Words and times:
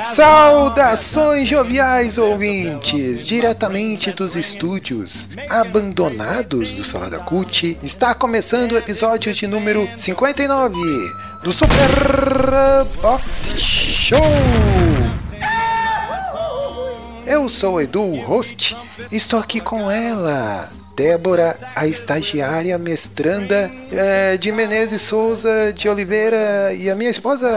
Saudações 0.00 1.48
joviais 1.48 2.16
ouvintes, 2.16 3.26
diretamente 3.26 4.12
dos 4.12 4.36
estúdios 4.36 5.28
abandonados 5.50 6.72
do 6.72 6.82
Salada 6.82 7.18
Cult, 7.18 7.78
está 7.82 8.14
começando 8.14 8.72
o 8.72 8.78
episódio 8.78 9.34
de 9.34 9.46
número 9.46 9.86
59 9.94 10.80
do 11.42 11.52
Super 11.52 12.86
Pot 13.00 13.58
Show. 13.58 14.18
Eu 17.26 17.48
sou 17.48 17.74
o 17.74 17.80
Edu, 17.80 18.02
o 18.02 18.20
host, 18.20 18.76
e 19.10 19.16
estou 19.16 19.38
aqui 19.38 19.60
com 19.60 19.90
ela, 19.90 20.70
Débora, 20.96 21.56
a 21.74 21.86
estagiária 21.86 22.78
mestranda 22.78 23.70
é, 23.90 24.36
de 24.36 24.52
Menezes 24.52 25.02
Souza 25.02 25.72
de 25.72 25.88
Oliveira 25.88 26.72
e 26.74 26.90
a 26.90 26.94
minha 26.94 27.10
esposa. 27.10 27.48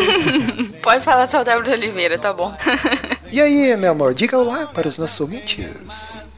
Pode 0.82 1.04
falar 1.04 1.26
só 1.26 1.44
Débora 1.44 1.64
de 1.64 1.72
Oliveira, 1.72 2.18
tá 2.18 2.32
bom. 2.32 2.56
E 3.30 3.40
aí, 3.40 3.76
meu 3.76 3.90
amor, 3.90 4.14
diga 4.14 4.38
olá 4.38 4.66
para 4.66 4.88
os 4.88 4.98
nossos 4.98 5.20
ouvintes. 5.20 6.33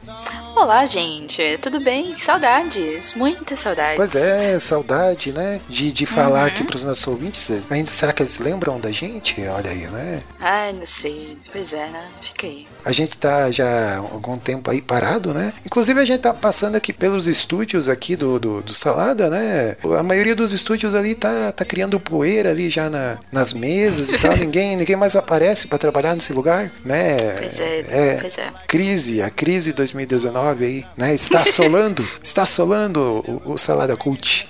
Olá, 0.59 0.83
gente. 0.85 1.59
Tudo 1.59 1.79
bem? 1.79 2.17
Saudades. 2.17 3.13
Muitas 3.13 3.59
saudades. 3.59 3.95
Pois 3.95 4.15
é, 4.15 4.57
saudade, 4.57 5.31
né? 5.31 5.61
De, 5.69 5.93
de 5.93 6.07
falar 6.07 6.47
aqui 6.47 6.63
para 6.63 6.75
os 6.75 6.83
nossos 6.83 7.05
ouvintes. 7.07 7.47
Ainda 7.69 7.91
será 7.91 8.11
que 8.11 8.23
eles 8.23 8.39
lembram 8.39 8.79
da 8.79 8.91
gente? 8.91 9.39
Olha 9.47 9.69
aí, 9.69 9.85
né? 9.85 10.19
Ai, 10.39 10.73
não 10.73 10.85
sei. 10.85 11.37
Pois 11.51 11.73
é, 11.73 11.87
né? 11.87 12.03
Fica 12.21 12.47
aí. 12.47 12.67
A 12.83 12.91
gente 12.91 13.19
tá 13.19 13.51
já 13.51 13.67
há 13.67 13.97
algum 13.97 14.35
tempo 14.35 14.71
aí 14.71 14.81
parado, 14.81 15.31
né? 15.31 15.53
Inclusive 15.63 16.01
a 16.01 16.05
gente 16.05 16.21
tá 16.21 16.33
passando 16.33 16.75
aqui 16.75 16.91
pelos 16.91 17.27
estúdios 17.27 17.87
aqui 17.87 18.15
do, 18.15 18.39
do, 18.39 18.61
do 18.63 18.73
Salada, 18.73 19.29
né? 19.29 19.77
A 19.97 20.01
maioria 20.01 20.35
dos 20.35 20.51
estúdios 20.51 20.95
ali 20.95 21.13
tá, 21.13 21.51
tá 21.51 21.63
criando 21.63 21.99
poeira 21.99 22.49
ali 22.49 22.71
já 22.71 22.89
na, 22.89 23.19
nas 23.31 23.53
mesas 23.53 24.09
e 24.09 24.17
tal. 24.17 24.33
ninguém, 24.35 24.75
ninguém 24.75 24.95
mais 24.95 25.15
aparece 25.15 25.67
para 25.67 25.77
trabalhar 25.77 26.15
nesse 26.15 26.33
lugar, 26.33 26.71
né? 26.83 27.15
Pois 27.41 27.59
é, 27.59 28.17
pois 28.19 28.37
é. 28.39 28.51
Crise, 28.67 29.21
a 29.21 29.29
crise 29.29 29.71
2019 29.71 30.46
aí, 30.51 30.85
né? 30.95 31.13
Está 31.13 31.41
assolando, 31.41 32.05
está 32.23 32.43
assolando 32.43 32.99
o, 33.45 33.53
o 33.53 33.57
Salada 33.57 33.95
Cult. 33.97 34.47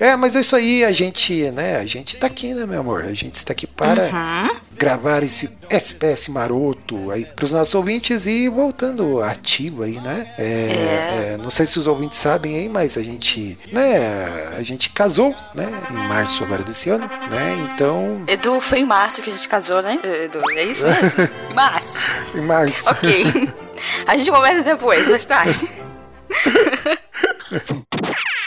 É, 0.00 0.14
mas 0.16 0.36
é 0.36 0.40
isso 0.40 0.54
aí, 0.54 0.84
a 0.84 0.92
gente, 0.92 1.50
né? 1.50 1.76
A 1.78 1.84
gente 1.84 2.16
tá 2.16 2.28
aqui, 2.28 2.54
né, 2.54 2.64
meu 2.66 2.78
amor? 2.78 3.02
A 3.02 3.12
gente 3.14 3.34
está 3.34 3.50
aqui 3.52 3.66
para 3.66 4.04
Uhum. 4.04 4.56
gravar 4.78 5.24
esse 5.24 5.50
SPS 5.68 6.28
maroto 6.28 7.10
aí 7.10 7.24
pros 7.26 7.50
nossos 7.50 7.74
ouvintes 7.74 8.24
e 8.24 8.48
voltando 8.48 9.20
ativo 9.20 9.82
aí, 9.82 10.00
né? 10.00 10.32
É, 10.38 10.44
É. 10.44 11.32
é, 11.34 11.36
não 11.36 11.50
sei 11.50 11.66
se 11.66 11.80
os 11.80 11.88
ouvintes 11.88 12.16
sabem 12.16 12.54
aí, 12.58 12.68
mas 12.68 12.96
a 12.96 13.02
gente, 13.02 13.58
né? 13.72 14.46
A 14.56 14.62
gente 14.62 14.90
casou, 14.90 15.34
né? 15.52 15.66
Em 15.90 15.94
março 16.06 16.44
agora 16.44 16.62
desse 16.62 16.88
ano, 16.90 17.10
né? 17.28 17.68
Então, 17.74 18.22
Edu, 18.28 18.60
foi 18.60 18.78
em 18.78 18.86
março 18.86 19.20
que 19.20 19.30
a 19.30 19.32
gente 19.32 19.48
casou, 19.48 19.82
né? 19.82 19.98
Edu, 20.04 20.40
é 20.52 20.62
isso 20.62 20.86
mesmo? 20.86 21.28
Em 21.50 21.54
março. 21.54 22.04
em 22.36 22.40
março. 22.40 22.88
Ok. 22.88 23.48
A 24.06 24.16
gente 24.16 24.30
conversa 24.30 24.62
depois, 24.62 25.08
mais 25.08 25.24
tarde. 25.24 25.68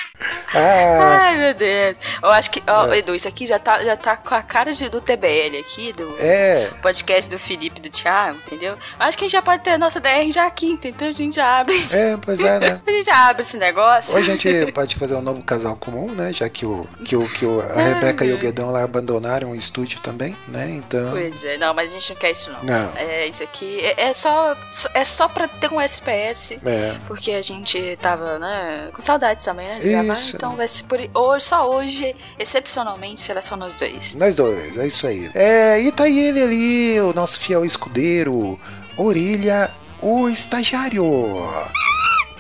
Ah, 0.53 1.23
Ai, 1.23 1.38
meu 1.38 1.53
Deus. 1.53 1.95
Eu 2.22 2.30
acho 2.30 2.52
que, 2.52 2.61
ó, 2.67 2.94
Edu, 2.94 3.16
isso 3.16 3.27
aqui 3.27 3.45
já 3.45 3.58
tá, 3.58 3.83
já 3.83 3.95
tá 3.95 4.16
com 4.17 4.36
a 4.36 4.41
cara 4.41 4.72
de, 4.72 4.89
do 4.89 5.02
TBL 5.02 5.59
aqui, 5.59 5.94
do 5.94 6.16
é. 6.19 6.69
podcast 6.81 7.29
do 7.29 7.40
Felipe 7.40 7.79
e 7.79 7.81
do 7.81 7.90
Thiago, 7.90 8.38
entendeu? 8.46 8.73
Eu 8.73 8.78
Acho 9.00 9.18
que 9.18 9.25
a 9.25 9.28
gente 9.28 9.34
já 9.34 9.41
pode 9.41 9.63
ter 9.63 9.72
a 9.72 9.78
nossa 9.78 10.00
DR 10.00 10.29
já 10.31 10.46
aqui, 10.46 10.68
entendeu? 10.68 11.09
A 11.09 11.12
gente 11.12 11.35
já 11.35 11.59
abre. 11.59 11.75
É, 11.91 12.18
pois 12.18 12.41
é, 12.44 12.59
né? 12.59 12.81
A 12.91 12.91
gente 12.91 13.06
já 13.06 13.29
abre 13.29 13.41
esse 13.41 13.57
negócio. 13.57 14.16
Hoje 14.16 14.31
a 14.31 14.35
gente 14.35 14.72
pode 14.73 14.96
fazer 14.96 15.16
um 15.16 15.22
novo 15.22 15.41
casal 15.44 15.75
comum, 15.75 16.12
né? 16.12 16.34
Já 16.34 16.50
que, 16.50 16.66
o, 16.66 16.85
que, 17.03 17.16
o, 17.16 17.28
que 17.28 17.46
o, 17.46 17.62
a 17.62 17.73
Ai, 17.75 17.94
Rebeca 17.94 18.25
e 18.25 18.34
o. 18.34 18.38
Guedão 18.38 18.72
lá 18.72 18.84
abandonaram 18.84 19.51
o 19.51 19.56
estúdio 19.56 20.00
também, 20.01 20.35
né? 20.47 20.69
Então. 20.69 21.12
Pois 21.12 21.44
é, 21.44 21.57
não, 21.57 21.73
mas 21.73 21.91
a 21.91 21.94
gente 21.94 22.09
não 22.09 22.19
quer 22.19 22.31
isso 22.31 22.51
não. 22.51 22.63
Não. 22.63 22.91
É, 22.96 23.28
isso 23.28 23.44
aqui 23.44 23.79
é, 23.81 24.09
é 24.09 24.13
só 24.13 24.56
é 24.94 25.03
só 25.03 25.28
pra 25.28 25.47
ter 25.47 25.72
um 25.72 25.79
SPS. 25.79 26.53
É. 26.66 26.96
Porque 27.07 27.31
a 27.31 27.41
gente 27.41 27.97
tava, 28.01 28.40
né, 28.40 28.90
com 28.94 29.01
saudades 29.01 29.46
também, 29.46 29.67
né, 29.67 29.79
de 29.79 29.90
gravar. 29.90 30.10
Isso. 30.13 30.35
Então 30.35 30.55
vai 30.55 30.67
ser 30.67 30.83
por 30.83 30.99
hoje, 31.13 31.45
só 31.45 31.69
hoje, 31.69 32.16
excepcionalmente, 32.38 33.22
será 33.22 33.41
só 33.41 33.55
nós 33.55 33.75
dois. 33.75 34.16
Nós 34.16 34.35
dois, 34.35 34.77
é 34.77 34.88
isso 34.88 35.07
aí. 35.07 35.29
É, 35.33 35.79
e 35.79 35.91
tá 35.91 36.07
ele 36.07 36.41
ali, 36.41 37.01
o 37.01 37.13
nosso 37.13 37.39
fiel 37.39 37.66
escudeiro, 37.66 38.59
Orelha, 38.97 39.72
o 40.01 40.29
estagiário. 40.29 41.05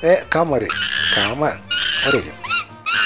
É, 0.01 0.23
calma, 0.29 0.53
Orelha. 0.53 0.73
Calma, 1.13 1.61
Orelha. 2.05 2.33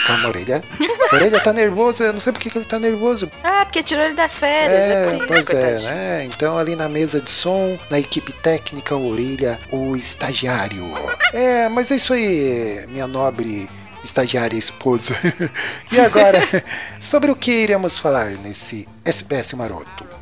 Calma, 0.05 0.29
Orelha. 0.29 0.63
Orelha 1.11 1.39
tá 1.39 1.51
nervoso, 1.51 2.03
eu 2.03 2.13
não 2.13 2.19
sei 2.19 2.31
porque 2.31 2.49
que 2.49 2.57
ele 2.57 2.65
tá 2.65 2.79
nervoso. 2.79 3.29
Ah, 3.43 3.65
porque 3.65 3.81
tirou 3.81 4.05
ele 4.05 4.13
das 4.13 4.37
férias, 4.37 4.87
é, 4.87 5.05
por 5.05 5.13
isso, 5.15 5.27
pois 5.27 5.49
é, 5.49 5.79
né? 5.89 6.25
Então 6.25 6.57
ali 6.57 6.75
na 6.75 6.87
mesa 6.87 7.19
de 7.19 7.31
som, 7.31 7.77
na 7.89 7.99
equipe 7.99 8.31
técnica, 8.31 8.95
Orelha, 8.95 9.59
o 9.71 9.95
estagiário. 9.95 10.85
É, 11.33 11.67
mas 11.69 11.91
é 11.91 11.95
isso 11.95 12.13
aí, 12.13 12.85
minha 12.87 13.07
nobre 13.07 13.67
estagiária 14.05 14.57
esposa. 14.57 15.15
e 15.91 15.99
agora, 15.99 16.39
sobre 16.99 17.29
o 17.31 17.35
que 17.35 17.51
iremos 17.51 17.97
falar 17.97 18.31
nesse 18.31 18.87
SPS 19.03 19.53
Maroto? 19.53 20.15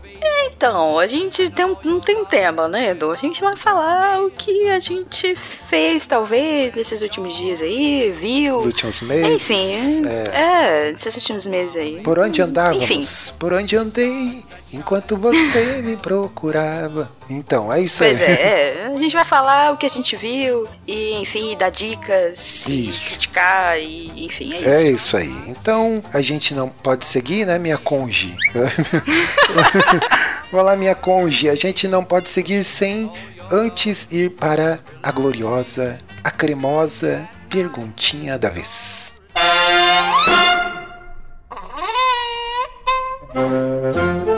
Então, 0.55 0.97
a 0.97 1.07
gente 1.07 1.49
tem 1.49 1.65
um, 1.65 1.75
não 1.83 1.99
tem 1.99 2.23
tema, 2.23 2.69
né, 2.69 2.91
Edu? 2.91 3.11
A 3.11 3.15
gente 3.15 3.41
vai 3.41 3.57
falar 3.57 4.23
o 4.23 4.31
que 4.31 4.69
a 4.69 4.79
gente 4.79 5.35
fez, 5.35 6.07
talvez, 6.07 6.75
nesses 6.75 7.01
últimos 7.01 7.35
dias 7.35 7.61
aí, 7.61 8.13
viu? 8.15 8.55
Nos 8.55 8.67
últimos 8.67 9.01
meses? 9.01 9.49
Enfim, 9.49 10.07
é, 10.07 10.87
é, 10.87 10.91
nesses 10.91 11.15
últimos 11.17 11.45
meses 11.47 11.75
aí. 11.75 11.99
por 12.01 12.17
onde 12.17 12.41
andávamos? 12.41 12.89
Enfim. 12.89 13.05
Por 13.37 13.51
onde 13.51 13.75
andei 13.75 14.45
enquanto 14.73 15.15
você 15.15 15.81
me 15.81 15.95
procurava. 15.95 17.09
Então, 17.29 17.71
é 17.71 17.81
isso 17.81 18.03
Pois 18.03 18.19
aí. 18.19 18.27
é, 18.27 18.31
é, 18.31 18.91
a 18.93 18.97
gente 18.97 19.13
vai 19.15 19.23
falar 19.23 19.71
o 19.71 19.77
que 19.77 19.85
a 19.85 19.89
gente 19.89 20.15
viu 20.15 20.67
e, 20.87 21.13
enfim, 21.21 21.55
dar 21.55 21.69
dicas 21.69 22.67
e 22.67 22.89
Isso. 22.89 23.07
criticar 23.07 23.79
e, 23.79 24.25
enfim, 24.25 24.53
é 24.53 24.59
isso. 24.59 24.69
É 24.69 24.83
isso 24.83 25.17
aí. 25.17 25.33
Então 25.47 26.03
a 26.11 26.21
gente 26.21 26.53
não 26.53 26.69
pode 26.69 27.05
seguir, 27.05 27.45
né, 27.45 27.59
minha 27.59 27.77
conge? 27.77 28.35
Vamos 30.51 30.65
lá, 30.65 30.75
minha 30.75 30.95
conge. 30.95 31.49
A 31.49 31.55
gente 31.55 31.87
não 31.87 32.03
pode 32.03 32.29
seguir 32.29 32.63
sem 32.63 33.11
antes 33.51 34.11
ir 34.11 34.31
para 34.31 34.79
a 35.01 35.11
gloriosa, 35.11 35.99
a 36.23 36.31
cremosa 36.31 37.27
perguntinha 37.49 38.37
da 38.37 38.49
vez. 38.49 39.15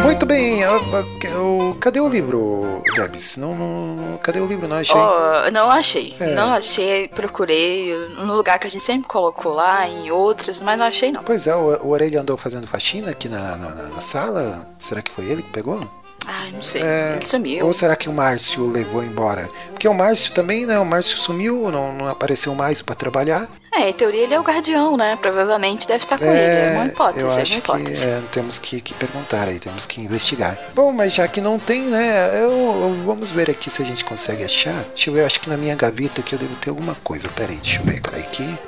Muito 0.00 0.24
bem, 0.24 0.60
eu- 0.62 1.76
cadê 1.80 2.00
o 2.00 2.08
livro, 2.08 2.82
Debs? 2.94 3.36
Não, 3.36 3.54
não- 3.54 4.18
cadê 4.18 4.40
o 4.40 4.46
livro? 4.46 4.66
Não 4.66 4.76
achei. 4.76 4.96
Ó, 4.96 5.50
não 5.50 5.70
achei. 5.70 6.16
É. 6.18 6.34
Não 6.34 6.54
achei, 6.54 7.08
procurei 7.08 7.94
no 8.18 8.34
lugar 8.34 8.58
que 8.58 8.66
a 8.66 8.70
gente 8.70 8.82
sempre 8.84 9.06
colocou 9.08 9.52
lá, 9.52 9.86
em 9.88 10.10
outros, 10.10 10.60
mas 10.60 10.78
não 10.78 10.86
achei 10.86 11.12
não. 11.12 11.22
Pois 11.22 11.46
é, 11.46 11.54
o, 11.54 11.76
o 11.84 11.88
Orelha 11.90 12.20
andou 12.20 12.36
fazendo 12.36 12.66
faxina 12.66 13.10
aqui 13.10 13.28
na, 13.28 13.56
na- 13.56 13.70
na 13.70 14.00
sala. 14.00 14.66
Será 14.78 15.02
que 15.02 15.10
foi 15.10 15.26
ele 15.26 15.42
que 15.42 15.50
pegou? 15.50 15.80
Ai, 16.26 16.50
não 16.52 16.62
sei. 16.62 16.82
É, 16.82 17.14
Ele 17.16 17.26
sumiu. 17.26 17.66
Ou 17.66 17.72
será 17.72 17.96
que 17.96 18.08
o 18.08 18.12
Márcio 18.12 18.66
levou 18.70 19.02
embora? 19.02 19.48
Porque 19.70 19.88
o 19.88 19.94
Márcio 19.94 20.32
também, 20.32 20.64
né? 20.66 20.78
O 20.78 20.84
Márcio 20.84 21.18
sumiu, 21.18 21.70
não, 21.70 21.92
não 21.92 22.08
apareceu 22.08 22.54
mais 22.54 22.80
pra 22.80 22.94
trabalhar. 22.94 23.48
É, 23.74 23.88
em 23.88 23.92
teoria 23.92 24.22
ele 24.24 24.34
é 24.34 24.38
o 24.38 24.42
guardião, 24.42 24.96
né? 24.98 25.16
Provavelmente 25.20 25.88
deve 25.88 26.04
estar 26.04 26.18
com 26.18 26.24
ele. 26.24 26.32
É 26.38 26.72
uma 26.76 26.86
hipótese, 26.86 27.24
eu 27.24 27.30
é 27.30 27.32
uma 27.32 27.42
acho 27.42 27.58
hipótese. 27.58 28.06
que 28.06 28.12
é, 28.12 28.20
temos 28.30 28.58
que, 28.58 28.80
que 28.82 28.94
perguntar 28.94 29.48
aí, 29.48 29.58
temos 29.58 29.86
que 29.86 30.00
investigar. 30.00 30.58
Bom, 30.74 30.92
mas 30.92 31.14
já 31.14 31.26
que 31.26 31.40
não 31.40 31.58
tem, 31.58 31.82
né? 31.86 32.28
Eu, 32.38 32.50
eu- 32.52 33.02
vamos 33.06 33.30
ver 33.32 33.50
aqui 33.50 33.70
se 33.70 33.82
a 33.82 33.84
gente 33.86 34.04
consegue 34.04 34.44
achar. 34.44 34.84
Deixa 34.94 35.08
eu 35.10 35.14
ver, 35.14 35.20
eu 35.22 35.26
acho 35.26 35.40
que 35.40 35.48
na 35.48 35.56
minha 35.56 35.74
gaveta 35.74 36.20
aqui 36.20 36.34
eu 36.34 36.38
devo 36.38 36.54
ter 36.56 36.68
alguma 36.70 36.94
coisa. 36.96 37.28
Pera 37.30 37.50
aí, 37.50 37.56
deixa 37.58 37.80
eu 37.80 37.84
ver, 37.84 38.00
peraí 38.00 38.22
aqui. 38.22 38.58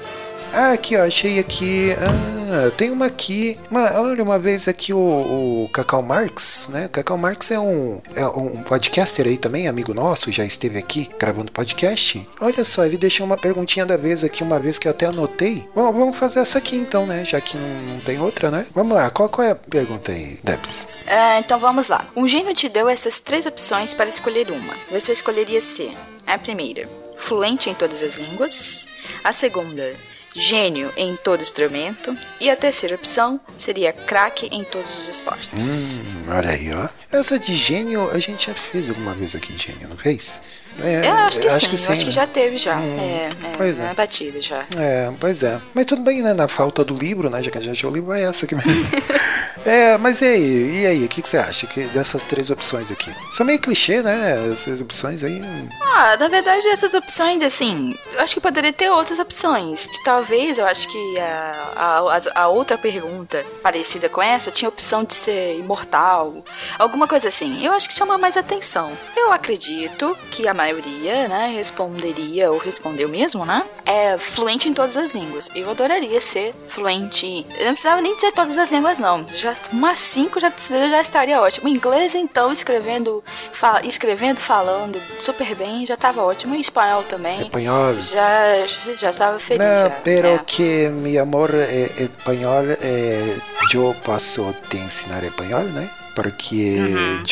Ah, 0.54 0.72
aqui, 0.72 0.96
ó, 0.96 1.04
achei 1.04 1.40
aqui. 1.40 1.90
Ah, 1.98 2.70
tem 2.76 2.90
uma 2.90 3.06
aqui. 3.06 3.58
Uma, 3.68 4.00
olha, 4.00 4.22
uma 4.22 4.38
vez 4.38 4.68
aqui 4.68 4.92
o, 4.92 5.64
o 5.64 5.68
Cacau 5.72 6.00
Marx, 6.00 6.68
né? 6.72 6.88
Cacau 6.88 7.18
Marx 7.18 7.50
é 7.50 7.58
um, 7.58 8.00
é 8.14 8.24
um 8.24 8.62
podcaster 8.62 9.26
aí 9.26 9.36
também, 9.36 9.66
amigo 9.66 9.92
nosso, 9.92 10.30
já 10.30 10.44
esteve 10.44 10.78
aqui 10.78 11.10
gravando 11.18 11.50
podcast. 11.50 12.24
Olha 12.40 12.62
só, 12.62 12.84
ele 12.84 12.96
deixou 12.96 13.26
uma 13.26 13.36
perguntinha 13.36 13.84
da 13.84 13.96
vez 13.96 14.22
aqui, 14.22 14.44
uma 14.44 14.60
vez 14.60 14.78
que 14.78 14.86
eu 14.86 14.92
até 14.92 15.06
anotei. 15.06 15.68
Bom, 15.74 15.92
vamos 15.92 16.16
fazer 16.16 16.38
essa 16.38 16.58
aqui 16.58 16.76
então, 16.76 17.04
né? 17.04 17.24
Já 17.24 17.40
que 17.40 17.56
não, 17.56 17.94
não 17.94 18.00
tem 18.00 18.20
outra, 18.20 18.48
né? 18.48 18.64
Vamos 18.72 18.94
lá, 18.94 19.10
qual, 19.10 19.28
qual 19.28 19.46
é 19.46 19.50
a 19.50 19.56
pergunta 19.56 20.12
aí, 20.12 20.38
Debs? 20.44 20.88
Ah, 21.08 21.40
então 21.40 21.58
vamos 21.58 21.88
lá. 21.88 22.08
Um 22.14 22.28
gênio 22.28 22.54
te 22.54 22.68
deu 22.68 22.88
essas 22.88 23.18
três 23.18 23.44
opções 23.46 23.92
para 23.92 24.08
escolher 24.08 24.52
uma. 24.52 24.76
Você 24.92 25.12
escolheria 25.12 25.60
ser 25.60 25.92
a 26.24 26.38
primeira, 26.38 26.88
fluente 27.16 27.68
em 27.68 27.74
todas 27.74 28.02
as 28.02 28.16
línguas. 28.16 28.88
A 29.24 29.32
segunda, 29.32 29.96
gênio 30.34 30.92
em 30.96 31.16
todo 31.16 31.40
instrumento. 31.40 32.16
E 32.40 32.50
a 32.50 32.56
terceira 32.56 32.96
opção 32.96 33.40
seria 33.56 33.92
craque 33.92 34.48
em 34.52 34.64
todos 34.64 34.90
os 34.90 35.08
esportes. 35.08 35.98
Hum, 35.98 36.25
olha 36.28 36.50
aí, 36.50 36.70
ó. 36.75 36.88
Essa 37.16 37.38
de 37.38 37.54
gênio 37.54 38.10
a 38.10 38.19
gente 38.19 38.48
já 38.48 38.54
fez 38.54 38.88
alguma 38.88 39.14
vez 39.14 39.34
aqui 39.34 39.52
de 39.52 39.66
gênio, 39.66 39.88
não 39.88 39.96
fez? 39.96 40.40
É, 40.81 41.09
eu 41.09 41.15
acho 41.19 41.41
que 41.41 41.50
sim, 41.50 41.87
eu 41.87 41.93
acho 41.93 42.05
que 42.05 42.11
já 42.11 42.26
teve 42.26 42.56
já. 42.56 42.76
Hum, 42.76 42.99
é, 42.99 43.26
é, 43.26 43.56
pois 43.56 43.79
é. 43.79 43.85
na 43.85 43.94
batida 43.94 44.41
já. 44.41 44.67
É, 44.76 45.12
pois 45.21 45.43
é. 45.43 45.61
Mas 45.73 45.87
tudo 45.87 46.03
bem, 46.03 46.23
né? 46.23 46.35
Na 46.35 46.49
falta 46.49 46.85
do 46.85 46.94
livro, 46.94 47.31
né? 47.31 47.43
Já 47.43 47.50
que 47.50 47.59
a 47.59 47.61
gente 47.61 47.73
achou 47.73 47.91
o 47.91 47.94
livro, 47.94 48.12
é 48.12 48.23
essa 48.23 48.44
aqui 48.47 48.55
mesmo. 48.55 48.85
é, 49.65 49.97
mas 49.99 50.21
e 50.21 50.26
aí? 50.26 50.81
E 50.82 50.87
aí? 50.87 51.05
O 51.05 51.09
que, 51.09 51.23
que 51.23 51.29
você 51.29 51.38
acha 51.38 51.67
que 51.67 51.85
dessas 51.87 52.25
três 52.25 52.50
opções 52.50 52.91
aqui? 52.91 53.15
São 53.31 53.47
meio 53.47 53.59
clichê, 53.59 54.03
né? 54.03 54.50
Essas 54.50 54.81
opções 54.81 55.23
aí. 55.23 55.41
Ah, 55.82 56.17
na 56.17 56.29
verdade, 56.29 56.67
essas 56.69 56.94
opções, 56.94 57.43
assim, 57.43 57.97
eu 58.12 58.21
acho 58.21 58.35
que 58.35 58.41
poderia 58.41 58.73
ter 58.73 58.91
outras 58.91 59.19
opções. 59.19 59.87
Que 59.87 60.03
talvez, 60.05 60.59
eu 60.59 60.67
acho 60.67 60.88
que 60.88 61.21
a, 61.21 62.03
a, 62.35 62.43
a 62.43 62.49
outra 62.49 62.76
pergunta 62.76 63.44
parecida 63.62 64.09
com 64.09 64.23
essa 64.23 64.50
tinha 64.50 64.69
a 64.69 64.73
opção 64.73 65.05
de 65.05 65.15
ser 65.15 65.59
imortal, 65.59 66.44
alguma 66.79 67.06
coisa 67.06 67.29
assim. 67.29 67.65
Eu 67.65 67.73
acho 67.73 67.88
que 67.88 67.94
chama 67.94 68.19
mais 68.19 68.37
atenção. 68.37 68.97
Eu 69.17 69.32
acredito 69.32 70.17
que 70.31 70.49
a 70.49 70.55
maioria, 70.64 71.28
né, 71.28 71.52
responderia, 71.55 72.50
ou 72.50 72.58
respondeu 72.58 73.08
mesmo, 73.08 73.44
né, 73.44 73.64
é 73.84 74.19
fluente 74.19 74.69
em 74.69 74.72
todas 74.72 74.96
as 74.96 75.12
línguas. 75.12 75.50
Eu 75.55 75.70
adoraria 75.70 76.20
ser 76.20 76.55
fluente. 76.69 77.46
Eu 77.58 77.66
não 77.66 77.72
precisava 77.72 78.00
nem 78.00 78.14
dizer 78.14 78.32
todas 78.32 78.56
as 78.56 78.70
línguas, 78.70 78.99
não. 78.99 79.26
Já, 79.28 79.55
umas 79.72 79.99
cinco 79.99 80.40
já, 80.40 80.52
já 80.88 81.00
estaria 81.00 81.40
ótimo. 81.40 81.69
Inglês, 81.69 82.14
então, 82.14 82.50
escrevendo, 82.50 83.22
fa, 83.52 83.81
escrevendo, 83.84 84.40
falando 84.40 85.00
super 85.20 85.55
bem, 85.55 85.84
já 85.84 85.96
tava 85.96 86.22
ótimo. 86.22 86.55
E 86.55 86.61
espanhol 86.61 87.02
também. 87.05 87.43
Espanhol. 87.43 88.00
Já, 88.00 88.66
já 88.96 89.11
estava 89.11 89.38
feliz. 89.38 89.64
Não, 89.64 89.78
já, 89.87 89.90
pero 89.90 90.28
é. 90.28 90.38
que 90.46 90.88
mi 90.88 91.19
amor 91.19 91.50
é 91.55 91.90
espanhol, 91.99 92.64
é, 92.81 93.37
eu 93.72 93.94
posso 94.05 94.55
te 94.69 94.78
ensinar 94.78 95.22
espanhol, 95.25 95.64
né? 95.64 95.90
Porque 96.14 96.76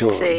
eu, 0.00 0.11
sei, 0.11 0.37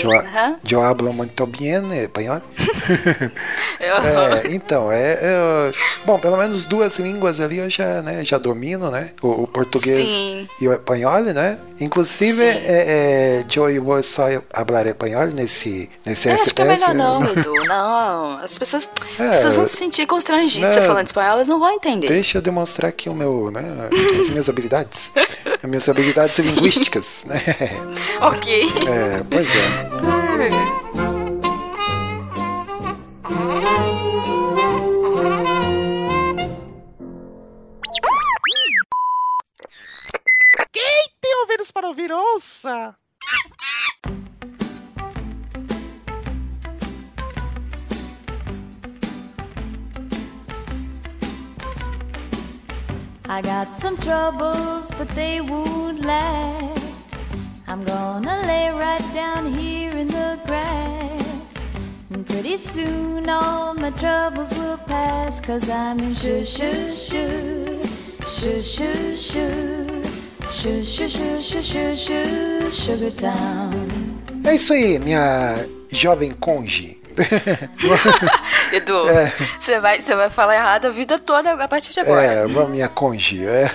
eu, 0.69 0.81
hablo 0.81 1.13
muito 1.13 1.45
bem 1.45 2.03
espanhol. 2.03 2.41
É, 3.83 4.53
então, 4.53 4.89
é, 4.89 5.19
é, 5.21 5.71
Bom, 6.05 6.17
pelo 6.17 6.37
menos 6.37 6.63
duas 6.63 6.99
línguas 6.99 7.41
ali 7.41 7.57
eu 7.57 7.69
já, 7.69 8.01
né, 8.01 8.23
já 8.23 8.37
domino, 8.37 8.89
né? 8.89 9.11
O, 9.21 9.43
o 9.43 9.47
português 9.47 10.07
Sim. 10.07 10.47
e 10.61 10.67
o 10.67 10.73
espanhol, 10.73 11.21
né? 11.21 11.57
Inclusive, 11.81 12.43
é, 12.43 13.39
é, 13.39 13.45
eu 13.53 13.69
e 13.69 13.79
vou 13.79 14.01
só 14.01 14.23
falar 14.53 14.85
espanhol 14.87 15.27
nesse, 15.27 15.89
nesse 16.05 16.29
Eu 16.29 16.35
acho 16.35 16.53
que 16.53 16.61
é 16.61 16.65
SPS. 16.65 16.87
melhor 16.87 16.95
não, 16.95 17.23
Edu. 17.31 17.53
Não. 17.65 18.37
As 18.37 18.57
pessoas, 18.57 18.89
É, 19.19 19.23
as 19.23 19.35
pessoas 19.37 19.55
vão 19.57 19.65
se 19.65 19.77
sentir 19.77 20.05
constrangidas 20.05 20.75
não. 20.75 20.83
falando 20.83 21.07
espanhol, 21.07 21.31
elas 21.33 21.47
não 21.47 21.59
vão 21.59 21.71
entender. 21.71 22.07
Deixa 22.07 22.37
eu 22.37 22.41
demonstrar 22.41 22.89
aqui 22.89 23.09
o 23.09 23.13
meu, 23.13 23.51
né, 23.51 23.89
as 24.21 24.29
minhas 24.29 24.47
habilidades. 24.47 25.11
As 25.63 25.69
minhas 25.69 25.87
habilidades 25.87 26.31
Sim. 26.33 26.55
linguísticas, 26.55 27.23
né? 27.25 27.41
Ok. 28.21 28.65
É, 28.85 29.23
pois 29.29 29.55
é. 29.55 29.93
Tem 41.21 41.35
ouvidos 41.39 41.71
para 41.71 41.87
ouvir, 41.87 42.11
ouça! 42.11 42.93
I 53.29 53.41
got 53.41 53.73
some 53.73 53.95
troubles, 53.97 54.91
but 54.91 55.07
they 55.15 55.39
won't 55.39 56.01
last. 56.05 57.15
I'm 57.67 57.85
gonna 57.85 58.41
lay 58.45 58.69
right 58.69 59.13
down 59.13 59.53
here 59.53 59.91
in 59.91 60.07
the 60.07 60.39
grass. 60.45 61.53
And 62.11 62.27
pretty 62.27 62.57
soon 62.57 63.29
all 63.29 63.73
my 63.75 63.91
troubles 63.91 64.53
will 64.57 64.77
pass. 64.77 65.39
Cause 65.39 65.69
I'm 65.69 65.99
in 65.99 66.13
shoo 66.13 66.43
shoo 66.43 66.91
shoo, 66.91 67.81
shoo 68.25 68.61
shoo 68.61 69.15
shoo, 69.15 70.03
shoo 70.51 70.83
shoo 70.83 71.07
shoo 71.07 71.39
shoo 71.39 71.61
shoo 71.61 71.93
shoo, 71.93 72.71
Sugar 72.71 73.11
Town. 73.11 74.19
É 74.45 74.55
isso 74.55 74.73
aí, 74.73 74.99
minha 74.99 75.65
jovem 75.89 76.33
conge. 76.33 76.99
Edu, 78.73 79.09
É. 79.09 79.33
você 79.59 79.79
vai, 79.79 80.01
você 80.01 80.15
vai 80.15 80.29
falar 80.29 80.55
errado 80.55 80.85
a 80.85 80.89
vida 80.89 81.19
toda 81.19 81.53
a 81.53 81.67
partir 81.67 81.91
de 81.91 81.99
agora. 81.99 82.21
É, 82.21 82.47
minha 82.67 82.87
conge. 82.87 83.45
É. 83.45 83.69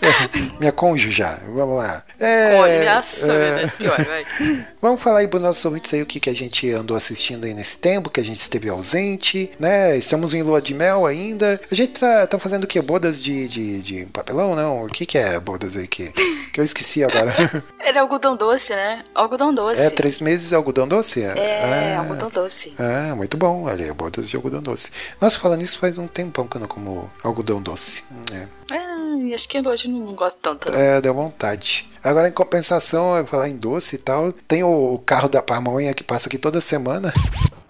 minha 0.58 0.72
conge 0.72 1.10
já, 1.10 1.38
vamos 1.48 1.76
lá. 1.76 2.02
É, 2.18 2.84
nossa, 2.92 3.26
meu 3.26 3.36
é, 3.36 3.66
pior, 3.68 4.04
vai. 4.04 4.24
Vamos 4.82 5.00
falar 5.00 5.20
aí 5.20 5.28
para 5.28 5.36
os 5.36 5.42
nossos 5.44 5.64
ouvintes 5.64 5.94
aí 5.94 6.02
o 6.02 6.06
que, 6.06 6.18
que 6.18 6.28
a 6.28 6.34
gente 6.34 6.68
andou 6.72 6.96
assistindo 6.96 7.44
aí 7.44 7.54
nesse 7.54 7.78
tempo, 7.78 8.10
que 8.10 8.18
a 8.18 8.24
gente 8.24 8.40
esteve 8.40 8.68
ausente, 8.68 9.52
né? 9.56 9.96
Estamos 9.96 10.34
em 10.34 10.42
lua 10.42 10.60
de 10.60 10.74
mel 10.74 11.06
ainda. 11.06 11.60
A 11.70 11.74
gente 11.74 12.00
tá, 12.00 12.26
tá 12.26 12.36
fazendo 12.36 12.64
o 12.64 12.66
quê? 12.66 12.82
Bodas 12.82 13.22
de, 13.22 13.48
de, 13.48 13.80
de 13.80 14.06
papelão, 14.06 14.56
não? 14.56 14.84
O 14.84 14.88
que, 14.88 15.06
que 15.06 15.16
é 15.16 15.38
bodas 15.38 15.76
aí 15.76 15.86
que, 15.86 16.08
que 16.52 16.58
eu 16.58 16.64
esqueci 16.64 17.04
agora? 17.04 17.32
Era 17.78 18.00
algodão 18.00 18.36
doce, 18.36 18.74
né? 18.74 19.04
Algodão 19.14 19.54
doce. 19.54 19.80
é 19.80 19.90
três 19.90 20.18
meses 20.18 20.52
algodão 20.52 20.88
doce? 20.88 21.22
É, 21.22 21.94
ah, 21.96 22.00
algodão 22.00 22.28
doce. 22.28 22.74
Ah, 22.76 23.14
muito 23.14 23.36
bom. 23.36 23.64
Olha, 23.66 23.94
bodas 23.94 24.21
de 24.28 24.36
algodão 24.36 24.62
doce. 24.62 24.90
Nossa, 25.20 25.38
falando 25.38 25.62
isso 25.62 25.78
faz 25.78 25.98
um 25.98 26.06
tempão 26.06 26.46
que 26.46 26.56
eu 26.56 26.60
não 26.60 26.68
como 26.68 27.10
algodão 27.22 27.60
doce. 27.60 28.04
É. 28.32 28.46
É, 28.74 29.34
acho 29.34 29.48
que 29.48 29.60
hoje 29.60 29.88
não 29.88 30.14
gosto 30.14 30.38
tanto. 30.40 30.68
É, 30.68 31.00
deu 31.00 31.14
vontade. 31.14 31.88
Agora, 32.02 32.28
em 32.28 32.32
compensação, 32.32 33.16
eu 33.16 33.26
falar 33.26 33.48
em 33.48 33.56
doce 33.56 33.96
e 33.96 33.98
tal, 33.98 34.32
tem 34.32 34.64
o, 34.64 34.98
carro 35.04 35.28
da 35.28 35.42
pamonha 35.42 35.94
que 35.94 36.02
passa 36.02 36.28
aqui 36.28 36.38
toda 36.38 36.60
semana. 36.60 37.12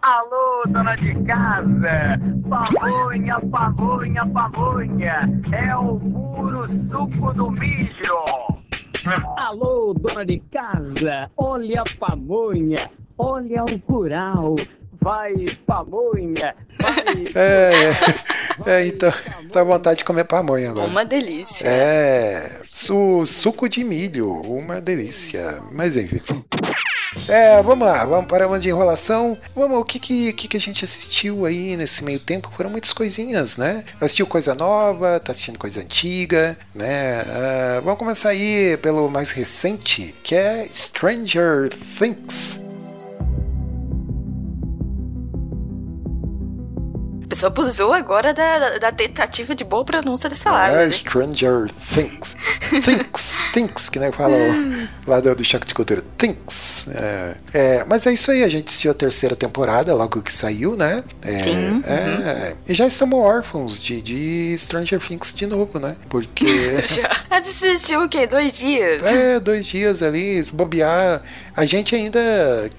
Alô, 0.01 0.65
dona 0.67 0.95
de 0.97 1.15
casa! 1.25 2.19
Pamonha, 2.49 3.39
pamonha, 3.41 4.27
pamonha! 4.27 5.41
É 5.53 5.77
o 5.77 5.99
puro 5.99 6.67
suco 6.91 7.33
do 7.35 7.51
mijo! 7.51 8.53
Alô, 9.37 9.95
dona 9.95 10.25
de 10.25 10.39
casa, 10.51 11.29
olha 11.37 11.83
a 11.83 11.85
pamonha, 11.99 12.91
olha 13.19 13.65
o 13.65 13.79
curau, 13.81 14.55
vai 15.03 15.35
pamonha, 15.67 16.55
vai. 16.81 17.25
É, 17.35 17.73
é, 18.67 18.71
é, 18.71 18.87
então, 18.87 19.13
tá 19.51 19.61
à 19.61 19.65
vontade 19.65 19.99
de 19.99 20.05
comer 20.05 20.25
pamonha 20.25 20.71
agora. 20.71 20.89
Uma 20.89 21.05
delícia. 21.05 21.67
É, 21.69 22.61
su, 22.73 23.27
suco 23.27 23.69
de 23.69 23.83
milho, 23.83 24.31
uma 24.31 24.81
delícia. 24.81 25.61
Mas 25.73 25.97
enfim. 25.97 26.21
É, 27.29 27.63
vamos 27.63 27.87
lá, 27.87 28.05
vamos 28.07 28.27
para 28.27 28.47
uma 28.47 28.59
de 28.59 28.69
enrolação. 28.69 29.37
Vamos, 29.55 29.79
o 29.79 29.85
que 29.85 29.99
que, 29.99 30.33
que 30.33 30.49
que 30.49 30.57
a 30.57 30.61
gente 30.61 30.85
assistiu 30.85 31.45
aí 31.45 31.77
nesse 31.77 32.03
meio 32.05 32.19
tempo? 32.19 32.51
Foram 32.57 32.71
muitas 32.71 32.93
coisinhas, 32.93 33.57
né? 33.57 33.85
Assistiu 34.01 34.27
coisa 34.27 34.55
nova, 34.55 35.21
tá 35.21 35.33
assistindo 35.33 35.59
coisa 35.59 35.81
antiga, 35.81 36.57
né? 36.75 37.21
Ah, 37.21 37.81
vamos 37.85 37.99
começar 37.99 38.31
aí 38.31 38.77
pelo 38.79 39.11
mais 39.11 39.31
recente, 39.31 40.15
que 40.23 40.35
é 40.35 40.69
Stranger 40.75 41.69
Things. 41.99 42.72
Pessoa 47.33 47.51
abusou 47.51 47.93
agora 47.95 48.35
da, 48.35 48.59
da- 48.59 48.79
da 48.79 48.93
tentativa 48.93 49.55
de 49.55 49.65
boa 49.65 49.85
pronúncia 49.85 50.29
dessa 50.29 50.51
palavra. 50.51 50.83
É 50.83 50.85
né? 50.87 50.91
Stranger 50.91 51.71
Things. 51.95 52.37
Things, 52.85 53.39
Things, 53.53 53.89
que 53.89 53.99
nem 53.99 54.13
fala 54.13 54.37
o- 54.37 54.89
lá 55.11 55.21
do, 55.21 55.35
do 55.35 55.45
Choque 55.45 55.67
de 55.67 55.75
Cultura. 55.75 56.03
Things. 56.19 56.87
É, 56.89 57.35
é, 57.55 57.85
mas 57.89 58.07
é 58.07 58.13
isso 58.13 58.31
aí, 58.31 58.43
a 58.45 58.49
gente 58.49 58.69
assistiu 58.69 58.91
a 58.91 58.95
terceira 58.95 59.35
temporada, 59.35 59.95
logo 59.95 60.21
que 60.21 60.33
saiu, 60.33 60.77
né? 60.77 61.03
É, 61.23 61.39
Sim, 61.39 61.83
é, 61.87 62.55
E 62.69 62.75
já 62.75 62.87
estamos 62.87 63.19
órfãos 63.19 63.83
de, 63.83 64.01
de 64.03 64.55
Stranger 64.59 65.01
Things 65.01 65.33
de 65.35 65.47
novo, 65.47 65.79
né? 65.79 65.97
Porque. 66.09 66.45
Já 66.85 67.09
assistiu 67.31 68.03
o 68.05 68.09
quê? 68.09 68.27
Dois 68.27 68.53
dias? 68.53 69.07
É, 69.11 69.41
dois 69.41 69.65
dias 69.65 70.03
ali, 70.03 70.43
bobear. 70.53 71.23
A 71.55 71.65
gente 71.65 71.95
ainda. 71.95 72.21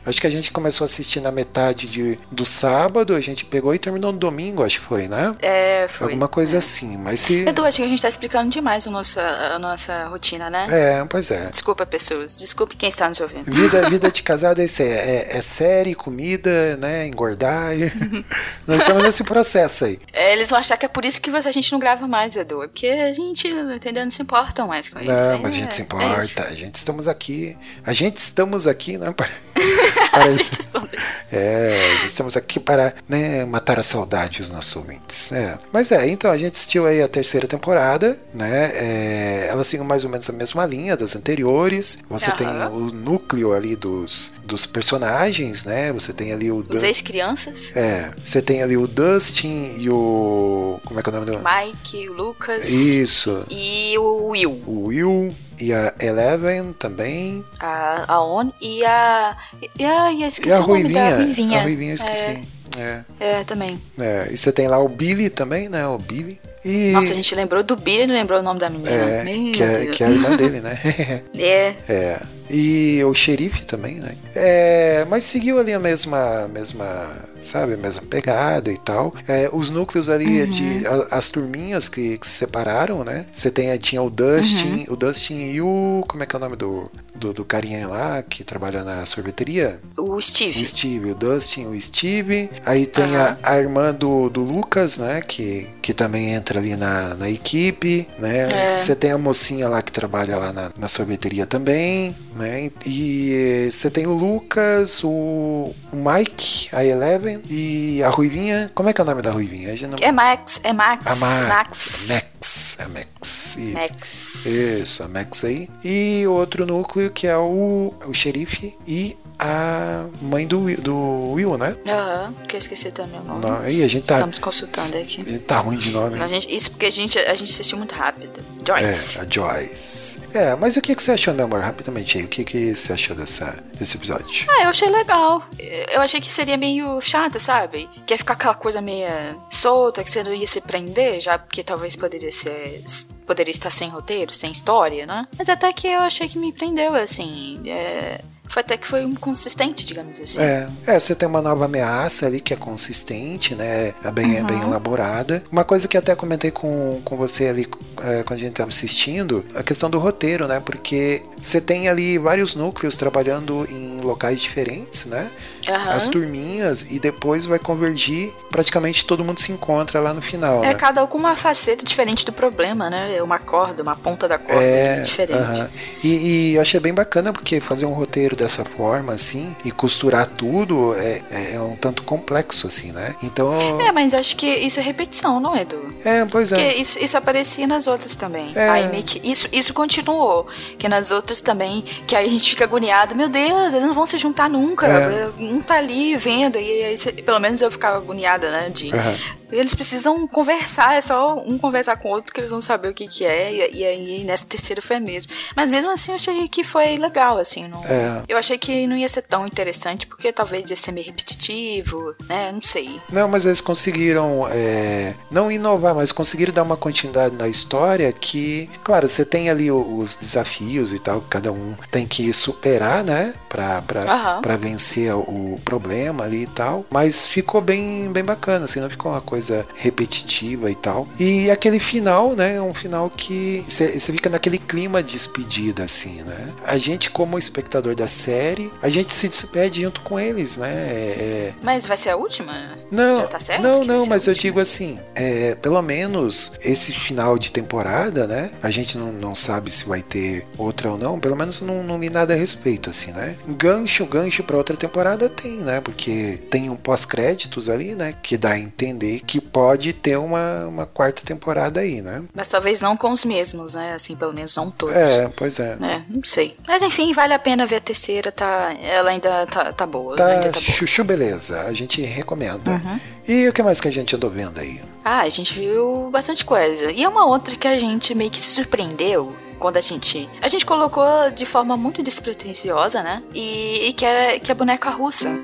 Acho 0.05 0.19
que 0.19 0.27
a 0.27 0.29
gente 0.29 0.51
começou 0.51 0.83
a 0.83 0.85
assistir 0.85 1.21
na 1.21 1.31
metade 1.31 1.87
de, 1.87 2.19
do 2.31 2.45
sábado, 2.45 3.15
a 3.15 3.21
gente 3.21 3.45
pegou 3.45 3.73
e 3.73 3.79
terminou 3.79 4.11
no 4.11 4.17
domingo, 4.17 4.63
acho 4.63 4.79
que 4.79 4.85
foi, 4.85 5.07
né? 5.07 5.31
É, 5.41 5.87
foi. 5.87 6.07
Alguma 6.07 6.27
coisa 6.27 6.57
assim. 6.57 6.97
Mas 6.97 7.19
se. 7.19 7.47
Edu, 7.47 7.63
acho 7.65 7.77
que 7.77 7.83
a 7.83 7.87
gente 7.87 8.01
tá 8.01 8.07
explicando 8.09 8.49
demais 8.49 8.87
a 8.87 8.91
nossa, 8.91 9.21
a 9.21 9.59
nossa 9.59 10.05
rotina, 10.07 10.49
né? 10.49 10.67
né? 10.67 11.01
É, 11.01 11.05
pois 11.05 11.29
é. 11.31 11.47
Desculpa, 11.47 11.85
pessoas. 11.85 12.37
Desculpe 12.37 12.75
quem 12.75 12.89
está 12.89 13.07
nos 13.07 13.19
ouvindo. 13.19 13.51
Vida, 13.51 13.87
vida 13.89 14.11
de 14.11 14.23
casado 14.23 14.59
é 14.61 14.65
isso 14.65 14.81
aí. 14.81 14.89
É, 14.89 15.37
é 15.37 15.41
série, 15.41 15.93
comida, 15.95 16.77
né? 16.77 17.05
Engordar. 17.07 17.77
e- 17.77 17.91
Nós 18.67 18.79
estamos 18.81 19.03
nesse 19.03 19.23
processo 19.23 19.85
aí. 19.85 19.99
É, 20.11 20.33
eles 20.33 20.49
vão 20.49 20.59
achar 20.59 20.77
que 20.77 20.85
é 20.85 20.89
por 20.89 21.05
isso 21.05 21.21
que 21.21 21.29
a 21.29 21.51
gente 21.51 21.71
não 21.71 21.79
grava 21.79 22.07
mais, 22.07 22.35
Edu. 22.35 22.63
É 22.63 22.67
Porque 22.67 22.87
a 22.87 23.11
gente, 23.13 23.47
entendeu? 23.47 24.03
Não 24.03 24.11
se 24.11 24.21
importam 24.21 24.67
mais 24.67 24.89
com 24.89 24.99
isso. 24.99 25.07
Não, 25.11 25.31
É, 25.31 25.37
mas 25.37 25.53
a 25.53 25.57
gente 25.57 25.73
se 25.73 25.81
é 25.81 25.83
importa. 25.83 26.43
a 26.43 26.51
gente 26.53 26.75
estamos 26.75 27.07
aqui. 27.07 27.57
A 27.85 27.93
gente 27.93 28.17
estamos 28.17 28.62
aqui, 28.67 28.97
né? 28.97 29.11
Para, 29.11 29.29
para- 30.11 30.23
É, 31.31 32.05
estamos 32.05 32.37
aqui 32.37 32.59
para 32.59 32.93
né, 33.09 33.43
matar 33.45 33.79
a 33.79 33.83
saudade 33.83 34.39
dos 34.39 34.49
nossos 34.51 34.75
ouvintes. 34.75 35.31
É. 35.31 35.57
Mas 35.71 35.91
é, 35.91 36.07
então 36.07 36.29
a 36.31 36.37
gente 36.37 36.53
assistiu 36.53 36.85
aí 36.85 37.01
a 37.01 37.07
terceira 37.07 37.47
temporada, 37.47 38.19
né? 38.33 38.71
É, 38.75 39.47
ela 39.49 39.63
seguiu 39.63 39.83
mais 39.83 40.03
ou 40.03 40.11
menos 40.11 40.29
a 40.29 40.33
mesma 40.33 40.63
linha 40.65 40.95
das 40.95 41.15
anteriores. 41.15 42.03
Você 42.07 42.27
Aham. 42.29 42.37
tem 42.37 42.47
o 42.47 42.79
núcleo 42.93 43.51
ali 43.53 43.75
dos, 43.75 44.33
dos 44.45 44.67
personagens, 44.67 45.63
né? 45.63 45.91
Você 45.91 46.13
tem 46.13 46.31
ali 46.31 46.51
o 46.51 46.57
Os 46.69 46.81
Dan- 46.81 46.87
ex-crianças, 46.87 47.75
É, 47.75 48.11
você 48.23 48.41
tem 48.43 48.61
ali 48.61 48.77
o 48.77 48.85
Dustin 48.85 49.75
e 49.79 49.89
o. 49.89 50.79
Como 50.85 50.99
é 50.99 51.03
que 51.03 51.09
é 51.09 51.13
o 51.13 51.15
nome 51.15 51.25
do. 51.31 51.39
Mike, 51.39 52.09
o 52.09 52.13
Lucas 52.13 52.69
Isso. 52.69 53.43
e 53.49 53.97
o 53.97 54.27
Will. 54.29 54.61
O 54.67 54.85
Will 54.87 55.35
e 55.59 55.73
a 55.73 55.93
Eleven 55.99 56.73
também. 56.73 57.43
A, 57.59 58.13
a 58.13 58.23
On 58.23 58.51
e 58.61 58.83
a. 58.85 59.37
E 59.79 59.85
a, 59.85 60.11
e 60.11 60.23
a 60.23 60.25
E 60.25 60.27
esqueci 60.27 60.55
a 60.57 60.63
o 60.63 60.67
nome 60.67 60.91
da 60.91 61.09
Ruivinha. 61.09 61.17
Ruivinha. 61.17 61.59
A 61.59 61.63
Ruivinha 61.63 61.93
esqueci. 61.93 62.41
É. 62.77 63.01
É, 63.19 63.43
também. 63.43 63.79
é. 63.99 64.29
E 64.31 64.37
você 64.37 64.51
tem 64.51 64.67
lá 64.67 64.79
o 64.79 64.89
Billy 64.89 65.29
também, 65.29 65.69
né? 65.69 65.85
O 65.87 65.97
Billy. 65.97 66.39
E... 66.65 66.91
Nossa, 66.91 67.11
a 67.11 67.15
gente 67.15 67.35
lembrou 67.35 67.61
do 67.61 67.75
Billy 67.75 68.03
e 68.03 68.07
não 68.07 68.15
lembrou 68.15 68.39
o 68.39 68.43
nome 68.43 68.59
da 68.59 68.69
menina. 68.69 68.89
É, 68.89 69.23
Meu 69.23 69.51
que 69.51 69.61
é, 69.61 69.79
Deus. 69.79 69.97
que 69.97 70.03
é 70.03 70.07
a 70.07 70.09
irmã 70.09 70.35
dele, 70.35 70.61
né? 70.61 70.79
É. 71.37 71.75
é. 71.89 72.19
E 72.53 73.03
o 73.03 73.13
xerife 73.13 73.65
também, 73.65 73.95
né? 73.95 74.15
É, 74.35 75.05
mas 75.09 75.23
seguiu 75.23 75.57
ali 75.59 75.73
a 75.73 75.79
mesma, 75.79 76.47
mesma, 76.47 77.07
sabe, 77.41 77.73
a 77.73 77.77
mesma 77.77 78.03
pegada 78.03 78.71
e 78.71 78.77
tal. 78.77 79.13
É, 79.27 79.49
os 79.51 79.69
núcleos 79.71 80.07
ali 80.09 80.41
Uhum. 80.43 80.49
de 80.49 80.87
a- 80.87 81.07
as 81.17 81.29
turminhas 81.29 81.89
que, 81.89 82.17
que 82.19 82.27
se 82.27 82.33
separaram, 82.33 83.03
né? 83.03 83.25
Você 83.33 83.49
tem 83.49 83.75
tinha 83.77 84.01
o 84.03 84.09
Dustin, 84.09 84.85
Uhum. 84.87 84.93
o 84.93 84.95
Dustin 84.95 85.39
e 85.51 85.61
o 85.61 86.03
como 86.07 86.21
é 86.21 86.25
que 86.27 86.35
é 86.35 86.37
o 86.37 86.39
nome 86.41 86.55
do 86.55 86.91
do, 87.15 87.31
do 87.31 87.45
carinha 87.45 87.87
lá 87.87 88.21
que 88.23 88.43
trabalha 88.43 88.83
na 88.83 89.05
sorveteria? 89.05 89.79
O 89.97 90.19
Steve. 90.21 90.61
O 90.61 90.65
Steve, 90.65 91.11
o 91.11 91.15
Dustin, 91.15 91.65
o 91.67 91.79
Steve. 91.79 92.49
Aí 92.65 92.85
tem 92.85 93.15
Aham. 93.15 93.37
a, 93.41 93.51
a 93.53 93.57
irmã 93.59 93.93
do, 93.93 94.29
do 94.29 94.41
Lucas, 94.41 94.97
né? 94.97 95.21
Que, 95.21 95.67
que 95.81 95.93
também 95.93 96.33
entra 96.33 96.59
ali 96.59 96.75
na, 96.75 97.13
na 97.15 97.29
equipe, 97.29 98.07
né? 98.19 98.63
É. 98.63 98.65
Você 98.65 98.95
tem 98.95 99.11
a 99.11 99.17
mocinha 99.17 99.69
lá 99.69 99.81
que 99.81 99.91
trabalha 99.91 100.37
lá 100.37 100.51
na, 100.51 100.71
na 100.77 100.87
sorveteria 100.87 101.45
também, 101.45 102.15
né? 102.35 102.42
E 102.85 103.69
você 103.71 103.89
tem 103.89 104.05
o 104.07 104.13
Lucas, 104.13 105.01
o, 105.03 105.73
Mike, 105.91 106.69
a 106.71 106.83
Eleven 106.85 107.41
e 107.49 108.01
a 108.03 108.09
Ruivinha. 108.09 108.71
Como 108.75 108.89
é 108.89 108.93
que 108.93 109.01
é 109.01 109.03
o 109.03 109.07
nome 109.07 109.21
da 109.21 109.31
Ruivinha? 109.31 109.73
Não- 109.87 109.97
É 110.01 110.11
Max, 110.11 110.59
é 110.63 110.73
Max. 110.73 111.05
a 111.07 111.15
Max. 111.15 111.47
Max. 111.47 112.05
Max. 112.09 112.77
A 112.79 112.87
Max. 112.89 113.42
Isso. 113.57 113.73
Max. 113.73 114.45
Isso, 114.45 115.03
a 115.03 115.07
Max 115.07 115.43
aí. 115.43 115.69
E 115.83 116.25
outro 116.27 116.65
núcleo 116.65 117.11
que 117.11 117.27
é 117.27 117.37
o, 117.37 117.93
o 118.05 118.13
xerife 118.13 118.77
e 118.87 119.17
a 119.39 120.05
mãe 120.21 120.45
do, 120.47 120.61
Will- 120.61 120.79
do 120.79 121.31
Will, 121.33 121.57
né? 121.57 121.75
Aham, 121.89 122.33
que 122.47 122.55
eu 122.55 122.59
esqueci 122.59 122.91
também 122.91 123.19
o 123.19 123.23
nome. 123.23 123.41
Não, 123.45 123.57
aí 123.61 123.83
a 123.83 123.87
gente 123.87 124.07
tá. 124.07 124.15
Estamos 124.15 124.39
consultando 124.39 124.97
aqui. 124.97 125.39
Tá 125.39 125.57
ruim 125.59 125.75
de 125.77 125.89
nome. 125.91 126.21
A 126.21 126.27
gente, 126.27 126.53
isso 126.55 126.71
porque 126.71 126.85
a 126.85 126.89
gente, 126.91 127.17
a 127.19 127.33
gente 127.35 127.51
assistiu 127.51 127.77
muito 127.77 127.93
rápido. 127.95 128.39
Joyce. 128.65 129.17
É, 129.17 129.21
a 129.21 129.27
Joyce. 129.29 130.19
É, 130.33 130.55
mas 130.55 130.77
o 130.77 130.81
que, 130.81 130.95
que 130.95 131.03
você 131.03 131.11
achou, 131.13 131.33
meu 131.33 131.45
amor? 131.45 131.59
Rapidamente 131.61 132.17
aí, 132.19 132.23
o 132.23 132.27
que, 132.27 132.43
que 132.45 132.73
você 132.75 132.93
achou 132.93 133.15
dessa, 133.15 133.55
desse 133.77 133.97
episódio? 133.97 134.45
Ah, 134.49 134.63
eu 134.63 134.69
achei 134.69 134.89
legal. 134.89 135.43
Eu 135.91 135.99
achei 136.01 136.21
que 136.21 136.31
seria 136.31 136.55
meio 136.55 137.01
chato, 137.01 137.39
sabe? 137.39 137.89
Que 138.05 138.13
ia 138.13 138.17
ficar 138.17 138.33
aquela 138.33 138.53
coisa 138.55 138.81
meio 138.81 139.07
solta, 139.49 140.03
que 140.03 140.11
você 140.11 140.23
não 140.23 140.33
ia 140.33 140.47
se 140.47 140.61
prender, 140.61 141.19
já 141.19 141.37
porque 141.37 141.63
talvez 141.63 141.95
poderia 141.95 142.31
ser. 142.31 142.83
Poderia 143.25 143.51
estar 143.51 143.69
sem 143.69 143.89
roteiro, 143.89 144.31
sem 144.33 144.51
história, 144.51 145.05
né? 145.05 145.27
Mas 145.37 145.49
até 145.49 145.71
que 145.73 145.87
eu 145.87 146.01
achei 146.01 146.27
que 146.27 146.37
me 146.37 146.51
prendeu, 146.51 146.93
assim. 146.95 147.59
é, 147.65 148.21
Foi 148.47 148.61
até 148.61 148.77
que 148.77 148.85
foi 148.85 149.03
um 149.05 149.15
consistente, 149.15 149.85
digamos 149.85 150.19
assim. 150.19 150.39
É, 150.41 150.67
é, 150.85 150.99
você 150.99 151.15
tem 151.15 151.27
uma 151.27 151.41
nova 151.41 151.65
ameaça 151.65 152.27
ali 152.27 152.39
que 152.39 152.53
é 152.53 152.57
consistente, 152.57 153.55
né? 153.55 153.93
É 154.03 154.11
bem, 154.11 154.37
é 154.37 154.43
bem 154.43 154.61
elaborada. 154.61 155.43
Uma 155.51 155.63
coisa 155.63 155.87
que 155.87 155.97
até 155.97 156.15
comentei 156.15 156.51
com, 156.51 157.01
com 157.03 157.17
você 157.17 157.47
ali 157.47 157.67
é, 158.03 158.21
quando 158.23 158.39
a 158.39 158.43
gente 158.43 158.53
tava 158.53 158.69
assistindo, 158.69 159.43
a 159.55 159.63
questão 159.63 159.89
do 159.89 159.97
roteiro, 159.97 160.47
né? 160.47 160.59
Porque 160.59 161.23
você 161.41 161.59
tem 161.59 161.87
ali 161.87 162.17
vários 162.17 162.53
núcleos 162.53 162.95
trabalhando 162.95 163.65
em 163.71 163.99
locais 164.01 164.39
diferentes, 164.41 165.05
né? 165.05 165.31
Aham. 165.69 165.93
As 165.93 166.07
turminhas, 166.07 166.85
e 166.89 166.99
depois 166.99 167.45
vai 167.45 167.59
convergir, 167.59 168.31
praticamente 168.49 169.05
todo 169.05 169.23
mundo 169.23 169.39
se 169.39 169.51
encontra 169.51 169.99
lá 169.99 170.13
no 170.13 170.21
final, 170.21 170.63
É 170.63 170.67
né? 170.67 170.73
cada 170.73 171.03
um 171.03 171.07
com 171.07 171.17
uma 171.17 171.35
faceta 171.35 171.85
diferente 171.85 172.25
do 172.25 172.31
problema, 172.33 172.89
né? 172.89 173.21
Uma 173.21 173.39
corda, 173.39 173.81
uma 173.83 173.95
ponta 173.95 174.27
da 174.27 174.37
corda 174.37 174.61
É, 174.63 175.01
diferente. 175.01 175.39
aham. 175.61 175.69
E, 176.03 176.07
e 176.51 176.55
eu 176.55 176.61
achei 176.61 176.79
bem 176.79 176.93
bacana 176.93 177.31
porque 177.31 177.59
fazer 177.59 177.85
um 177.85 177.93
roteiro 177.93 178.35
dessa 178.35 178.63
forma, 178.65 179.13
assim, 179.13 179.55
e 179.63 179.71
costurar 179.71 180.27
tudo 180.27 180.93
é, 180.95 181.21
é 181.53 181.59
um 181.59 181.75
tanto 181.75 182.03
complexo, 182.03 182.67
assim, 182.67 182.91
né? 182.91 183.15
Então. 183.23 183.53
É, 183.81 183.91
mas 183.91 184.13
acho 184.13 184.35
que 184.35 184.47
isso 184.47 184.79
é 184.79 184.83
repetição, 184.83 185.39
não 185.39 185.55
é, 185.55 185.61
Edu? 185.61 185.93
É, 186.03 186.25
pois 186.25 186.51
é. 186.51 186.55
Porque 186.55 186.79
isso, 186.81 186.99
isso 187.01 187.17
aparecia 187.17 187.65
nas 187.67 187.87
outras 187.87 188.15
também. 188.15 188.51
É. 188.55 188.69
Aí 188.69 188.87
meio 188.89 189.03
que 189.03 189.21
isso, 189.23 189.47
isso 189.51 189.73
continuou. 189.73 190.47
Que 190.77 190.87
nas 190.89 191.11
outras 191.11 191.39
também, 191.41 191.83
que 192.05 192.15
aí 192.15 192.25
a 192.25 192.29
gente 192.29 192.49
fica 192.49 192.63
agoniado. 192.65 193.15
Meu 193.15 193.29
Deus, 193.29 193.73
eles 193.73 193.85
não 193.85 193.93
vão 193.93 194.05
se 194.05 194.17
juntar 194.17 194.49
nunca. 194.49 194.87
É. 194.87 195.29
Um 195.53 195.61
tá 195.61 195.75
ali 195.77 196.15
vendo. 196.15 196.57
E 196.57 196.83
aí, 196.83 196.97
pelo 197.23 197.39
menos 197.39 197.61
eu 197.61 197.69
ficava 197.69 197.97
agoniada, 197.97 198.49
né? 198.49 198.69
De, 198.69 198.93
Aham. 198.93 199.15
Eles 199.53 199.73
precisam 199.73 200.27
conversar, 200.27 200.95
é 200.95 201.01
só 201.01 201.37
um 201.37 201.57
conversar 201.57 201.95
com 201.97 202.09
o 202.09 202.11
outro 202.11 202.33
que 202.33 202.39
eles 202.39 202.51
vão 202.51 202.61
saber 202.61 202.89
o 202.89 202.93
que 202.93 203.07
que 203.07 203.25
é. 203.25 203.71
E, 203.71 203.85
aí 203.85 204.23
nessa 204.23 204.45
terceira 204.45 204.81
foi 204.81 204.99
mesmo. 204.99 205.31
Mas 205.55 205.69
mesmo 205.69 205.91
assim 205.91 206.11
eu 206.11 206.15
achei 206.15 206.47
que 206.47 206.63
foi 206.63 206.97
legal, 206.97 207.37
assim. 207.37 207.67
Não, 207.67 207.83
É. 207.85 208.23
Eu 208.27 208.37
achei 208.37 208.57
que 208.57 208.87
não 208.87 208.95
ia 208.95 209.07
ser 209.09 209.21
tão 209.21 209.45
interessante, 209.45 210.07
porque 210.07 210.31
talvez 210.31 210.69
ia 210.69 210.75
ser 210.75 210.91
meio 210.91 211.05
repetitivo, 211.05 212.15
né? 212.27 212.51
Não 212.51 212.61
sei. 212.61 212.99
Não, 213.11 213.27
mas 213.27 213.45
eles 213.45 213.61
conseguiram 213.61 214.47
é, 214.49 215.13
não 215.29 215.51
inovar, 215.51 215.93
mas 215.95 216.11
conseguiram 216.11 216.53
dar 216.53 216.63
uma 216.63 216.77
continuidade 216.77 217.35
na 217.35 217.47
história 217.47 218.11
que, 218.11 218.69
claro, 218.83 219.07
você 219.07 219.23
tem 219.23 219.49
ali 219.49 219.71
os 219.71 220.15
desafios 220.15 220.93
e 220.93 220.99
tal, 220.99 221.21
que 221.21 221.27
cada 221.27 221.51
um 221.51 221.75
tem 221.91 222.07
que 222.07 222.31
superar, 222.33 223.03
né? 223.03 223.33
Pra, 223.49 223.81
pra, 223.81 224.39
pra 224.41 224.57
vencer 224.57 225.13
o 225.13 225.59
problema 225.63 226.23
ali 226.23 226.43
e 226.43 226.47
tal. 226.47 226.85
Mas 226.89 227.25
ficou 227.25 227.61
bem, 227.61 228.11
bem 228.11 228.23
bacana, 228.23 228.65
assim, 228.65 228.79
não 228.79 228.89
ficou 228.89 229.11
uma 229.11 229.21
coisa 229.21 229.42
repetitiva 229.75 230.69
e 230.69 230.75
tal. 230.75 231.07
E 231.19 231.49
aquele 231.49 231.79
final, 231.79 232.35
né? 232.35 232.55
É 232.55 232.61
um 232.61 232.73
final 232.73 233.09
que 233.09 233.63
você 233.67 233.99
fica 233.99 234.29
naquele 234.29 234.57
clima 234.57 235.01
de 235.01 235.13
despedida, 235.13 235.83
assim, 235.83 236.21
né? 236.23 236.49
A 236.65 236.77
gente, 236.77 237.09
como 237.09 237.37
espectador 237.37 237.95
da 237.95 238.07
série, 238.07 238.71
a 238.81 238.89
gente 238.89 239.13
se 239.13 239.27
despede 239.27 239.81
junto 239.81 240.01
com 240.01 240.19
eles, 240.19 240.57
né? 240.57 240.69
É- 240.73 241.15
é, 241.19 241.53
Mas 241.61 241.85
vai 241.85 241.95
ser 241.97 242.09
a 242.09 242.15
última? 242.15 242.53
não, 242.91 243.21
Já 243.21 243.27
tá 243.27 243.39
certo 243.39 243.61
não, 243.63 243.83
não, 243.83 244.05
mas 244.07 244.27
eu 244.27 244.33
digo 244.33 244.59
assim, 244.59 244.99
é, 245.15 245.55
pelo 245.55 245.81
menos 245.81 246.53
esse 246.63 246.91
final 246.93 247.37
de 247.37 247.51
temporada, 247.51 248.27
né? 248.27 248.51
A 248.61 248.69
gente 248.69 248.97
não, 248.97 249.11
não 249.11 249.35
sabe 249.35 249.71
se 249.71 249.85
vai 249.85 250.01
ter 250.01 250.45
outra 250.57 250.91
ou 250.91 250.97
não, 250.97 251.19
pelo 251.19 251.35
menos 251.35 251.61
não, 251.61 251.83
não 251.83 251.99
li 251.99 252.09
nada 252.09 252.33
a 252.33 252.37
respeito, 252.37 252.89
assim, 252.89 253.11
né? 253.11 253.35
Gancho, 253.47 254.05
gancho 254.05 254.43
pra 254.43 254.57
outra 254.57 254.75
temporada 254.75 255.29
tem, 255.29 255.57
né? 255.57 255.79
Porque 255.81 256.39
tem 256.49 256.69
um 256.69 256.75
pós-créditos 256.75 257.69
ali, 257.69 257.95
né? 257.95 258.13
Que 258.21 258.37
dá 258.37 258.51
a 258.51 258.59
entender 258.59 259.21
que 259.25 259.32
pode 259.41 259.93
ter 259.93 260.17
uma, 260.17 260.65
uma 260.67 260.85
quarta 260.85 261.21
temporada 261.23 261.79
aí, 261.79 262.01
né? 262.01 262.23
Mas 262.33 262.47
talvez 262.47 262.81
não 262.81 262.95
com 262.97 263.11
os 263.11 263.25
mesmos, 263.25 263.75
né? 263.75 263.93
Assim, 263.93 264.15
pelo 264.15 264.33
menos 264.33 264.55
não 264.55 264.69
todos. 264.71 264.95
É, 264.95 265.29
pois 265.35 265.59
é. 265.59 265.77
É, 265.81 266.01
não 266.09 266.23
sei. 266.23 266.55
Mas 266.67 266.81
enfim, 266.81 267.13
vale 267.13 267.33
a 267.33 267.39
pena 267.39 267.65
ver 267.65 267.77
a 267.77 267.81
terceira, 267.81 268.31
tá? 268.31 268.73
Ela 268.81 269.11
ainda 269.11 269.45
tá, 269.47 269.71
tá 269.71 269.85
boa. 269.85 270.15
Tá, 270.15 270.27
ainda 270.27 270.51
tá 270.51 270.59
boa. 270.59 270.75
chuchu 270.75 271.03
beleza, 271.03 271.61
a 271.61 271.73
gente 271.73 272.01
recomenda. 272.01 272.71
Uhum. 272.71 272.99
E 273.27 273.47
o 273.47 273.53
que 273.53 273.63
mais 273.63 273.79
que 273.79 273.87
a 273.87 273.91
gente 273.91 274.15
andou 274.15 274.29
vendo 274.29 274.59
aí? 274.59 274.81
Ah, 275.03 275.21
a 275.21 275.29
gente 275.29 275.53
viu 275.53 276.09
bastante 276.11 276.45
coisa. 276.45 276.91
E 276.91 277.03
é 277.03 277.09
uma 277.09 277.25
outra 277.25 277.55
que 277.55 277.67
a 277.67 277.77
gente 277.77 278.15
meio 278.15 278.31
que 278.31 278.39
se 278.39 278.51
surpreendeu 278.51 279.35
quando 279.59 279.77
a 279.77 279.81
gente. 279.81 280.29
A 280.41 280.47
gente 280.47 280.65
colocou 280.65 281.05
de 281.33 281.45
forma 281.45 281.77
muito 281.77 282.03
despretensiosa, 282.03 283.01
né? 283.01 283.23
E, 283.33 283.87
e 283.87 283.93
que, 283.93 284.05
é, 284.05 284.39
que 284.39 284.51
é 284.51 284.53
a 284.53 284.55
boneca 284.55 284.89
russa. 284.89 285.39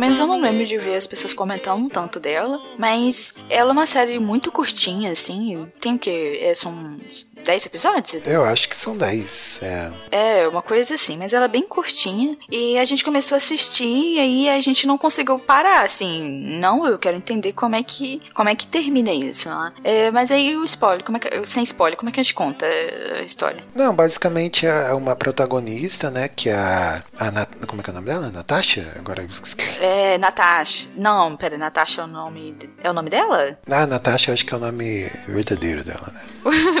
Menos 0.00 0.18
eu 0.18 0.26
não 0.26 0.40
lembro 0.40 0.64
de 0.64 0.78
ver 0.78 0.96
as 0.96 1.06
pessoas 1.06 1.32
comentando 1.32 1.88
tanto 1.88 2.18
dela. 2.18 2.60
Mas 2.78 3.34
ela 3.48 3.70
é 3.70 3.72
uma 3.72 3.86
série 3.86 4.18
muito 4.18 4.50
curtinha, 4.50 5.12
assim. 5.12 5.68
Tem 5.80 5.94
o 5.94 5.98
quê? 5.98 6.40
É, 6.42 6.54
são 6.54 6.98
10 7.44 7.66
episódios? 7.66 8.26
Eu 8.26 8.44
acho 8.44 8.68
que 8.68 8.76
são 8.76 8.96
10. 8.96 9.60
É. 9.62 9.90
É, 10.10 10.48
uma 10.48 10.62
coisa 10.62 10.94
assim, 10.94 11.16
mas 11.16 11.32
ela 11.32 11.44
é 11.46 11.48
bem 11.48 11.62
curtinha. 11.62 12.36
E 12.50 12.78
a 12.78 12.84
gente 12.84 13.04
começou 13.04 13.36
a 13.36 13.38
assistir 13.38 13.84
e 13.84 14.18
aí 14.18 14.48
a 14.48 14.60
gente 14.60 14.86
não 14.86 14.96
conseguiu 14.98 15.38
parar, 15.38 15.82
assim. 15.84 16.28
Não, 16.58 16.86
eu 16.86 16.98
quero 16.98 17.16
entender 17.16 17.52
como 17.52 17.74
é 17.76 17.82
que, 17.82 18.20
como 18.34 18.48
é 18.48 18.54
que 18.54 18.66
termina 18.66 19.12
isso, 19.12 19.48
né? 19.48 19.72
É, 19.82 20.10
mas 20.10 20.30
aí 20.30 20.56
o 20.56 20.64
spoiler, 20.64 21.04
como 21.04 21.16
é 21.16 21.20
que, 21.20 21.46
sem 21.46 21.62
spoiler, 21.62 21.96
como 21.98 22.08
é 22.08 22.12
que 22.12 22.20
a 22.20 22.22
gente 22.22 22.34
conta 22.34 22.66
a 22.66 23.22
história? 23.22 23.62
Não, 23.74 23.94
basicamente 23.94 24.66
é 24.66 24.92
uma 24.92 25.14
protagonista, 25.16 26.10
né? 26.10 26.28
Que 26.28 26.48
é 26.50 26.54
a. 26.54 27.02
a 27.18 27.30
Nat- 27.30 27.66
como 27.66 27.80
é 27.80 27.84
que 27.84 27.90
é 27.90 27.92
o 27.92 27.94
nome 27.96 28.06
dela? 28.06 28.30
Natasha? 28.30 28.92
Agora 28.98 29.22
eu 29.22 29.28
esqueci. 29.28 29.56
É, 29.80 30.18
Natasha. 30.18 30.88
Não, 30.96 31.36
pera, 31.36 31.56
Natasha 31.56 32.02
é 32.02 32.04
o 32.04 32.08
nome. 32.08 32.56
É 32.82 32.90
o 32.90 32.92
nome 32.92 33.10
dela? 33.10 33.58
Ah, 33.70 33.86
Natasha, 33.86 34.30
eu 34.30 34.34
acho 34.34 34.44
que 34.44 34.52
é 34.52 34.56
o 34.56 34.60
nome 34.60 35.10
verdadeiro 35.28 35.82
dela, 35.84 36.12
né? 36.12 36.20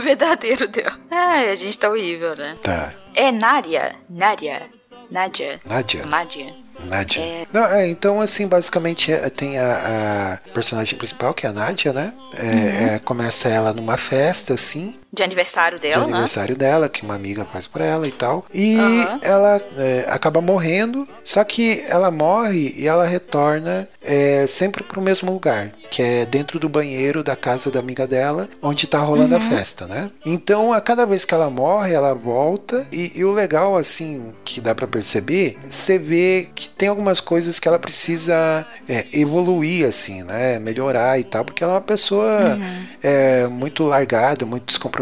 dela. 0.56 0.98
Ai, 1.10 1.50
a 1.50 1.54
gente 1.54 1.78
tá 1.78 1.88
horrível, 1.88 2.34
né? 2.36 2.56
Tá. 2.62 2.92
É 3.14 3.30
Nária. 3.32 3.94
Nária. 4.08 4.62
Nádia. 5.10 5.60
Nádia. 5.64 6.04
Nádia. 6.08 6.54
Nádia. 6.84 7.20
É. 7.20 7.46
Não, 7.52 7.64
é, 7.66 7.88
então, 7.88 8.20
assim, 8.20 8.46
basicamente 8.46 9.12
é, 9.12 9.28
tem 9.28 9.58
a, 9.58 10.38
a 10.46 10.50
personagem 10.50 10.96
principal, 10.96 11.34
que 11.34 11.44
é 11.46 11.48
a 11.48 11.52
Nádia, 11.52 11.92
né? 11.92 12.12
É, 12.36 12.42
Uhum. 12.44 12.94
é, 12.94 12.98
começa 13.00 13.48
ela 13.48 13.72
numa 13.72 13.96
festa, 13.96 14.54
assim, 14.54 14.99
De 15.12 15.22
aniversário 15.24 15.76
de 15.78 15.82
dela, 15.82 15.98
né? 16.06 16.12
aniversário 16.12 16.56
dela, 16.56 16.88
que 16.88 17.02
uma 17.02 17.14
amiga 17.14 17.44
faz 17.44 17.66
por 17.66 17.80
ela 17.80 18.06
e 18.06 18.12
tal. 18.12 18.44
E 18.54 18.76
Aham. 18.78 19.18
ela 19.22 19.60
é, 19.76 20.04
acaba 20.08 20.40
morrendo, 20.40 21.06
só 21.24 21.42
que 21.42 21.84
ela 21.88 22.10
morre 22.10 22.74
e 22.76 22.86
ela 22.86 23.04
retorna 23.06 23.88
é, 24.02 24.46
sempre 24.46 24.84
pro 24.84 25.02
mesmo 25.02 25.32
lugar, 25.32 25.72
que 25.90 26.00
é 26.02 26.24
dentro 26.24 26.58
do 26.60 26.68
banheiro 26.68 27.24
da 27.24 27.34
casa 27.34 27.70
da 27.70 27.80
amiga 27.80 28.06
dela, 28.06 28.48
onde 28.62 28.86
tá 28.86 28.98
rolando 29.00 29.34
Uhum. 29.34 29.38
a 29.38 29.40
festa, 29.40 29.86
né? 29.86 30.08
Então, 30.24 30.72
a 30.72 30.80
cada 30.80 31.04
vez 31.04 31.24
que 31.24 31.34
ela 31.34 31.50
morre, 31.50 31.92
ela 31.92 32.14
volta 32.14 32.86
e, 32.92 33.12
e 33.16 33.24
o 33.24 33.32
legal, 33.32 33.76
assim, 33.76 34.32
que 34.44 34.60
dá 34.60 34.74
pra 34.74 34.86
perceber, 34.86 35.58
você 35.68 35.98
vê 35.98 36.48
que 36.54 36.70
tem 36.70 36.88
algumas 36.88 37.18
coisas 37.20 37.58
que 37.58 37.66
ela 37.68 37.78
precisa 37.78 38.66
é, 38.88 39.06
evoluir, 39.12 39.86
assim, 39.86 40.22
né? 40.22 40.58
Melhorar 40.60 41.18
e 41.18 41.24
tal, 41.24 41.44
porque 41.44 41.62
ela 41.64 41.72
é 41.72 41.76
uma 41.76 41.80
pessoa 41.80 42.58
é, 43.02 43.46
muito 43.48 43.84
largada, 43.84 44.46
muito 44.46 44.64
descompromissada, 44.66 44.99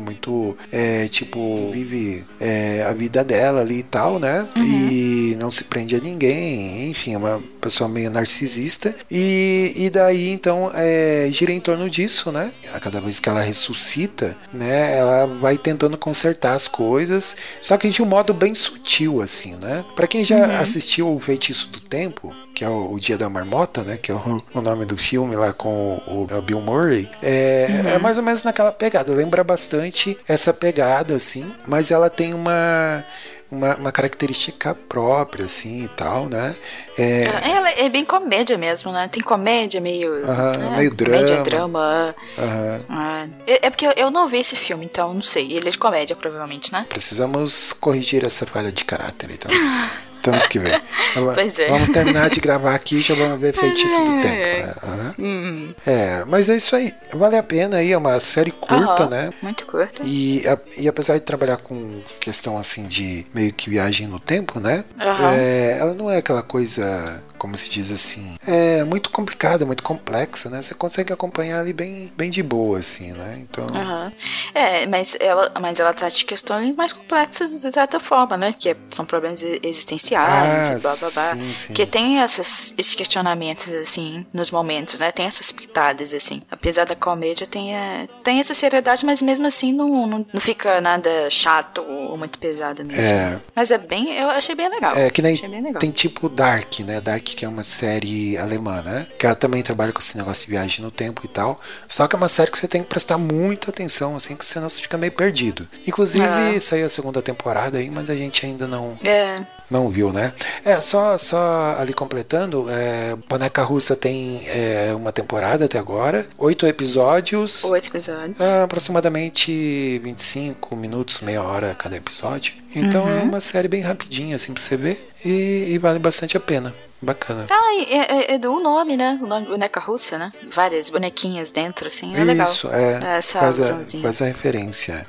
muito, 0.00 0.56
é, 0.72 1.08
tipo, 1.08 1.70
vive 1.72 2.24
é, 2.40 2.84
a 2.88 2.92
vida 2.92 3.22
dela 3.24 3.60
ali 3.60 3.80
e 3.80 3.82
tal, 3.82 4.18
né? 4.18 4.46
E 4.56 5.36
não 5.38 5.50
se 5.50 5.64
prende 5.64 5.96
a 5.96 6.00
ninguém, 6.00 6.90
enfim, 6.90 7.14
é 7.14 7.18
uma 7.18 7.42
pessoa 7.60 7.88
meio 7.88 8.10
narcisista. 8.10 8.94
E, 9.10 9.72
e 9.76 9.90
daí, 9.90 10.30
então, 10.30 10.70
é, 10.74 11.28
gira 11.30 11.52
em 11.52 11.60
torno 11.60 11.88
disso, 11.88 12.32
né? 12.32 12.52
A 12.72 12.80
cada 12.80 13.00
vez 13.00 13.20
que 13.20 13.28
ela 13.28 13.40
ressuscita, 13.40 14.36
né? 14.52 14.96
Ela 14.96 15.26
vai 15.26 15.56
tentando 15.56 15.96
consertar 15.96 16.54
as 16.54 16.68
coisas, 16.68 17.36
só 17.60 17.76
que 17.76 17.88
de 17.88 18.02
um 18.02 18.06
modo 18.06 18.32
bem 18.32 18.54
sutil, 18.54 19.20
assim, 19.20 19.56
né? 19.60 19.82
Pra 19.94 20.06
quem 20.06 20.24
já 20.24 20.60
assistiu 20.60 21.14
o 21.14 21.20
Feitiço 21.20 21.68
do 21.68 21.80
Tempo, 21.80 22.34
que 22.58 22.64
é 22.64 22.68
o, 22.68 22.92
o 22.92 22.98
Dia 22.98 23.16
da 23.16 23.28
Marmota, 23.30 23.84
né? 23.84 23.96
Que 23.96 24.10
é 24.10 24.14
o, 24.16 24.42
o 24.52 24.60
nome 24.60 24.84
do 24.84 24.96
filme 24.96 25.36
lá 25.36 25.52
com 25.52 26.02
o, 26.08 26.22
o 26.28 26.42
Bill 26.42 26.60
Murray. 26.60 27.08
É, 27.22 27.68
é 27.94 27.98
mais 27.98 28.18
ou 28.18 28.24
menos 28.24 28.42
naquela 28.42 28.72
pegada. 28.72 29.12
Lembra 29.12 29.44
bastante 29.44 30.18
essa 30.26 30.52
pegada, 30.52 31.14
assim. 31.14 31.48
Mas 31.68 31.92
ela 31.92 32.10
tem 32.10 32.34
uma, 32.34 33.04
uma, 33.48 33.76
uma 33.76 33.92
característica 33.92 34.74
própria, 34.74 35.44
assim 35.44 35.84
e 35.84 35.88
tal, 35.88 36.26
né? 36.26 36.56
É, 36.98 37.26
Ela 37.48 37.70
é 37.70 37.88
bem 37.88 38.04
comédia 38.04 38.58
mesmo, 38.58 38.90
né? 38.90 39.06
Tem 39.06 39.22
comédia 39.22 39.80
meio. 39.80 40.16
Né? 40.26 40.76
meio 40.76 40.96
Comédia, 40.96 41.36
drama. 41.36 41.44
drama. 41.44 42.14
aham. 42.36 42.80
Ah, 42.88 43.26
é 43.46 43.66
é 43.68 43.70
porque 43.70 43.86
eu- 43.86 43.94
eu 43.96 44.10
não 44.10 44.26
vi 44.26 44.38
esse 44.38 44.56
filme, 44.56 44.84
então 44.84 45.14
não 45.14 45.22
sei. 45.22 45.52
Ele 45.52 45.68
é 45.68 45.70
de 45.70 45.78
comédia, 45.78 46.16
provavelmente, 46.16 46.72
né? 46.72 46.86
Precisamos 46.88 47.72
corrigir 47.72 48.26
essa 48.26 48.44
falha 48.44 48.72
de 48.72 48.84
caráter, 48.84 49.30
então. 49.30 49.48
Temos 50.30 50.46
que 50.46 50.58
ver. 50.58 50.82
Pois 51.34 51.58
é. 51.58 51.68
Vamos 51.68 51.88
terminar 51.88 52.30
de 52.30 52.38
gravar 52.40 52.74
aqui 52.74 52.96
e 52.96 53.00
já 53.00 53.14
vamos 53.14 53.40
ver 53.40 53.52
Feitiço 53.56 54.04
do 54.04 54.20
Tempo. 54.20 54.36
É, 54.36 54.74
aham. 54.82 55.14
Hum. 55.18 55.74
É, 55.86 56.24
mas 56.26 56.48
é 56.48 56.56
isso 56.56 56.76
aí. 56.76 56.94
Vale 57.14 57.36
a 57.36 57.42
pena 57.42 57.78
aí, 57.78 57.92
é 57.92 57.98
uma 57.98 58.20
série 58.20 58.50
curta, 58.50 59.02
Aham, 59.04 59.08
né? 59.08 59.30
Muito 59.42 59.66
curta. 59.66 60.02
E, 60.04 60.46
a- 60.46 60.58
e 60.76 60.86
apesar 60.86 61.14
de 61.14 61.20
trabalhar 61.20 61.56
com 61.56 62.00
questão 62.20 62.58
assim 62.58 62.86
de 62.86 63.26
meio 63.34 63.52
que 63.52 63.68
viagem 63.70 64.06
no 64.06 64.20
tempo, 64.20 64.60
né? 64.60 64.84
Aham. 65.00 65.32
É, 65.34 65.78
ela 65.80 65.94
não 65.94 66.10
é 66.10 66.18
aquela 66.18 66.42
coisa, 66.42 67.22
como 67.38 67.56
se 67.56 67.70
diz 67.70 67.90
assim, 67.90 68.36
é 68.46 68.82
muito 68.84 69.10
complicada, 69.10 69.64
muito 69.64 69.82
complexa, 69.82 70.50
né? 70.50 70.60
Você 70.60 70.74
consegue 70.74 71.12
acompanhar 71.12 71.60
ali 71.60 71.72
bem, 71.72 72.12
bem 72.16 72.30
de 72.30 72.42
boa, 72.42 72.78
assim, 72.78 73.12
né? 73.12 73.38
Então, 73.40 73.66
Aham. 73.74 74.12
É, 74.54 74.86
mas 74.86 75.16
ela, 75.20 75.52
mas 75.60 75.80
ela 75.80 75.94
trata 75.94 76.14
de 76.14 76.24
questões 76.24 76.74
mais 76.76 76.92
complexas 76.92 77.50
de 77.60 77.72
certa 77.72 78.00
forma, 78.00 78.36
né? 78.36 78.54
Que 78.58 78.70
é- 78.70 78.76
são 78.90 79.04
problemas 79.06 79.42
existenciais 79.62 80.70
Ah, 80.70 80.74
e 80.74 80.80
blá 80.80 80.96
blá 80.96 81.10
blá. 81.10 81.34
sim, 81.34 81.52
sim. 81.54 81.74
Que 81.74 81.86
tem 81.86 82.18
essas, 82.20 82.74
esses 82.76 82.94
questionamentos, 82.94 83.72
assim, 83.74 84.26
nos 84.32 84.50
momentos, 84.50 84.98
né? 85.00 85.10
Tem 85.12 85.26
essas 85.26 85.52
pitadas, 85.52 86.12
assim. 86.14 86.42
Apesar 86.50 86.84
da 86.84 86.96
comédia, 86.96 87.46
tem, 87.46 87.74
é, 87.74 88.08
tem 88.24 88.40
essa 88.40 88.54
seriedade, 88.54 89.04
mas 89.04 89.22
mesmo 89.22 89.46
assim 89.46 89.72
não, 89.72 90.06
não, 90.06 90.26
não 90.32 90.40
fica 90.40 90.80
nada 90.80 91.30
chato 91.30 91.82
ou 91.82 92.16
muito 92.16 92.38
pesado 92.38 92.84
mesmo. 92.84 93.02
É. 93.02 93.38
Mas 93.54 93.70
é 93.70 93.78
bem, 93.78 94.12
eu 94.18 94.30
achei 94.30 94.54
bem 94.54 94.68
legal. 94.68 94.96
É 94.96 95.10
que 95.10 95.22
nem 95.22 95.34
Achei 95.34 95.48
bem 95.48 95.62
legal. 95.62 95.78
tem 95.78 95.90
tipo 95.90 96.28
Dark, 96.28 96.80
né? 96.80 97.00
Dark 97.00 97.27
que 97.36 97.44
é 97.44 97.48
uma 97.48 97.62
série 97.62 98.36
alemã, 98.38 98.82
né? 98.82 99.06
Que 99.18 99.26
ela 99.26 99.34
também 99.34 99.62
trabalha 99.62 99.92
com 99.92 99.98
esse 100.00 100.16
negócio 100.16 100.44
de 100.44 100.50
viagem 100.50 100.84
no 100.84 100.90
tempo 100.90 101.22
e 101.24 101.28
tal. 101.28 101.58
Só 101.88 102.06
que 102.06 102.14
é 102.14 102.18
uma 102.18 102.28
série 102.28 102.50
que 102.50 102.58
você 102.58 102.68
tem 102.68 102.82
que 102.82 102.88
prestar 102.88 103.18
muita 103.18 103.70
atenção, 103.70 104.16
assim, 104.16 104.36
que 104.36 104.44
senão 104.44 104.68
você 104.68 104.80
fica 104.80 104.96
meio 104.98 105.12
perdido. 105.12 105.66
Inclusive, 105.86 106.24
Ah. 106.24 106.58
saiu 106.60 106.86
a 106.86 106.88
segunda 106.88 107.20
temporada 107.22 107.78
aí, 107.78 107.90
mas 107.90 108.08
a 108.10 108.14
gente 108.14 108.44
ainda 108.44 108.66
não, 108.66 108.98
É, 109.04 109.34
não 109.70 109.88
viu, 109.88 110.12
né? 110.12 110.32
É, 110.64 110.80
só, 110.80 111.16
só 111.18 111.76
ali 111.78 111.92
completando, 111.94 112.66
é, 112.68 113.16
Boneca 113.28 113.62
Russa 113.62 113.94
tem 113.96 114.42
é, 114.48 114.92
uma 114.94 115.12
temporada 115.12 115.64
até 115.64 115.78
agora, 115.78 116.26
oito 116.38 116.66
episódios. 116.66 117.64
oito 117.64 117.88
episódios. 117.88 118.40
Ah, 118.40 118.64
aproximadamente 118.64 119.98
25 120.02 120.76
minutos, 120.76 121.20
meia 121.20 121.42
hora 121.42 121.74
cada 121.78 121.96
episódio. 121.96 122.54
Então 122.74 123.04
Uhum. 123.04 123.18
é 123.18 123.22
uma 123.22 123.40
série 123.40 123.68
bem 123.68 123.80
rapidinha, 123.82 124.36
assim, 124.36 124.52
pra 124.52 124.62
você 124.62 124.76
ver. 124.76 125.08
E, 125.24 125.66
e 125.70 125.78
vale 125.78 125.98
bastante 125.98 126.36
a 126.36 126.40
pena. 126.40 126.74
Bacana. 127.00 127.46
Ah, 127.50 127.74
e 127.74 127.84
é, 127.94 127.98
é- 128.32 128.34
é 128.34 128.38
do 128.38 128.58
nome, 128.60 128.96
né? 128.96 129.18
O 129.22 129.26
nome 129.26 129.46
boneca 129.46 129.78
russa, 129.78 130.18
né? 130.18 130.32
Várias 130.52 130.90
bonequinhas 130.90 131.50
dentro, 131.50 131.86
assim. 131.86 132.14
É 132.16 132.24
legal. 132.24 132.46
Isso, 132.46 132.68
é. 132.72 133.16
Essa 133.18 133.38
faz, 133.40 133.70
a, 133.70 133.84
faz 134.02 134.22
a 134.22 134.24
referência. 134.26 135.06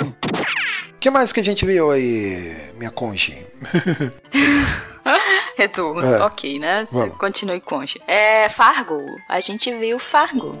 O 0.00 0.98
que 1.00 1.10
mais 1.10 1.32
que 1.32 1.40
a 1.40 1.44
gente 1.44 1.64
viu 1.66 1.90
aí, 1.90 2.56
minha 2.76 2.90
conge? 2.90 3.44
Edu, 5.58 6.00
É. 6.04 6.20
ok, 6.22 6.58
né? 6.58 6.84
Vamos. 6.90 7.16
Continue 7.16 7.60
concha. 7.60 7.98
É 8.06 8.48
Fargo. 8.48 9.00
A 9.28 9.40
gente 9.40 9.72
viu 9.74 9.98
Fargo. 9.98 10.54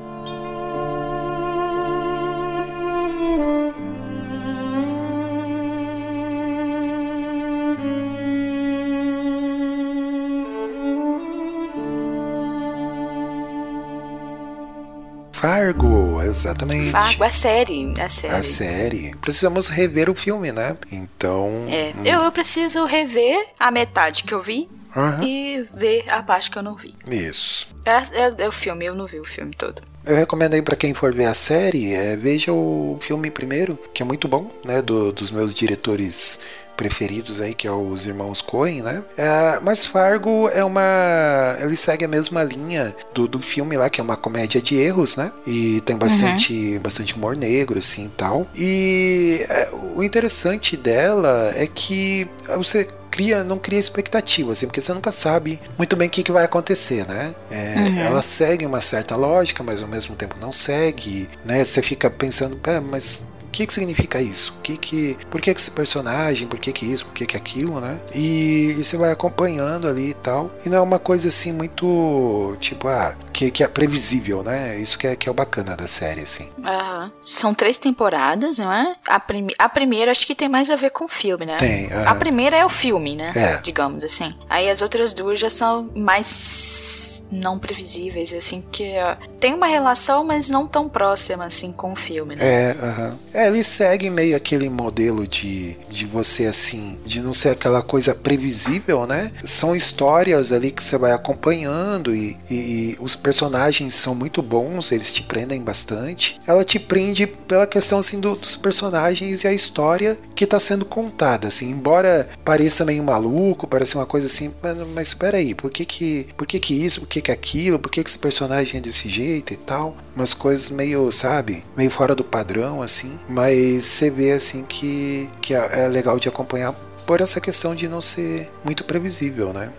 Fargo, 15.40 16.20
exatamente. 16.22 16.90
Fargo, 16.90 17.22
a 17.24 17.28
série. 17.30 17.92
A 18.00 18.08
série. 18.08 18.34
A 18.34 18.42
série. 18.42 19.14
Precisamos 19.20 19.68
rever 19.68 20.08
o 20.08 20.14
filme, 20.14 20.50
né? 20.50 20.76
Então. 20.90 21.66
É, 21.68 21.92
hum, 21.96 22.04
eu, 22.04 22.22
eu 22.22 22.32
preciso 22.32 22.84
rever 22.86 23.46
a 23.60 23.70
metade 23.70 24.24
que 24.24 24.32
eu 24.32 24.42
vi 24.42 24.68
aham, 24.96 25.22
e 25.22 25.62
ver 25.78 26.04
a 26.10 26.22
parte 26.22 26.50
que 26.50 26.56
eu 26.58 26.62
não 26.62 26.74
vi. 26.74 26.94
Isso. 27.06 27.68
É, 27.84 28.18
é- 28.22 28.34
é 28.44 28.48
o 28.48 28.52
filme, 28.52 28.86
eu 28.86 28.94
não 28.94 29.06
vi 29.06 29.20
o 29.20 29.24
filme 29.24 29.54
todo. 29.54 29.82
Eu 30.04 30.16
recomendo 30.16 30.54
aí 30.54 30.62
pra 30.62 30.76
quem 30.76 30.94
for 30.94 31.12
ver 31.12 31.26
a 31.26 31.34
série, 31.34 31.92
é, 31.92 32.16
veja 32.16 32.52
o 32.52 32.96
filme 33.02 33.30
primeiro, 33.30 33.76
que 33.92 34.02
é 34.02 34.06
muito 34.06 34.26
bom, 34.28 34.50
né? 34.64 34.80
do- 34.80 35.12
dos 35.12 35.30
meus 35.32 35.54
diretores 35.54 36.40
preferidos 36.76 37.40
aí, 37.40 37.54
que 37.54 37.66
é 37.66 37.70
os 37.72 38.06
irmãos 38.06 38.40
Coen, 38.40 38.82
né? 38.82 39.02
É, 39.16 39.58
mas 39.62 39.84
Fargo 39.86 40.48
é 40.50 40.62
uma. 40.64 41.56
Ele 41.60 41.76
segue 41.76 42.04
a 42.04 42.08
mesma 42.08 42.42
linha 42.42 42.94
do, 43.14 43.26
do 43.26 43.40
filme 43.40 43.76
lá, 43.76 43.88
que 43.88 44.00
é 44.00 44.04
uma 44.04 44.16
comédia 44.16 44.60
de 44.60 44.76
erros, 44.76 45.16
né? 45.16 45.32
E 45.46 45.80
tem 45.82 45.96
bastante, 45.96 46.78
bastante 46.78 47.14
humor 47.14 47.34
negro, 47.36 47.78
assim 47.78 48.06
e 48.06 48.10
tal. 48.10 48.46
E 48.54 49.44
é, 49.48 49.68
o 49.94 50.02
interessante 50.02 50.76
dela 50.76 51.52
é 51.56 51.66
que 51.66 52.28
você 52.56 52.86
cria, 53.10 53.42
não 53.42 53.58
cria 53.58 53.78
expectativa, 53.78 54.52
assim, 54.52 54.66
porque 54.66 54.80
você 54.80 54.92
nunca 54.92 55.10
sabe 55.10 55.58
muito 55.78 55.96
bem 55.96 56.06
o 56.06 56.10
que, 56.10 56.22
que 56.22 56.30
vai 56.32 56.44
acontecer, 56.44 57.06
né? 57.08 57.34
É, 57.50 57.76
Uhum. 57.76 57.98
Ela 58.00 58.22
segue 58.22 58.66
uma 58.66 58.80
certa 58.80 59.16
lógica, 59.16 59.62
mas 59.62 59.80
ao 59.80 59.88
mesmo 59.88 60.14
tempo 60.16 60.36
não 60.40 60.52
segue, 60.52 61.28
né? 61.44 61.64
Você 61.64 61.80
fica 61.82 62.10
pensando, 62.10 62.56
"Pé, 62.56 62.80
mas 62.80 63.24
que 63.56 63.66
que 63.66 63.72
significa 63.72 64.20
isso? 64.20 64.54
Que 64.62 64.76
que, 64.76 65.16
por 65.30 65.40
que 65.40 65.54
que 65.54 65.60
esse 65.60 65.70
personagem, 65.70 66.46
por 66.46 66.58
que 66.58 66.72
que 66.72 66.84
isso, 66.84 67.06
por 67.06 67.14
que 67.14 67.24
que 67.24 67.36
aquilo, 67.36 67.80
né? 67.80 67.98
E, 68.14 68.76
e 68.78 68.84
você 68.84 68.96
vai 68.98 69.10
acompanhando 69.10 69.88
ali 69.88 70.10
e 70.10 70.14
tal. 70.14 70.50
E 70.64 70.68
não 70.68 70.78
é 70.78 70.80
uma 70.80 70.98
coisa 70.98 71.28
assim 71.28 71.52
muito, 71.52 72.54
tipo, 72.60 72.86
ah, 72.88 73.14
que, 73.32 73.50
que 73.50 73.64
é 73.64 73.68
previsível, 73.68 74.42
né? 74.42 74.78
Isso 74.78 74.98
que 74.98 75.06
é, 75.06 75.16
que 75.16 75.28
é 75.28 75.32
o 75.32 75.34
bacana 75.34 75.74
da 75.74 75.86
série, 75.86 76.20
assim. 76.20 76.50
Aham. 76.64 77.10
São 77.22 77.54
três 77.54 77.78
temporadas, 77.78 78.58
não 78.58 78.72
é? 78.72 78.94
A, 79.06 79.18
prime 79.18 79.54
a 79.58 79.68
primeira 79.68 80.10
acho 80.10 80.26
que 80.26 80.34
tem 80.34 80.48
mais 80.48 80.68
a 80.68 80.76
ver 80.76 80.90
com 80.90 81.06
o 81.06 81.08
filme, 81.08 81.46
né? 81.46 81.56
Tem, 81.56 81.88
A 81.92 82.14
primeira 82.14 82.56
é 82.56 82.64
o 82.64 82.68
filme, 82.68 83.16
né? 83.16 83.32
É. 83.34 83.56
Digamos 83.62 84.04
assim. 84.04 84.34
Aí 84.50 84.68
as 84.68 84.82
outras 84.82 85.14
duas 85.14 85.38
já 85.38 85.48
são 85.48 85.90
mais 85.94 86.95
não 87.30 87.58
previsíveis, 87.58 88.32
assim, 88.32 88.62
que 88.70 88.92
tem 89.40 89.54
uma 89.54 89.66
relação, 89.66 90.24
mas 90.24 90.50
não 90.50 90.66
tão 90.66 90.88
próxima, 90.88 91.44
assim, 91.44 91.72
com 91.72 91.92
o 91.92 91.96
filme, 91.96 92.36
né? 92.36 92.44
É, 92.44 92.76
aham. 92.80 93.18
É, 93.34 93.46
ele 93.48 93.62
segue 93.62 94.08
meio 94.10 94.36
aquele 94.36 94.68
modelo 94.68 95.26
de, 95.26 95.76
de 95.90 96.06
você, 96.06 96.46
assim, 96.46 96.98
de 97.04 97.20
não 97.20 97.32
ser 97.32 97.50
aquela 97.50 97.82
coisa 97.82 98.14
previsível, 98.14 99.06
né? 99.06 99.32
São 99.44 99.74
histórias 99.74 100.52
ali 100.52 100.70
que 100.70 100.82
você 100.82 100.96
vai 100.98 101.12
acompanhando 101.12 102.14
e, 102.14 102.36
e- 102.50 102.54
e 102.54 102.96
os 103.00 103.14
personagens 103.14 103.94
são 103.94 104.14
muito 104.14 104.42
bons, 104.42 104.92
eles 104.92 105.12
te 105.12 105.22
prendem 105.22 105.60
bastante. 105.62 106.38
Ela 106.46 106.64
te 106.64 106.78
prende 106.78 107.26
pela 107.26 107.66
questão, 107.66 107.98
assim, 107.98 108.20
do- 108.20 108.36
dos 108.36 108.56
personagens 108.56 109.44
e 109.44 109.48
a 109.48 109.52
história 109.52 110.18
que 110.36 110.44
está 110.44 110.60
sendo 110.60 110.84
contada, 110.84 111.48
assim, 111.48 111.70
embora 111.70 112.28
pareça 112.44 112.84
meio 112.84 113.02
maluco, 113.02 113.66
pareça 113.66 113.98
uma 113.98 114.06
coisa 114.06 114.26
assim, 114.26 114.52
mas, 114.62 114.76
mas 114.94 115.08
espera 115.08 115.38
aí, 115.38 115.54
por 115.54 115.70
que 115.70 115.84
que, 115.84 116.28
por 116.36 116.46
que 116.46 116.60
que 116.60 116.74
isso, 116.74 117.00
por 117.00 117.08
que 117.08 117.22
que 117.22 117.32
aquilo, 117.32 117.78
por 117.78 117.90
que 117.90 118.04
que 118.04 118.10
esse 118.10 118.18
personagem 118.18 118.78
é 118.78 118.80
desse 118.80 119.08
jeito 119.08 119.52
e 119.52 119.56
tal, 119.56 119.96
umas 120.14 120.34
coisas 120.34 120.70
meio, 120.70 121.10
sabe, 121.10 121.64
meio 121.76 121.90
fora 121.90 122.14
do 122.14 122.22
padrão, 122.22 122.82
assim, 122.82 123.18
mas 123.28 123.84
você 123.84 124.10
vê, 124.10 124.32
assim, 124.32 124.64
que, 124.64 125.28
que 125.40 125.54
é 125.54 125.86
é 125.86 125.88
legal 125.88 126.18
de 126.18 126.28
acompanhar 126.28 126.74
por 127.06 127.20
essa 127.20 127.40
questão 127.40 127.74
de 127.74 127.88
não 127.88 128.00
ser 128.00 128.50
muito 128.64 128.82
previsível, 128.84 129.52
né? 129.52 129.70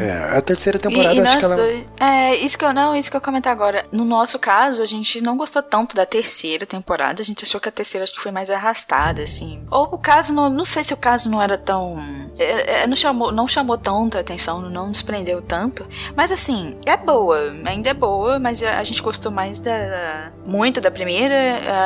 É, 0.00 0.04
é, 0.06 0.36
a 0.36 0.40
terceira 0.40 0.78
temporada, 0.78 1.14
e, 1.14 1.18
e 1.18 1.20
acho 1.20 1.38
que 1.38 1.44
ela... 1.44 1.56
dois- 1.56 1.84
é, 2.00 2.34
isso 2.36 2.58
que 2.58 2.64
eu 2.64 2.74
não, 2.74 2.94
isso 2.96 3.10
que 3.10 3.16
eu 3.16 3.20
comentar 3.20 3.52
agora. 3.52 3.86
No 3.92 4.04
nosso 4.04 4.38
caso, 4.38 4.82
a 4.82 4.86
gente 4.86 5.20
não 5.20 5.36
gostou 5.36 5.62
tanto 5.62 5.94
da 5.94 6.04
terceira 6.04 6.66
temporada. 6.66 7.22
A 7.22 7.24
gente 7.24 7.44
achou 7.44 7.60
que 7.60 7.68
a 7.68 7.72
terceira 7.72 8.04
acho 8.04 8.14
que 8.14 8.20
foi 8.20 8.32
mais 8.32 8.50
arrastada, 8.50 9.22
assim. 9.22 9.62
Ou 9.70 9.84
o 9.92 9.98
caso, 9.98 10.32
não, 10.34 10.50
não 10.50 10.64
sei 10.64 10.82
se 10.82 10.92
o 10.92 10.96
caso 10.96 11.30
não 11.30 11.40
era 11.40 11.56
tão, 11.56 11.96
é, 12.38 12.82
é, 12.82 12.86
não 12.86 12.96
chamou, 12.96 13.30
não 13.32 13.46
chamou 13.46 13.78
tanta 13.78 14.18
atenção, 14.18 14.60
não 14.68 14.88
nos 14.88 15.00
prendeu 15.02 15.40
tanto. 15.40 15.86
Mas 16.16 16.32
assim, 16.32 16.76
é 16.84 16.96
boa, 16.96 17.38
ainda 17.66 17.90
é 17.90 17.94
boa, 17.94 18.38
mas 18.38 18.62
a, 18.62 18.78
a 18.78 18.84
gente 18.84 19.00
gostou 19.02 19.30
mais 19.30 19.58
da, 19.60 20.32
muito 20.44 20.80
da 20.80 20.90
primeira, 20.90 21.34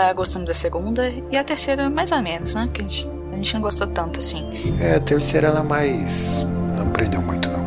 ah, 0.08 0.12
gostamos 0.12 0.48
da 0.48 0.54
segunda 0.54 1.12
e 1.30 1.36
a 1.36 1.44
terceira 1.44 1.90
mais 1.90 2.10
ou 2.12 2.22
menos, 2.22 2.54
né? 2.54 2.68
Que 2.72 2.80
a 2.80 2.84
gente, 2.84 3.08
a 3.32 3.36
gente 3.36 3.54
não 3.54 3.62
gostou 3.62 3.86
tanto, 3.86 4.18
assim. 4.18 4.46
É, 4.78 4.96
a 4.96 5.00
terceira 5.00 5.48
ela 5.48 5.64
mais... 5.64 6.46
não 6.76 6.90
prendeu 6.90 7.22
muito, 7.22 7.48
não. 7.48 7.62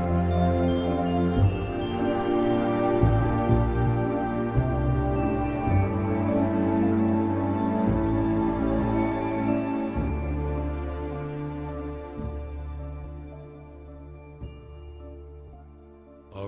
A 16.34 16.46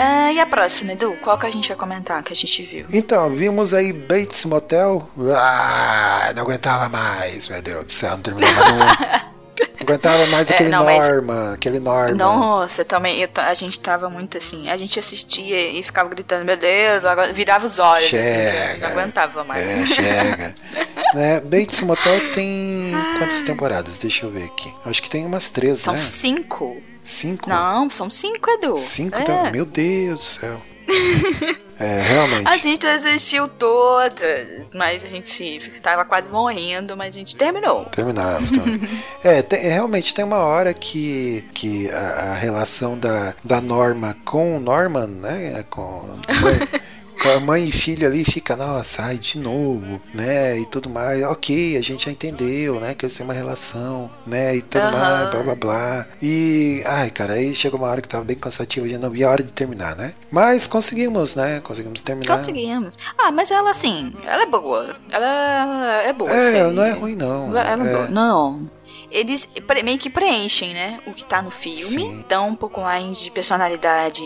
Ah, 0.00 0.32
e 0.32 0.38
a 0.38 0.46
próxima, 0.46 0.92
Edu? 0.92 1.16
Qual 1.22 1.36
que 1.36 1.46
a 1.46 1.50
gente 1.50 1.68
vai 1.68 1.76
comentar 1.76 2.22
que 2.22 2.32
a 2.32 2.36
gente 2.36 2.62
viu? 2.62 2.86
Então, 2.92 3.30
vimos 3.30 3.74
aí 3.74 3.92
Bates 3.92 4.44
Motel. 4.44 5.10
Ah, 5.34 6.32
não 6.36 6.42
aguentava 6.42 6.88
mais, 6.88 7.48
meu 7.48 7.60
Deus 7.60 7.84
do 7.84 7.92
céu, 7.92 8.10
não 8.12 8.20
terminava 8.20 8.72
nunca. 8.72 9.28
Não 9.58 9.84
aguentava 9.84 10.24
mais 10.26 10.50
É, 10.50 10.54
aquele 10.54 10.68
não, 10.70 10.84
mas- 10.84 11.08
Norma, 11.08 11.54
aquele 11.54 11.80
Norma. 11.80 12.14
Nossa, 12.14 12.84
também, 12.84 13.20
eu 13.20 13.28
a 13.36 13.54
gente 13.54 13.78
tava 13.80 14.08
muito 14.08 14.36
assim, 14.38 14.68
a 14.68 14.76
gente 14.76 14.98
assistia 15.00 15.70
e 15.72 15.82
ficava 15.82 16.08
gritando, 16.08 16.44
meu 16.44 16.56
Deus, 16.56 17.04
agora 17.04 17.32
virava 17.32 17.66
os 17.66 17.78
olhos, 17.80 18.04
assim, 18.04 18.12
Chega. 18.16 18.78
não 18.78 18.88
aguentava 18.96 19.42
mais. 19.44 19.66
É, 19.66 19.86
chega. 19.86 20.54
né? 21.14 21.40
Bates 21.40 21.80
Motel 21.80 22.32
tem 22.32 22.92
quantas 23.18 23.42
temporadas? 23.42 23.98
Deixa 23.98 24.26
eu 24.26 24.30
ver 24.30 24.44
aqui. 24.44 24.72
Acho 24.84 25.02
que 25.02 25.10
tem 25.10 25.24
umas 25.26 25.50
três, 25.50 25.78
São 25.80 25.94
né? 25.94 25.98
cinco. 25.98 26.76
Cinco? 27.08 27.48
Não, 27.48 27.88
são 27.88 28.10
cinco, 28.10 28.50
Edu. 28.50 28.76
Cinco? 28.76 29.16
é. 29.16 29.22
Então, 29.22 29.50
meu 29.50 29.64
Deus 29.64 30.18
do 30.18 30.24
céu. 30.24 30.62
É, 31.80 32.00
realmente. 32.00 32.48
A 32.48 32.56
gente 32.56 32.84
assistiu 32.84 33.46
todas, 33.46 34.74
mas 34.74 35.04
a 35.04 35.08
gente 35.08 35.60
tava 35.80 36.04
quase 36.04 36.32
morrendo, 36.32 36.96
mas 36.96 37.14
a 37.14 37.18
gente 37.20 37.36
terminou. 37.36 37.84
Terminamos. 37.84 38.50
terminamos. 38.50 38.90
é, 39.22 39.42
tem- 39.42 39.60
realmente 39.60 40.12
tem 40.12 40.24
uma 40.24 40.38
hora 40.38 40.74
que, 40.74 41.44
que 41.54 41.88
a, 41.92 42.32
a 42.32 42.34
relação 42.34 42.98
da, 42.98 43.32
da 43.44 43.60
Norma 43.60 44.16
com 44.24 44.56
o 44.56 44.60
Norman, 44.60 45.06
né? 45.06 45.64
Com 45.70 46.18
a 47.26 47.40
mãe 47.40 47.68
e 47.68 47.72
filho 47.72 48.06
ali 48.06 48.24
fica, 48.24 48.54
nossa, 48.56 49.02
ai, 49.02 49.18
de 49.18 49.38
novo, 49.38 50.00
né? 50.14 50.58
E 50.58 50.66
tudo 50.66 50.88
mais. 50.88 51.22
Ok, 51.24 51.76
a 51.76 51.80
gente 51.80 52.04
já 52.04 52.12
entendeu, 52.12 52.78
né? 52.78 52.94
Que 52.94 53.06
eles 53.06 53.16
têm 53.16 53.24
uma 53.24 53.32
relação, 53.34 54.10
né? 54.26 54.56
E 54.56 54.62
tudo 54.62 54.82
Aham. 54.82 54.92
mais, 54.98 55.30
blá 55.30 55.42
blá 55.42 55.54
blá. 55.54 56.06
E, 56.22 56.82
ai, 56.86 57.10
cara, 57.10 57.32
aí 57.34 57.54
chegou 57.54 57.80
uma 57.80 57.88
hora 57.88 58.00
que 58.02 58.08
tava 58.08 58.24
bem 58.24 58.36
cansativa, 58.36 58.88
já 58.88 58.98
não 58.98 59.10
via 59.10 59.26
a 59.26 59.30
hora 59.30 59.42
de 59.42 59.52
terminar, 59.52 59.96
né? 59.96 60.14
Mas 60.30 60.66
conseguimos, 60.66 61.34
né? 61.34 61.60
Conseguimos 61.60 62.00
terminar. 62.00 62.36
Conseguimos. 62.36 62.96
Ah, 63.18 63.32
mas 63.32 63.50
ela 63.50 63.70
assim, 63.70 64.12
ela 64.24 64.42
é 64.42 64.46
boa. 64.46 64.94
Ela 65.10 66.02
é 66.04 66.12
boa. 66.12 66.30
É, 66.30 66.62
assim. 66.62 66.74
não 66.74 66.84
é 66.84 66.92
ruim, 66.92 67.16
não. 67.16 67.48
Ela 67.56 67.84
é 67.86 67.88
É. 67.88 67.92
boa. 67.96 68.08
Não. 68.08 68.70
Eles 69.10 69.48
meio 69.82 69.98
que 69.98 70.10
preenchem, 70.10 70.74
né? 70.74 71.00
O 71.06 71.14
que 71.14 71.24
tá 71.24 71.40
no 71.40 71.50
filme. 71.50 71.76
Sim. 71.82 72.24
Dão 72.28 72.48
um 72.48 72.54
pouco 72.54 72.80
mais 72.82 73.18
de 73.20 73.30
personalidade, 73.30 74.22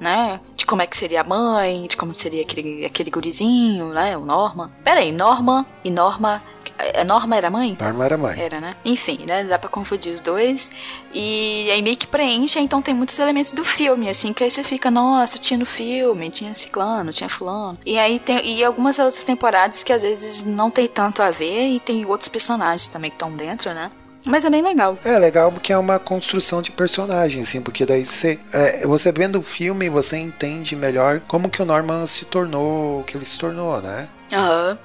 né? 0.00 0.40
De 0.66 0.68
como 0.68 0.82
é 0.82 0.86
que 0.88 0.96
seria 0.96 1.20
a 1.20 1.24
mãe, 1.24 1.86
de 1.86 1.96
como 1.96 2.12
seria 2.12 2.42
aquele, 2.42 2.84
aquele 2.84 3.08
gurizinho, 3.08 3.90
né? 3.90 4.16
O 4.16 4.24
Norma. 4.24 4.72
Pera 4.82 4.98
aí, 4.98 5.12
Norma 5.12 5.64
e 5.84 5.92
Norma. 5.92 6.42
A 6.92 7.04
Norma 7.04 7.36
era 7.36 7.48
mãe? 7.48 7.78
Norma 7.80 8.04
era 8.04 8.18
mãe. 8.18 8.36
Era, 8.36 8.60
né? 8.60 8.74
Enfim, 8.84 9.24
né? 9.24 9.44
Dá 9.44 9.60
pra 9.60 9.70
confundir 9.70 10.12
os 10.12 10.20
dois. 10.20 10.72
E 11.14 11.70
aí 11.70 11.80
meio 11.82 11.96
que 11.96 12.08
preenche, 12.08 12.58
então 12.58 12.82
tem 12.82 12.92
muitos 12.92 13.16
elementos 13.20 13.52
do 13.52 13.64
filme, 13.64 14.08
assim, 14.08 14.32
que 14.32 14.42
aí 14.42 14.50
você 14.50 14.64
fica, 14.64 14.90
nossa, 14.90 15.38
tinha 15.38 15.56
no 15.56 15.64
filme, 15.64 16.30
tinha 16.30 16.52
ciclano, 16.52 17.12
tinha 17.12 17.28
fulano. 17.28 17.78
E 17.86 17.96
aí 17.96 18.18
tem 18.18 18.44
e 18.44 18.64
algumas 18.64 18.98
outras 18.98 19.22
temporadas 19.22 19.84
que 19.84 19.92
às 19.92 20.02
vezes 20.02 20.42
não 20.42 20.68
tem 20.68 20.88
tanto 20.88 21.22
a 21.22 21.30
ver 21.30 21.68
e 21.68 21.78
tem 21.78 22.04
outros 22.04 22.28
personagens 22.28 22.88
também 22.88 23.12
que 23.12 23.14
estão 23.14 23.30
dentro, 23.30 23.72
né? 23.72 23.88
Mas 24.26 24.44
é 24.44 24.50
bem 24.50 24.62
legal. 24.62 24.98
É 25.04 25.18
legal 25.18 25.52
porque 25.52 25.72
é 25.72 25.78
uma 25.78 25.98
construção 25.98 26.60
de 26.60 26.72
personagem, 26.72 27.42
assim, 27.42 27.60
porque 27.62 27.86
daí 27.86 28.04
você, 28.04 28.38
é, 28.52 28.86
você 28.86 29.12
vendo 29.12 29.38
o 29.38 29.42
filme, 29.42 29.88
você 29.88 30.16
entende 30.16 30.74
melhor 30.74 31.20
como 31.28 31.48
que 31.48 31.62
o 31.62 31.64
Norman 31.64 32.04
se 32.06 32.24
tornou 32.24 33.00
o 33.00 33.04
que 33.04 33.16
ele 33.16 33.24
se 33.24 33.38
tornou, 33.38 33.80
né? 33.80 34.08
Aham. 34.32 34.78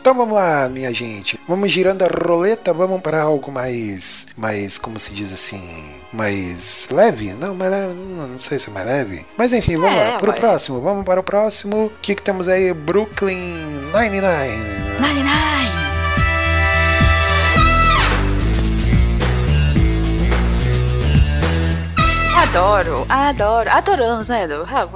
Então 0.00 0.14
vamos 0.14 0.36
lá, 0.36 0.68
minha 0.68 0.94
gente. 0.94 1.36
Vamos 1.48 1.72
girando 1.72 2.02
a 2.04 2.06
roleta, 2.06 2.72
vamos 2.72 3.00
para 3.00 3.22
algo 3.22 3.50
mais, 3.50 4.28
mais, 4.36 4.78
como 4.78 5.00
se 5.00 5.12
diz 5.12 5.32
assim, 5.32 5.60
mais 6.12 6.86
leve? 6.92 7.32
Não, 7.32 7.56
mais 7.56 7.72
leve, 7.72 7.92
não, 7.92 8.38
sei 8.38 8.56
se 8.60 8.70
é 8.70 8.72
mais 8.72 8.86
leve. 8.86 9.26
Mas 9.36 9.52
enfim, 9.52 9.74
vamos 9.76 9.96
É, 9.96 10.10
lá, 10.10 10.18
para 10.18 10.30
o 10.30 10.34
próximo. 10.34 10.80
Vamos 10.80 11.04
para 11.04 11.18
o 11.18 11.24
próximo. 11.24 11.86
O 11.86 11.90
que 12.00 12.14
que 12.14 12.22
temos 12.22 12.48
aí? 12.48 12.72
Brooklyn 12.72 13.56
Nine-Nine. 13.92 14.62
99! 15.00 15.75
Adoro, 22.56 23.04
adoro, 23.10 23.68
adoramos, 23.70 24.28
né, 24.30 24.44
Edu? 24.44 24.64
Ah. 24.66 24.88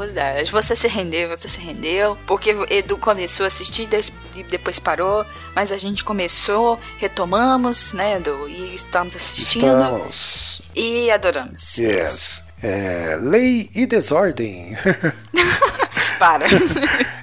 Você 0.51 0.75
se 0.75 0.88
rendeu, 0.88 1.29
você 1.29 1.46
se 1.46 1.61
rendeu. 1.61 2.16
Porque 2.27 2.57
Edu 2.70 2.96
começou 2.96 3.44
a 3.44 3.49
assistir, 3.49 3.87
e 4.35 4.42
depois 4.42 4.79
parou. 4.79 5.27
Mas 5.55 5.70
a 5.70 5.77
gente 5.77 6.03
começou, 6.03 6.81
retomamos, 6.96 7.92
né, 7.92 8.16
Edu? 8.16 8.49
E 8.49 8.75
estamos 8.75 9.14
assistindo 9.14 9.66
Estamos. 9.66 10.62
e 10.75 11.11
adoramos. 11.11 11.77
Yes. 11.77 12.50
É, 12.62 13.18
lei 13.20 13.70
e 13.75 13.87
desordem. 13.87 14.77
Para. 16.18 16.44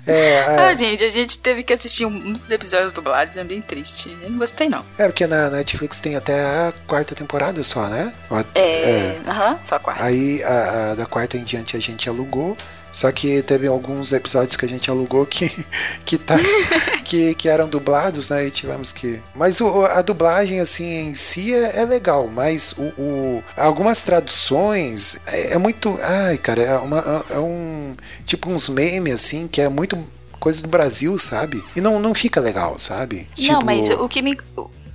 é, 0.07 0.39
a- 0.41 0.69
ah, 0.69 0.73
gente, 0.73 1.03
a 1.03 1.09
gente 1.09 1.37
teve 1.37 1.61
que 1.61 1.71
assistir 1.71 2.05
uns 2.05 2.49
episódios 2.49 2.91
dublados, 2.93 3.37
é 3.37 3.43
bem 3.43 3.61
triste. 3.61 4.17
Eu 4.23 4.31
não 4.31 4.39
gostei, 4.39 4.67
não. 4.67 4.83
É, 4.97 5.05
porque 5.05 5.27
na 5.27 5.51
Netflix 5.51 5.99
tem 5.99 6.15
até 6.15 6.39
a 6.41 6.73
quarta 6.87 7.13
temporada 7.13 7.63
só, 7.63 7.85
né? 7.87 8.11
A- 8.31 8.43
É. 8.55 9.17
Aham, 9.27 9.59
só 9.63 9.75
a 9.75 9.79
quarta. 9.79 10.03
Aí 10.03 10.43
a, 10.43 10.91
a 10.91 10.95
da 10.95 11.05
quarta 11.05 11.37
em 11.37 11.43
diante 11.43 11.77
a 11.77 11.79
gente 11.79 12.09
alugou. 12.09 12.57
Só 12.97 13.11
que 13.11 13.43
teve 13.43 13.67
alguns 13.67 14.11
episódios 14.11 14.55
que 14.55 14.65
a 14.65 14.67
gente 14.67 14.89
alugou 14.89 15.23
que, 15.23 15.51
que, 16.03 16.17
tá, 16.17 16.35
que, 17.05 17.35
que 17.35 17.47
eram 17.47 17.67
dublados, 17.69 18.29
né? 18.31 18.47
E 18.47 18.49
tivemos 18.49 18.91
que. 18.91 19.21
Mas 19.35 19.61
o, 19.61 19.85
a 19.85 20.01
dublagem, 20.01 20.59
assim, 20.59 21.09
em 21.09 21.13
si 21.13 21.53
é, 21.53 21.73
é 21.81 21.85
legal, 21.85 22.27
mas 22.27 22.71
o, 22.75 22.81
o- 22.99 23.43
algumas 23.55 24.01
traduções 24.01 25.19
é, 25.27 25.53
é 25.53 25.57
muito. 25.59 25.99
Ai, 26.01 26.39
cara, 26.39 26.59
é, 26.63 26.75
uma, 26.79 27.23
é 27.29 27.37
um. 27.37 27.95
Tipo 28.25 28.49
uns 28.51 28.67
memes, 28.67 29.13
assim, 29.13 29.47
que 29.47 29.61
é 29.61 29.69
muito 29.69 29.95
coisa 30.39 30.59
do 30.59 30.67
Brasil, 30.67 31.19
sabe? 31.19 31.63
E 31.75 31.81
não, 31.81 31.99
não 31.99 32.15
fica 32.15 32.39
legal, 32.41 32.79
sabe? 32.79 33.27
Não, 33.37 33.45
Tipo- 33.59 33.65
mas 33.65 33.89
o 33.91 34.09
que 34.09 34.23
me. 34.23 34.35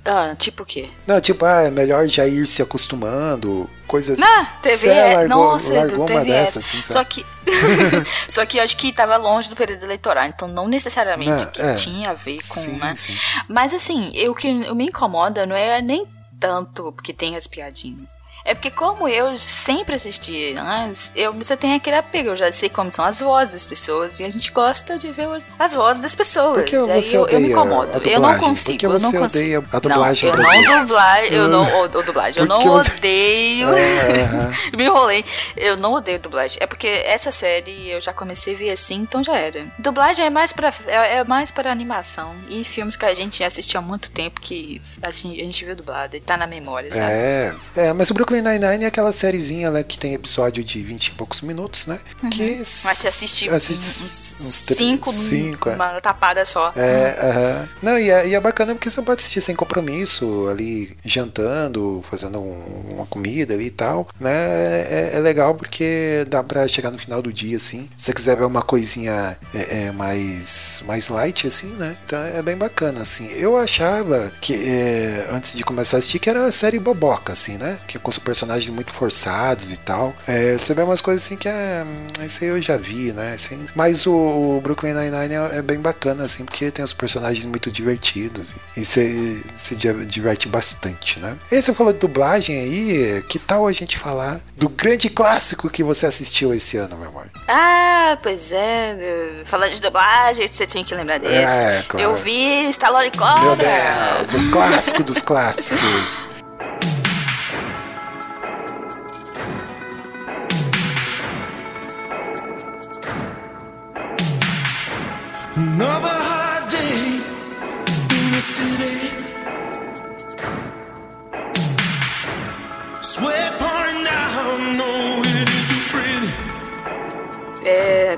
Ah, 0.05 0.33
tipo 0.37 0.63
o 0.63 0.65
quê? 0.65 0.89
Não, 1.07 1.21
tipo, 1.21 1.45
ah, 1.45 1.61
é 1.63 1.71
melhor 1.71 2.05
já 2.07 2.27
ir 2.27 2.45
se 2.45 2.61
acostumando, 2.61 3.69
coisas. 3.87 4.19
Ah, 4.21 4.57
teve. 4.61 4.75
Cê 4.77 4.89
é, 4.89 5.13
largou, 5.15 5.27
nossa, 5.51 5.73
largou 5.73 6.05
teve 6.05 6.19
uma 6.19 6.25
dessa, 6.25 6.59
essa. 6.59 6.59
assim, 6.59 6.81
Só 6.81 6.93
sabe? 6.93 7.09
que. 7.09 7.25
Só 8.29 8.45
que 8.45 8.59
acho 8.59 8.75
que 8.75 8.91
tava 8.91 9.15
longe 9.15 9.49
do 9.49 9.55
período 9.55 9.83
eleitoral, 9.83 10.25
então 10.25 10.47
não 10.47 10.67
necessariamente 10.67 11.45
Não, 11.45 11.51
que 11.51 11.61
é. 11.61 11.73
tinha 11.75 12.09
a 12.09 12.13
ver 12.13 12.35
com, 12.35 12.41
Sim, 12.59 12.77
né? 12.77 12.93
sim. 12.95 13.15
Mas 13.47 13.73
assim, 13.73 14.11
eu- 14.13 14.31
o 14.31 14.35
que 14.35 14.51
me 14.73 14.85
incomoda 14.85 15.45
não 15.45 15.55
é 15.55 15.81
nem 15.81 16.03
tanto 16.39 16.91
porque 16.91 17.13
tem 17.13 17.35
as 17.37 17.47
piadinhas. 17.47 18.13
É 18.45 18.53
porque 18.53 18.69
como 18.71 19.07
eu 19.07 19.37
sempre 19.37 19.95
assisti, 19.95 20.53
né, 20.53 20.91
eu, 21.15 21.31
você 21.33 21.55
tem 21.55 21.75
aquele 21.75 21.95
apego, 21.95 22.29
eu 22.29 22.35
já 22.35 22.51
sei 22.51 22.67
como 22.69 22.91
são 22.91 23.05
as 23.05 23.21
vozes 23.21 23.53
das 23.53 23.67
pessoas 23.67 24.19
e 24.19 24.23
a 24.25 24.29
gente 24.29 24.51
gosta 24.51 24.97
de 24.97 25.11
ver 25.11 25.41
as 25.57 25.73
vozes 25.73 26.01
das 26.01 26.13
pessoas. 26.13 26.57
Por 26.57 26.63
que 26.65 26.77
você 26.77 27.15
eu, 27.17 27.27
eu 27.27 27.39
me 27.39 27.47
odeia 27.47 27.51
incomodo. 27.51 28.09
Eu 28.09 28.19
não 28.19 28.31
Por 28.33 28.39
consigo, 28.39 28.77
que 28.77 28.85
eu 28.85 28.89
não 28.91 28.99
você 28.99 29.17
consigo. 29.17 29.43
odeia 29.59 29.63
a 29.71 29.79
dublagem 29.79 30.31
não, 30.31 30.37
eu 30.43 30.61
não 30.71 30.81
dublar, 30.81 31.23
eu 31.25 31.47
não 31.47 31.63
o, 31.81 31.83
o 31.85 32.03
dublagem, 32.03 32.41
eu 32.43 32.47
Por 32.47 32.59
não 32.65 32.71
você- 32.73 32.91
odeio. 32.91 33.67
Aham. 33.69 34.51
Me 34.77 34.83
enrolei. 34.85 35.25
Eu 35.55 35.77
não 35.77 35.93
odeio 35.93 36.19
dublagem. 36.19 36.57
É 36.61 36.67
porque 36.67 36.87
essa 37.05 37.31
série 37.31 37.89
eu 37.89 38.01
já 38.01 38.11
comecei 38.13 38.53
a 38.55 38.57
ver 38.57 38.71
assim, 38.71 38.95
então 38.95 39.23
já 39.23 39.35
era. 39.37 39.65
Dublagem 39.79 40.25
é 40.25 40.29
mais 40.29 40.51
pra, 40.51 40.73
é, 40.87 41.17
é 41.17 41.23
mais 41.23 41.49
para 41.51 41.71
animação. 41.71 42.35
E 42.49 42.63
filmes 42.63 42.95
que 42.95 43.05
a 43.05 43.13
gente 43.13 43.43
assistiu 43.43 43.79
há 43.79 43.83
muito 43.83 44.11
tempo 44.11 44.41
que 44.41 44.81
assim, 45.01 45.31
a 45.39 45.43
gente 45.45 45.63
viu 45.63 45.75
dublado 45.75 46.15
e 46.15 46.19
tá 46.19 46.35
na 46.35 46.45
memória, 46.47 46.91
sabe? 46.91 47.11
É, 47.11 47.53
é, 47.75 47.93
mas 47.93 48.09
o 48.09 48.13
Brooklyn 48.33 48.41
Nine-Nine 48.41 48.85
é 48.85 48.87
aquela 48.87 49.11
sériezinha 49.11 49.69
né, 49.69 49.83
que 49.83 49.97
tem 49.99 50.13
episódio 50.15 50.63
de 50.63 50.81
20 50.81 51.07
e 51.07 51.11
poucos 51.11 51.41
minutos, 51.41 51.85
né? 51.85 51.99
Que 52.31 52.57
Mas 52.83 52.97
se 52.97 53.07
assistir 53.07 53.53
assiste 53.53 53.79
uns, 53.79 54.41
uns 54.47 54.65
tre- 54.65 54.75
cinco, 54.75 55.11
cinco, 55.13 55.69
é. 55.69 55.75
uma 55.75 56.01
tapada 56.01 56.43
só. 56.43 56.73
É, 56.75 57.15
aham. 57.21 57.69
Não, 57.81 57.99
e 57.99 58.09
é, 58.09 58.27
e 58.27 58.33
é 58.33 58.39
bacana 58.39 58.73
porque 58.73 58.89
você 58.89 59.01
pode 59.01 59.19
assistir 59.21 59.41
sem 59.41 59.55
compromisso, 59.55 60.47
ali 60.49 60.95
jantando, 61.05 62.03
fazendo 62.09 62.39
um- 62.39 62.93
uma 62.95 63.05
comida 63.05 63.53
ali 63.53 63.67
e 63.67 63.71
tal, 63.71 64.07
né? 64.19 64.31
É, 64.33 65.11
é 65.15 65.19
legal 65.19 65.53
porque 65.53 66.25
dá 66.27 66.41
pra 66.43 66.67
chegar 66.67 66.89
no 66.89 66.97
final 66.97 67.21
do 67.21 67.31
dia, 67.31 67.57
assim. 67.57 67.87
Se 67.97 68.05
você 68.05 68.13
quiser 68.13 68.35
ver 68.37 68.45
uma 68.45 68.61
coisinha 68.63 69.37
é, 69.53 69.85
é, 69.87 69.91
mais, 69.91 70.81
mais 70.87 71.07
light, 71.07 71.45
assim, 71.45 71.67
né? 71.67 71.95
Então 72.05 72.19
é 72.23 72.41
bem 72.41 72.55
bacana, 72.57 73.01
assim. 73.01 73.29
Eu 73.33 73.55
achava 73.57 74.31
que, 74.41 74.53
é, 74.55 75.27
antes 75.31 75.55
de 75.55 75.63
começar 75.63 75.97
a 75.97 75.99
assistir, 75.99 76.19
que 76.19 76.29
era 76.29 76.51
série 76.51 76.79
boboca, 76.79 77.33
assim, 77.33 77.57
né? 77.57 77.77
Que 77.87 77.99
personagens 78.23 78.69
muito 78.73 78.91
forçados 78.93 79.71
e 79.71 79.77
tal. 79.77 80.13
É, 80.27 80.53
você 80.57 80.73
vê 80.73 80.81
umas 80.81 81.01
coisas 81.01 81.23
assim 81.23 81.35
que 81.37 81.47
é. 81.47 81.83
hum, 81.85 82.25
Isso 82.25 82.43
aí 82.43 82.49
eu 82.49 82.61
já 82.61 82.77
vi, 82.77 83.11
né? 83.13 83.33
Assim, 83.35 83.67
mas 83.75 84.05
o, 84.07 84.11
o 84.13 84.61
Brooklyn 84.63 84.93
Nine-Nine 84.93 85.33
é, 85.35 85.57
é 85.57 85.61
bem 85.61 85.79
bacana, 85.79 86.23
assim, 86.23 86.45
porque 86.45 86.71
tem 86.71 86.83
os 86.83 86.93
personagens 86.93 87.45
muito 87.45 87.71
divertidos 87.71 88.53
e, 88.75 88.83
você 88.85 89.37
se 89.57 89.75
di- 89.75 90.05
diverte 90.05 90.47
bastante, 90.47 91.19
né? 91.19 91.35
E 91.51 91.61
você 91.61 91.73
falou 91.73 91.93
de 91.93 91.99
dublagem 91.99 92.57
aí, 92.59 93.21
que 93.27 93.37
tal 93.39 93.67
a 93.67 93.71
gente 93.71 93.97
falar 93.97 94.39
do 94.57 94.69
grande 94.69 95.09
clássico 95.09 95.69
que 95.69 95.83
você 95.83 96.05
assistiu 96.05 96.53
esse 96.53 96.77
ano, 96.77 96.97
meu 96.97 97.09
amor? 97.09 97.25
Ah, 97.47 98.17
pois 98.23 98.51
é. 98.51 98.97
eh, 98.99 99.43
Falando 99.45 99.71
de 99.71 99.81
dublagem, 99.81 100.47
você 100.47 100.65
tinha 100.65 100.83
que 100.83 100.93
lembrar 100.95 101.19
desse. 101.19 101.59
É, 101.61 101.83
claro. 101.87 102.05
Eu 102.09 102.15
vi 102.15 102.69
Stallone 102.69 103.11
Cobra. 103.11 103.41
Meu 103.43 103.55
Deus, 103.55 104.33
o 104.33 104.51
clássico 104.51 105.03
dos 105.03 105.21
clássicos. 105.21 106.27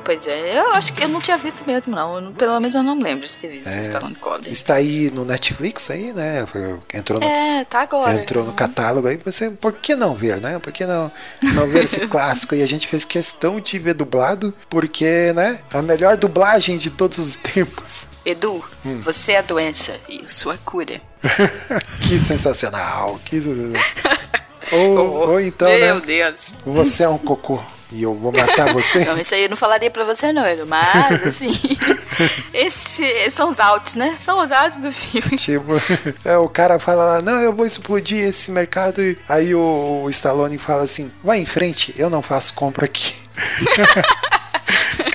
pois 0.05 0.27
é. 0.27 0.57
Eu 0.59 0.71
acho 0.73 0.93
que 0.93 1.03
eu 1.03 1.09
não 1.09 1.19
tinha 1.19 1.37
visto 1.37 1.65
mesmo, 1.65 1.93
não. 1.93 2.19
Eu 2.23 2.31
Pelo 2.31 2.59
menos 2.59 2.75
eu 2.75 2.83
não 2.83 2.97
lembro 3.01 3.27
de 3.27 3.37
ter 3.37 3.49
visto 3.49 3.67
É. 3.73 3.81
Stallone 3.81 4.15
Cobra. 4.15 4.49
Está 4.49 4.75
aí 4.75 5.11
no 5.13 5.25
Netflix 5.25 5.89
aí, 5.89 6.13
né? 6.13 6.45
Entrou 6.93 7.19
no, 7.19 7.25
É, 7.25 7.65
tá 7.65 7.81
agora. 7.81 8.13
entrou 8.13 8.45
no 8.45 8.53
catálogo 8.53 9.07
aí. 9.07 9.17
Você, 9.25 9.49
por 9.49 9.73
que 9.73 9.95
não 9.95 10.13
ver, 10.15 10.39
né? 10.39 10.59
Por 10.59 10.71
que 10.71 10.85
não, 10.85 11.11
não 11.41 11.67
ver 11.67 11.83
esse 11.83 12.01
clássico? 12.07 12.55
E 12.55 12.61
a 12.61 12.67
gente 12.67 12.87
fez 12.87 13.03
questão 13.03 13.59
de 13.59 13.79
ver 13.79 13.95
dublado, 13.95 14.53
porque, 14.69 15.33
né? 15.35 15.59
A 15.73 15.81
melhor 15.81 16.15
dublagem 16.15 16.77
de 16.77 16.89
todos 16.91 17.17
os 17.17 17.35
tempos. 17.35 18.07
Edu, 18.25 18.63
Hum. 18.85 19.01
você 19.01 19.33
é 19.33 19.39
a 19.39 19.41
doença 19.41 19.99
e 20.07 20.19
eu 20.21 20.29
sou 20.29 20.51
a 20.51 20.57
cura. 20.57 21.01
Que 22.07 22.19
sensacional. 22.19 23.19
Que... 23.25 23.41
ou, 24.71 25.29
ou 25.31 25.41
então, 25.41 25.67
Meu 25.69 25.95
né? 25.95 26.01
Deus. 26.05 26.55
Você 26.65 27.03
é 27.03 27.09
um 27.09 27.17
cocô 27.17 27.59
e 27.91 28.04
eu 28.04 28.13
vou 28.13 28.32
matar 28.32 28.74
você. 28.74 29.06
Não, 29.06 29.17
isso 29.17 29.36
aí 29.36 29.43
eu 29.43 29.50
não 29.50 29.58
falaria 29.58 29.91
pra 29.91 30.04
você 30.04 30.32
não, 30.32 30.45
Edu, 30.45 30.65
mas 30.65 31.26
assim, 31.26 31.52
esse, 32.54 33.04
esses 33.04 33.34
são 33.34 33.50
os 33.52 33.60
altos, 33.60 33.95
né? 33.95 34.17
São 34.19 34.43
os 34.43 34.52
altos 34.52 34.78
do 34.78 34.91
filme. 34.91 35.38
Tipo, 35.38 35.74
é, 36.26 36.38
o 36.38 36.50
cara 36.50 36.80
fala 36.80 37.06
lá, 37.06 37.21
não, 37.21 37.39
eu 37.39 37.54
vou 37.54 37.65
explodir 37.65 38.19
esse 38.19 38.52
mercado. 38.52 39.02
E 39.02 39.17
aí 39.30 39.54
o, 39.54 40.04
o 40.04 40.10
Stallone 40.10 40.58
fala 40.58 40.84
assim, 40.84 41.12
vai 41.24 41.39
em 41.39 41.45
frente, 41.45 41.93
eu 41.98 42.10
não 42.10 42.21
faço 42.21 42.54
compra 42.54 42.86
aqui. 42.86 43.15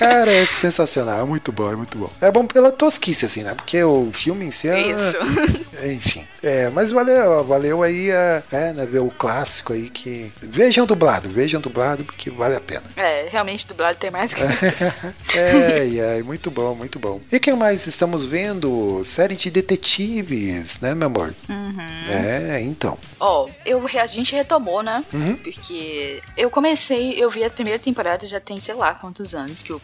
Cara, 0.00 0.32
é 0.32 0.46
sensacional, 0.46 1.20
é 1.20 1.24
muito 1.24 1.52
bom, 1.52 1.70
é 1.70 1.76
muito 1.76 1.98
bom. 1.98 2.10
É 2.22 2.30
bom 2.30 2.46
pela 2.46 2.72
tosquice, 2.72 3.26
assim, 3.26 3.42
né? 3.42 3.54
Porque 3.54 3.84
o 3.84 4.10
filme 4.10 4.46
em 4.46 4.50
si 4.50 4.66
é. 4.66 4.80
Isso. 4.80 5.18
Enfim. 5.84 6.26
É, 6.42 6.70
mas 6.70 6.90
valeu, 6.90 7.44
valeu 7.44 7.82
aí 7.82 8.10
é, 8.10 8.42
é, 8.50 8.72
né, 8.72 8.86
ver 8.86 9.00
o 9.00 9.10
clássico 9.10 9.74
aí 9.74 9.90
que. 9.90 10.32
Vejam 10.40 10.86
dublado, 10.86 11.28
vejam 11.28 11.60
dublado, 11.60 12.02
porque 12.02 12.30
vale 12.30 12.56
a 12.56 12.60
pena. 12.60 12.84
É, 12.96 13.28
realmente 13.30 13.66
dublado 13.66 13.98
tem 13.98 14.10
mais 14.10 14.32
graça. 14.32 15.14
é, 15.34 16.18
é, 16.18 16.22
muito 16.24 16.50
bom, 16.50 16.74
muito 16.74 16.98
bom. 16.98 17.20
E 17.30 17.38
quem 17.38 17.54
mais 17.54 17.86
estamos 17.86 18.24
vendo? 18.24 19.02
Série 19.04 19.36
de 19.36 19.50
detetives, 19.50 20.80
né, 20.80 20.94
meu 20.94 21.08
amor? 21.08 21.34
Uhum. 21.46 21.76
É, 22.08 22.58
então. 22.62 22.96
Ó, 23.18 23.46
eu, 23.66 23.84
a 23.86 24.06
gente 24.06 24.34
retomou, 24.34 24.82
né? 24.82 25.04
Uhum. 25.12 25.36
Porque 25.36 26.22
eu 26.38 26.48
comecei, 26.48 27.22
eu 27.22 27.28
vi 27.28 27.44
a 27.44 27.50
primeira 27.50 27.78
temporada 27.78 28.26
já 28.26 28.40
tem 28.40 28.58
sei 28.60 28.74
lá 28.74 28.94
quantos 28.94 29.34
anos 29.34 29.62
que 29.62 29.70
eu 29.70 29.80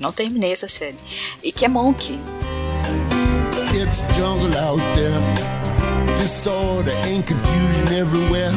não 0.00 0.12
terminei 0.12 0.52
essa 0.52 0.68
série. 0.68 0.96
E 1.42 1.52
que 1.52 1.64
é 1.64 1.68
Monkey. 1.68 2.18
It's 3.74 4.02
jungle 4.16 4.56
out 4.58 4.82
there, 4.94 5.18
disorder 6.20 6.92
and 7.08 7.22
confusion 7.22 7.98
everywhere. 7.98 8.52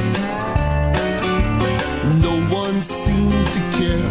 No 2.22 2.56
one 2.56 2.82
seems 2.82 3.48
to 3.52 3.60
care. 3.78 4.08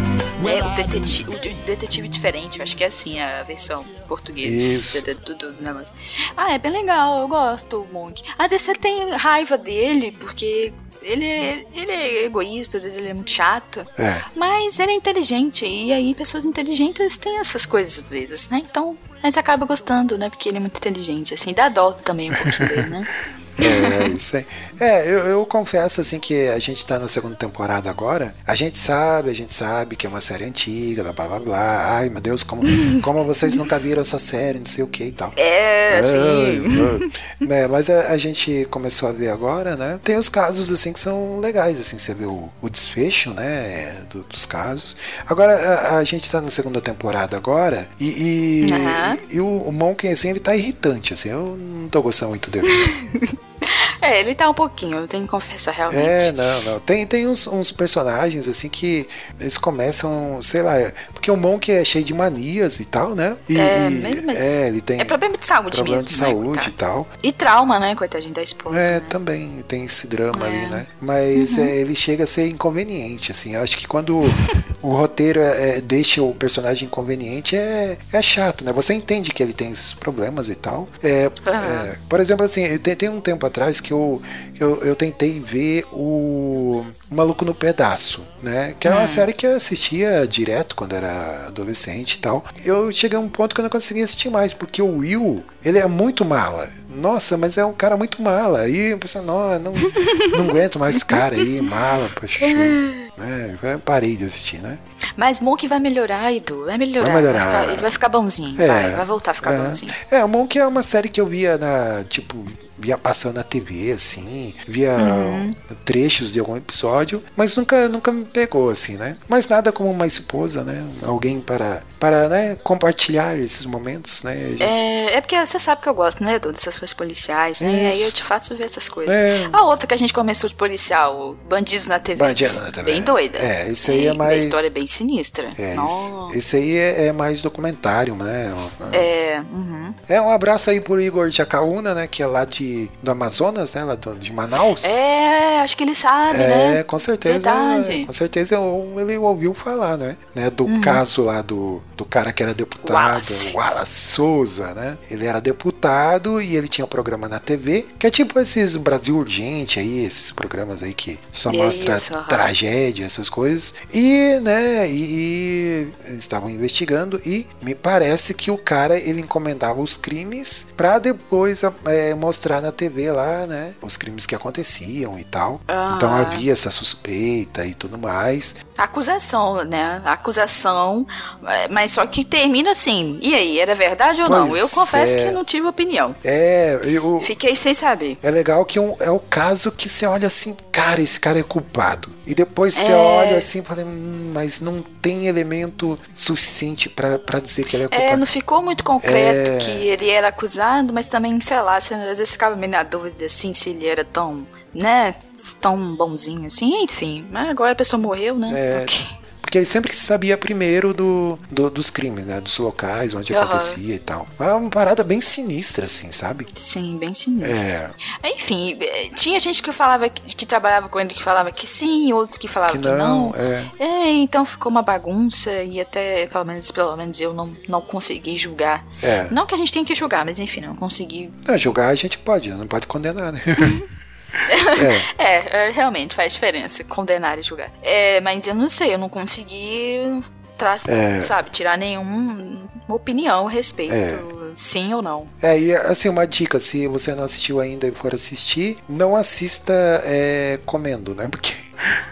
É 0.49 0.63
o 0.63 0.69
detetive, 0.77 1.35
o 1.35 1.39
de- 1.41 1.55
detetive 1.65 2.07
diferente, 2.09 2.63
acho 2.63 2.77
que 2.77 2.85
é 2.85 2.87
assim 2.87 3.19
a 3.19 3.43
versão 3.43 3.85
portuguesa 4.07 4.55
Isso. 4.55 5.03
do, 5.03 5.15
do- 5.15 5.35
do- 5.35 5.53
do 5.55 5.63
negócio. 5.63 5.93
Ah, 6.37 6.53
é 6.53 6.59
bem 6.59 6.71
legal, 6.71 7.21
eu 7.23 7.29
gosto 7.29 7.81
do 7.85 7.93
Monk. 7.93 8.23
Às 8.39 8.51
vezes 8.51 8.67
você 8.67 8.73
tem 8.75 9.11
raiva 9.13 9.59
dele, 9.59 10.13
porque 10.13 10.73
ele, 11.07 11.67
ele 11.73 11.93
é 11.93 12.25
egoísta, 12.25 12.79
às 12.79 12.85
vezes 12.85 12.99
ele 12.99 13.09
é 13.09 13.15
muito 13.15 13.31
chato. 13.31 13.87
É. 13.97 14.23
Mas 14.35 14.79
ele 14.79 14.93
é 14.93 14.95
inteligente, 14.95 15.65
e 15.65 15.93
aí 15.93 16.15
pessoas 16.15 16.45
inteligentes 16.45 17.17
têm 17.17 17.39
essas 17.39 17.65
coisas 17.65 18.03
às 18.03 18.11
vezes, 18.11 18.49
né? 18.49 18.63
Então, 18.69 18.97
mas 19.23 19.39
acaba 19.39 19.65
gostando, 19.65 20.19
né? 20.19 20.29
Porque 20.29 20.49
ele 20.49 20.59
é 20.59 20.61
muito 20.61 20.77
inteligente, 20.77 21.33
assim, 21.35 21.55
dá 21.55 21.69
dó 21.69 21.93
também 21.93 22.31
um 22.31 22.35
pouquinho 22.35 22.69
dele, 22.69 22.89
né? 22.89 23.07
É, 23.59 24.09
isso 24.09 24.37
aí. 24.37 24.47
É, 24.79 25.07
eu, 25.09 25.19
eu 25.21 25.47
confesso 25.47 26.01
assim 26.01 26.19
que 26.19 26.49
a 26.49 26.59
gente 26.59 26.85
tá 26.85 26.99
na 26.99 27.09
segunda 27.09 27.35
temporada 27.35 27.89
agora. 27.89 28.35
A 28.47 28.55
gente 28.55 28.79
sabe, 28.79 29.31
a 29.31 29.35
gente 29.35 29.53
sabe 29.55 29.97
que 29.97 30.07
é 30.07 30.09
uma 30.09 30.21
série 30.21 30.45
antiga, 30.45 31.03
blá 31.03 31.13
blá 31.13 31.39
blá. 31.41 31.97
Ai, 31.97 32.09
meu 32.11 32.21
Deus, 32.21 32.43
como, 32.43 32.63
como 33.03 33.25
vocês 33.25 33.57
nunca 33.57 33.79
viram 33.79 34.03
essa 34.03 34.19
série, 34.19 34.59
não 34.59 34.67
sei 34.67 34.85
o 34.85 34.87
que 34.87 35.05
e 35.05 35.13
tal. 35.13 35.33
É, 35.37 36.03
sim. 36.03 37.47
Né, 37.47 37.67
mas 37.67 37.89
a, 37.89 38.09
a 38.09 38.19
gente 38.19 38.67
começou 38.71 39.09
a 39.09 39.13
ver 39.13 39.29
agora, 39.29 39.77
né? 39.77 39.99
Tem 40.05 40.17
os 40.17 40.29
casos 40.29 40.71
assim 40.71 40.93
que 40.93 41.01
são 41.01 41.41
legais, 41.41 41.81
assim, 41.81 41.97
você 41.99 42.13
vê 42.15 42.25
o, 42.27 42.49
o 42.61 42.69
desfecho, 42.69 43.31
né? 43.31 43.95
do- 44.11 44.21
dos 44.25 44.45
casos. 44.47 44.97
Agora 45.27 45.55
a, 45.55 45.97
a 45.99 46.05
gente 46.05 46.29
tá 46.31 46.41
na 46.41 46.51
segunda 46.51 46.81
temporada 46.81 47.37
agora 47.37 47.89
e, 47.99 48.67
e, 48.69 48.73
Aham. 48.73 49.19
e 49.31 49.41
o, 49.41 49.47
o 49.63 49.73
Monken, 49.73 50.13
assim, 50.13 50.31
ele 50.31 50.41
tá 50.41 50.55
irritante, 50.55 51.13
assim, 51.15 51.31
eu 51.31 51.57
não 51.59 51.89
tô 51.89 52.03
gostando 52.03 52.31
muito 52.31 52.51
dele. 52.51 52.67
É, 54.01 54.21
ele 54.21 54.35
tá 54.35 54.49
um 54.49 54.55
pouquinho, 54.55 54.99
eu 54.99 55.09
tenho 55.09 55.25
que 55.25 55.31
confessar 55.31 55.73
realmente. 55.73 56.07
É, 56.07 56.33
não, 56.33 56.63
não. 56.63 56.81
Tem, 56.81 57.07
tem 57.07 57.27
uns, 57.27 57.47
uns 57.47 57.73
personagens 57.73 58.49
assim 58.49 58.69
que 58.69 59.09
eles 59.41 59.57
começam, 59.57 60.41
sei 60.43 60.63
lá, 60.63 60.75
porque 61.17 61.31
o 61.31 61.37
Monk 61.37 61.73
é 61.73 61.83
cheio 61.85 62.05
de 62.05 62.13
manias 62.15 62.79
e 62.79 62.85
tal, 62.85 63.15
né? 63.15 63.37
E, 63.49 63.59
É, 63.59 63.89
mas- 63.91 64.25
mas 64.25 64.39
é, 64.39 64.69
ele 64.69 64.81
tem 64.83 65.01
É 65.01 65.05
problema 65.05 65.37
de 65.39 65.47
saúde 65.47 65.77
problema 65.77 65.97
mesmo, 65.97 66.11
de 66.11 66.21
né, 66.21 66.27
saúde 66.29 66.69
e 66.69 66.73
tal. 66.73 67.09
E 67.23 67.33
trauma, 67.33 67.79
né, 67.81 67.95
coitadinho 67.95 68.35
da 68.35 68.43
esposa. 68.43 68.79
É, 68.79 68.91
né? 69.01 69.01
também 69.09 69.65
tem 69.67 69.85
esse 69.87 70.07
drama 70.07 70.47
É. 70.47 70.49
ali, 70.49 70.67
né? 70.71 70.87
Mas 71.01 71.57
Uhum. 71.57 71.65
é, 71.65 71.77
ele 71.77 71.97
chega 71.97 72.25
a 72.25 72.27
ser 72.27 72.47
inconveniente, 72.49 73.31
assim. 73.33 73.55
Eu 73.55 73.63
acho 73.63 73.77
que 73.77 73.87
quando 73.89 74.21
o 74.83 74.91
roteiro 74.91 75.41
é, 75.41 75.79
é, 75.79 75.81
deixa 75.81 76.23
o 76.23 76.35
personagem 76.35 76.87
inconveniente 76.87 77.57
é, 77.57 77.97
é 78.13 78.23
chato, 78.23 78.65
né? 78.65 78.73
Você 78.73 78.93
entende 78.95 79.31
que 79.31 79.43
ele 79.43 79.53
tem 79.53 79.71
esses 79.71 79.93
problemas 79.95 80.49
e 80.51 80.55
tal. 80.55 80.87
É, 81.03 81.31
é, 81.47 81.97
por 82.09 82.21
exemplo, 82.21 82.45
assim, 82.45 82.77
tem, 82.79 82.95
tem 82.95 83.09
um 83.09 83.21
tempo 83.21 83.47
atrás 83.47 83.81
que 83.81 83.93
eu, 83.93 84.21
eu, 84.59 84.83
eu 84.83 84.95
tentei 84.97 85.39
ver 85.41 85.85
o 85.93 86.85
Maluco 87.11 87.45
no 87.45 87.55
Pedaço, 87.55 88.23
né? 88.43 88.75
Que 88.79 88.87
era 88.89 88.97
uma 88.97 89.05
Hum. 89.05 89.07
série 89.07 89.33
que 89.33 89.47
eu 89.47 89.57
assistia 89.57 90.27
direto 90.27 90.75
quando 90.75 90.95
era 90.95 91.47
adolescente 91.47 92.15
e 92.15 92.19
tal. 92.19 92.45
Eu 92.65 92.91
cheguei 92.93 93.17
a 93.17 93.21
um 93.21 93.29
ponto 93.29 93.55
que 93.55 93.61
eu 93.61 93.65
não 93.65 93.71
conseguia 93.71 94.05
assistir 94.05 94.29
mais, 94.31 94.53
porque 94.55 94.81
o 94.83 94.99
Will, 94.99 95.45
ele 95.65 95.79
é 95.79 95.87
muito 95.87 96.25
mala. 96.25 96.69
Nossa, 96.89 97.37
mas 97.37 97.59
é 97.59 97.65
um 97.65 97.75
cara 97.75 97.97
muito 97.97 98.23
mala. 98.23 98.61
Aí 98.61 98.93
eu 98.93 98.99
pensei, 98.99 99.21
não, 99.21 99.59
não, 99.59 99.73
não 99.73 100.45
aguento 100.49 100.79
mais 100.79 100.97
esse 100.97 101.05
cara 101.05 101.35
aí, 101.37 101.61
mala, 101.61 102.09
poxa. 102.15 102.45
É, 102.45 103.55
eu 103.75 103.79
parei 103.81 104.17
de 104.17 104.25
assistir, 104.25 104.59
né? 104.59 104.79
Mas 105.17 105.41
Monk 105.41 105.67
vai 105.69 105.79
melhorar, 105.81 106.33
Edu. 106.33 106.65
Vai 106.67 106.79
melhorar. 106.79 107.13
Vai 107.13 107.23
melhorar. 107.23 107.41
ficar- 107.41 107.65
ele 107.73 107.81
vai 107.81 107.91
ficar 107.91 108.09
bonzinho. 108.09 108.61
É. 108.61 108.67
vai, 108.67 108.91
vai 108.93 109.05
voltar 109.05 109.31
a 109.31 109.35
ficar 109.35 109.53
É. 109.53 109.59
bonzinho. 109.59 109.93
É, 110.11 110.25
o 110.25 110.29
Monk 110.29 110.59
é 110.59 110.67
uma 110.67 110.83
série 110.83 111.09
que 111.09 111.21
eu 111.21 111.27
via 111.27 111.57
na, 111.59 112.05
tipo, 112.09 112.45
via 112.79 112.99
passando 112.99 113.37
na 113.37 113.43
TV, 113.43 113.93
assim, 113.93 114.55
via 114.67 114.97
Uhum. 114.97 115.55
trechos 115.85 116.33
de 116.33 116.41
algum 116.41 116.57
episódio, 116.57 117.23
mas 117.37 117.57
nunca, 117.57 117.89
nunca 117.89 118.13
me 118.13 118.25
pegou, 118.25 118.69
assim, 118.71 118.97
né? 118.97 119.17
Mas 119.29 119.49
nada 119.49 119.73
como 119.73 119.91
uma 119.91 120.07
esposa, 120.07 120.63
né? 120.63 120.85
Alguém 121.03 121.41
para, 121.41 121.83
para 121.99 122.29
né, 122.29 122.57
compartilhar 122.63 123.39
esses 123.39 123.65
momentos, 123.65 124.23
né? 124.23 124.33
A 124.33 124.49
gente- 124.51 124.63
É, 124.63 125.17
é 125.17 125.21
porque 125.21 125.39
você 125.47 125.59
sabe 125.59 125.81
que 125.83 125.89
eu 125.89 125.95
gosto, 125.95 126.23
né, 126.23 126.39
dessas 126.39 126.79
coisas 126.79 126.93
policiais, 126.95 127.61
né? 127.61 127.71
E 127.71 127.87
aí 127.87 127.95
Isso. 127.99 128.05
eu 128.09 128.13
te 128.13 128.23
faço 128.23 128.55
ver 128.55 128.65
essas 128.65 128.89
coisas. 128.89 129.15
É. 129.15 129.49
A 129.53 129.63
outra 129.65 129.87
que 129.87 129.95
a 129.95 129.97
gente 129.97 130.13
começou 130.13 130.49
de 130.49 130.55
policial, 130.55 131.37
Bandidos 131.49 131.87
na 131.87 131.99
TV. 131.99 132.19
Bandido 132.23 132.55
na 132.55 132.71
TV. 132.71 132.83
Bem 132.93 133.03
doida. 133.03 133.39
É, 133.39 133.71
esse 133.71 133.91
aí 133.91 134.07
é 134.07 134.11
A 134.11 134.15
mais- 134.15 134.45
história 134.45 134.67
é 134.67 134.71
bem 134.71 134.87
sinistra. 134.87 135.49
É, 135.59 135.75
Nossa. 135.75 136.37
esse, 136.37 136.57
aí 136.57 136.77
é, 136.77 137.07
é 137.07 137.13
mais 137.13 137.41
documentário, 137.41 138.15
né? 138.15 138.53
É, 138.93 139.41
uhum. 139.53 139.95
É, 140.09 140.21
um 140.21 140.31
abraço 140.31 140.71
aí 140.71 140.81
pro 140.81 141.01
Igor 141.01 141.31
Jacaúna, 141.31 141.95
né? 141.95 142.07
Que 142.07 142.23
é 142.23 142.27
lá 142.27 142.45
de, 142.45 142.91
do 143.03 143.11
Amazonas, 143.11 143.73
né? 143.73 143.85
Lá 143.85 143.95
do- 143.95 144.15
de 144.17 144.33
Manaus. 144.33 144.85
É, 144.85 145.61
acho 145.61 145.77
que 145.77 145.83
ele 145.85 145.95
sabe, 145.95 146.41
É, 146.41 146.47
né? 146.75 146.83
com 146.83 146.99
certeza. 146.99 147.35
Verdade. 147.51 148.05
Com 148.07 148.13
certeza 148.13 148.57
ele 148.99 149.17
ouviu 149.19 149.55
falar, 149.55 149.97
né? 149.97 150.17
né 150.35 150.51
do 150.51 150.65
Uhum. 150.65 150.81
caso 150.81 151.25
lá 151.25 151.43
do, 151.43 151.83
do 151.97 152.05
cara 152.05 152.33
que 152.33 152.43
era 152.43 152.53
deputado, 152.53 152.95
Wallace. 152.95 153.57
Wallace 153.57 154.01
Souza, 154.01 154.75
né? 154.75 154.99
Ele 155.11 155.27
era 155.27 155.41
deputado 155.41 156.41
e 156.41 156.57
ele 156.57 156.69
tinha 156.69 156.85
um 156.85 156.89
programa 156.89 157.29
na 157.29 157.39
TV, 157.39 157.87
que 157.99 158.07
é 158.07 158.11
tipo 158.11 158.39
esses 158.39 158.77
Brasil 158.77 159.17
Urgente 159.17 159.81
aí, 159.81 160.05
esses 160.05 160.31
programas 160.31 160.83
aí 160.83 160.93
que 160.93 161.19
só 161.33 161.51
Isso, 161.51 161.59
mostra 161.59 161.99
tragédia, 162.29 163.07
essas 163.07 163.29
coisas. 163.29 163.75
E, 163.93 164.39
né, 164.41 164.89
e, 164.89 165.91
e 166.09 166.17
estavam 166.17 166.51
investigando 166.51 167.21
e 167.25 167.47
me 167.63 167.75
parece 167.75 168.35
que 168.35 168.51
o 168.51 168.59
cara 168.59 168.99
ele 168.99 169.21
encomendava 169.21 169.81
os 169.81 169.97
crimes 169.97 170.73
pra 170.77 170.99
depois 170.99 171.63
é, 171.87 172.15
mostrar 172.15 172.61
na 172.61 172.73
TV 172.73 173.11
lá, 173.11 173.47
né, 173.47 173.75
os 173.81 173.97
crimes 173.97 174.27
que 174.27 174.35
aconteciam 174.35 175.19
e 175.19 175.25
tal. 175.25 175.61
Ah. 175.67 175.95
Então 175.97 176.15
havia 176.15 176.53
essa 176.53 176.71
suspeita 176.71 177.65
e 177.65 177.75
tudo 177.75 177.97
mais. 177.97 178.57
Acusação, 178.77 179.65
né? 179.65 180.03
Acusação, 180.05 181.07
é, 181.47 181.69
mas 181.87 181.93
só 181.93 182.05
que 182.07 182.25
termina 182.25 182.73
assim. 182.73 183.19
E 183.23 183.33
aí, 183.35 183.61
era 183.61 183.75
verdade 183.75 184.21
ou 184.21 184.29
não? 184.29 184.49
Pois 184.49 184.61
Eu 184.61 184.69
confesso 184.69 185.17
é. 185.17 185.25
que 185.27 185.31
não 185.31 185.45
tive 185.45 185.67
opinião. 185.69 186.15
É, 186.25 186.81
eu, 186.83 187.21
Fiquei 187.21 187.55
sem 187.55 187.73
saber. 187.75 188.19
é 188.23 188.31
legal 188.31 188.65
que 188.65 188.81
um- 188.81 188.97
é 188.99 189.11
o 189.11 189.21
caso 189.21 189.71
que 189.71 189.89
você 189.89 190.05
olha 190.05 190.27
assim, 190.27 190.57
cara, 190.73 191.01
esse 191.01 191.19
cara 191.21 191.39
é 191.39 191.43
culpado. 191.45 192.09
E 192.27 192.35
depois 192.35 192.75
você 192.75 192.91
É. 192.91 192.95
olha 192.97 193.37
assim 193.37 193.61
e 193.61 193.63
fala, 193.63 193.85
hum, 193.85 194.33
mas 194.35 194.61
não 194.61 194.83
tem 195.01 195.29
elemento 195.29 195.97
suficiente 196.13 196.89
pra 196.89 197.19
pra 197.19 197.39
dizer 197.39 197.65
que 197.65 197.77
ele 197.77 197.85
é 197.85 197.89
culpado. 197.89 198.11
É, 198.11 198.17
não 198.17 198.27
ficou 198.27 198.61
muito 198.63 198.83
concreto 198.83 199.51
É. 199.53 199.57
que 199.59 199.71
ele 199.71 200.11
era 200.11 200.29
acusado, 200.29 200.93
mas 200.93 201.07
também, 201.07 201.41
sei 201.41 201.61
lá, 201.61 201.79
você, 201.81 201.95
às 201.95 202.19
vezes 202.19 202.33
ficava 202.33 202.57
meio 202.57 202.73
na 202.73 202.83
dúvida 202.83 203.25
assim 203.27 203.53
se 203.53 203.71
ele 203.71 203.87
era 203.87 204.05
tão, 204.05 204.45
né, 204.75 205.15
tão 205.61 205.95
bonzinho 205.95 206.47
assim, 206.47 206.83
enfim. 206.83 207.25
Mas 207.31 207.49
agora 207.49 207.73
a 207.73 207.77
pessoa 207.77 208.01
morreu, 208.01 208.37
né? 208.37 208.51
É, 208.55 208.83
Ok. 208.83 209.07
Porque 209.47 209.59
ele 209.59 209.65
sempre 209.65 209.95
sabia 209.95 210.37
primeiro 210.37 210.93
do, 210.93 211.39
do- 211.49 211.71
dos 211.71 211.89
crimes, 211.89 212.27
né? 212.27 212.41
Dos 212.41 212.59
locais 212.59 213.15
onde 213.15 213.33
Aham. 213.33 213.45
acontecia 213.45 213.95
e 213.95 213.99
tal. 214.01 214.27
É 214.41 214.53
uma 214.53 214.69
parada 214.69 215.05
bem 215.05 215.21
sinistra, 215.21 215.85
assim, 215.87 216.11
sabe? 216.11 216.45
Sim, 216.59 216.99
bem 216.99 217.15
sinistro. 217.15 217.57
É. 217.57 217.89
Enfim, 218.25 218.77
eh, 218.81 219.09
tinha 219.15 219.39
gente 219.39 219.63
que 219.63 219.71
falava 219.73 220.09
que, 220.09 220.35
que 220.35 220.45
trabalhava 220.45 220.89
com 220.89 220.99
ele 220.99 221.15
que 221.15 221.23
falava 221.23 221.53
que 221.53 221.65
sim, 221.65 222.13
outros 222.13 222.37
que 222.37 222.49
falavam 222.49 222.75
Que 222.77 222.83
que 222.83 222.89
não. 222.89 223.29
não, 223.31 223.35
é. 223.37 223.65
É, 223.79 224.11
então 224.15 224.45
ficou 224.45 224.69
uma 224.69 224.83
bagunça 224.83 225.53
e 225.63 225.81
até, 225.81 226.27
pelo 226.27 226.45
menos, 226.45 226.69
pelo 226.73 226.97
menos 226.97 227.21
eu 227.21 227.33
não, 227.33 227.57
não 227.69 227.81
consegui 227.81 228.37
julgar. 228.37 228.85
É. 229.01 229.29
Não 229.31 229.47
que 229.47 229.55
a 229.55 229.59
gente 229.59 229.73
tenha 229.73 229.85
que 229.85 229.95
julgar, 229.95 230.25
mas 230.25 230.41
enfim, 230.41 230.61
não 230.63 230.75
consegui. 230.75 231.31
Não, 231.47 231.57
julgar 231.57 231.89
a 231.91 231.95
gente 231.95 232.19
pode, 232.19 232.51
não 232.51 232.67
pode 232.67 232.89
condenar, 232.89 233.33
né? 233.33 233.41
é. 234.33 235.17
É, 235.19 235.69
é, 235.69 235.71
realmente 235.71 236.15
faz 236.15 236.33
diferença 236.35 236.85
condenar 236.85 237.39
e 237.39 237.43
julgar. 237.43 237.71
É, 237.83 238.21
mas 238.21 238.47
eu 238.47 238.55
não 238.55 238.69
sei, 238.69 238.95
eu 238.95 238.99
não 238.99 239.09
consegui 239.09 240.21
traçar, 240.59 240.95
É. 240.95 241.21
sabe, 241.23 241.51
tirar 241.51 241.77
nenhuma 241.77 242.67
opinião 242.89 243.47
a 243.47 243.51
respeito, 243.51 243.93
É. 243.95 244.17
sim 244.55 244.93
ou 244.95 245.03
não. 245.03 245.27
É, 245.43 245.59
e 245.59 245.75
assim, 245.75 246.09
uma 246.09 246.27
dica, 246.27 246.59
se 246.61 246.87
você 246.87 247.15
não 247.15 247.25
assistiu 247.25 247.61
ainda 247.61 247.87
e 247.87 247.93
for 247.93 248.15
assistir, 248.15 248.79
não 248.89 249.15
assista 249.17 249.73
é, 250.05 250.59
comendo, 250.65 251.15
né? 251.15 251.29
Porque 251.31 251.53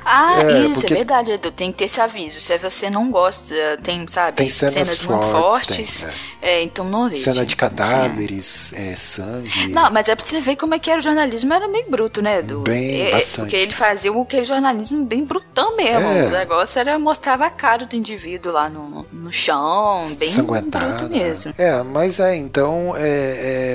Ah, 0.04 0.42
É, 0.42 0.66
isso, 0.66 0.80
porque- 0.82 0.94
é 0.94 0.96
verdade, 0.98 1.32
Edu. 1.32 1.50
Tem 1.50 1.72
que 1.72 1.78
ter 1.78 1.84
esse 1.84 2.00
aviso. 2.00 2.40
Se 2.40 2.56
você 2.58 2.90
não 2.90 3.10
gosta, 3.10 3.54
tem, 3.82 4.06
sabe, 4.06 4.37
Tem 4.37 4.50
cenas 4.50 5.00
muito 5.02 5.26
fortes, 5.26 5.76
fortes. 5.76 6.02
tem, 6.04 6.14
é, 6.50 6.62
então 6.62 6.84
não 6.84 7.08
vejo. 7.08 7.22
cena 7.22 7.44
de 7.44 7.56
cadáveres, 7.56 8.72
é, 8.76 8.94
sangue. 8.96 9.68
Não, 9.68 9.90
mas 9.90 10.08
é 10.08 10.14
pra 10.14 10.24
você 10.26 10.40
ver 10.40 10.56
como 10.56 10.74
é 10.74 10.78
que 10.78 10.90
era 10.90 10.98
o 11.00 11.02
jornalismo, 11.02 11.52
era 11.52 11.66
meio 11.68 11.88
bruto, 11.90 12.20
né, 12.22 12.38
Edu? 12.40 12.60
Bem, 12.60 13.02
é, 13.08 13.10
bastante. 13.12 13.37
Porque 13.40 13.56
ele 13.56 13.72
fazia 13.72 14.12
aquele 14.12 14.44
jornalismo 14.44 15.04
bem 15.04 15.24
brutão 15.24 15.76
mesmo. 15.76 16.06
É. 16.06 16.26
O 16.26 16.30
negócio 16.30 16.78
era 16.78 16.98
mostrava 16.98 17.46
a 17.46 17.50
cara 17.50 17.87
do 17.87 17.96
indivíduo 17.96 18.52
lá 18.52 18.68
no, 18.68 19.06
no 19.12 19.32
chão, 19.32 20.06
bem 20.18 20.32
bruto 20.34 21.08
mesmo. 21.10 21.54
É, 21.56 21.82
mas 21.82 22.20
é, 22.20 22.37
então. 22.37 22.94
É, 22.96 23.00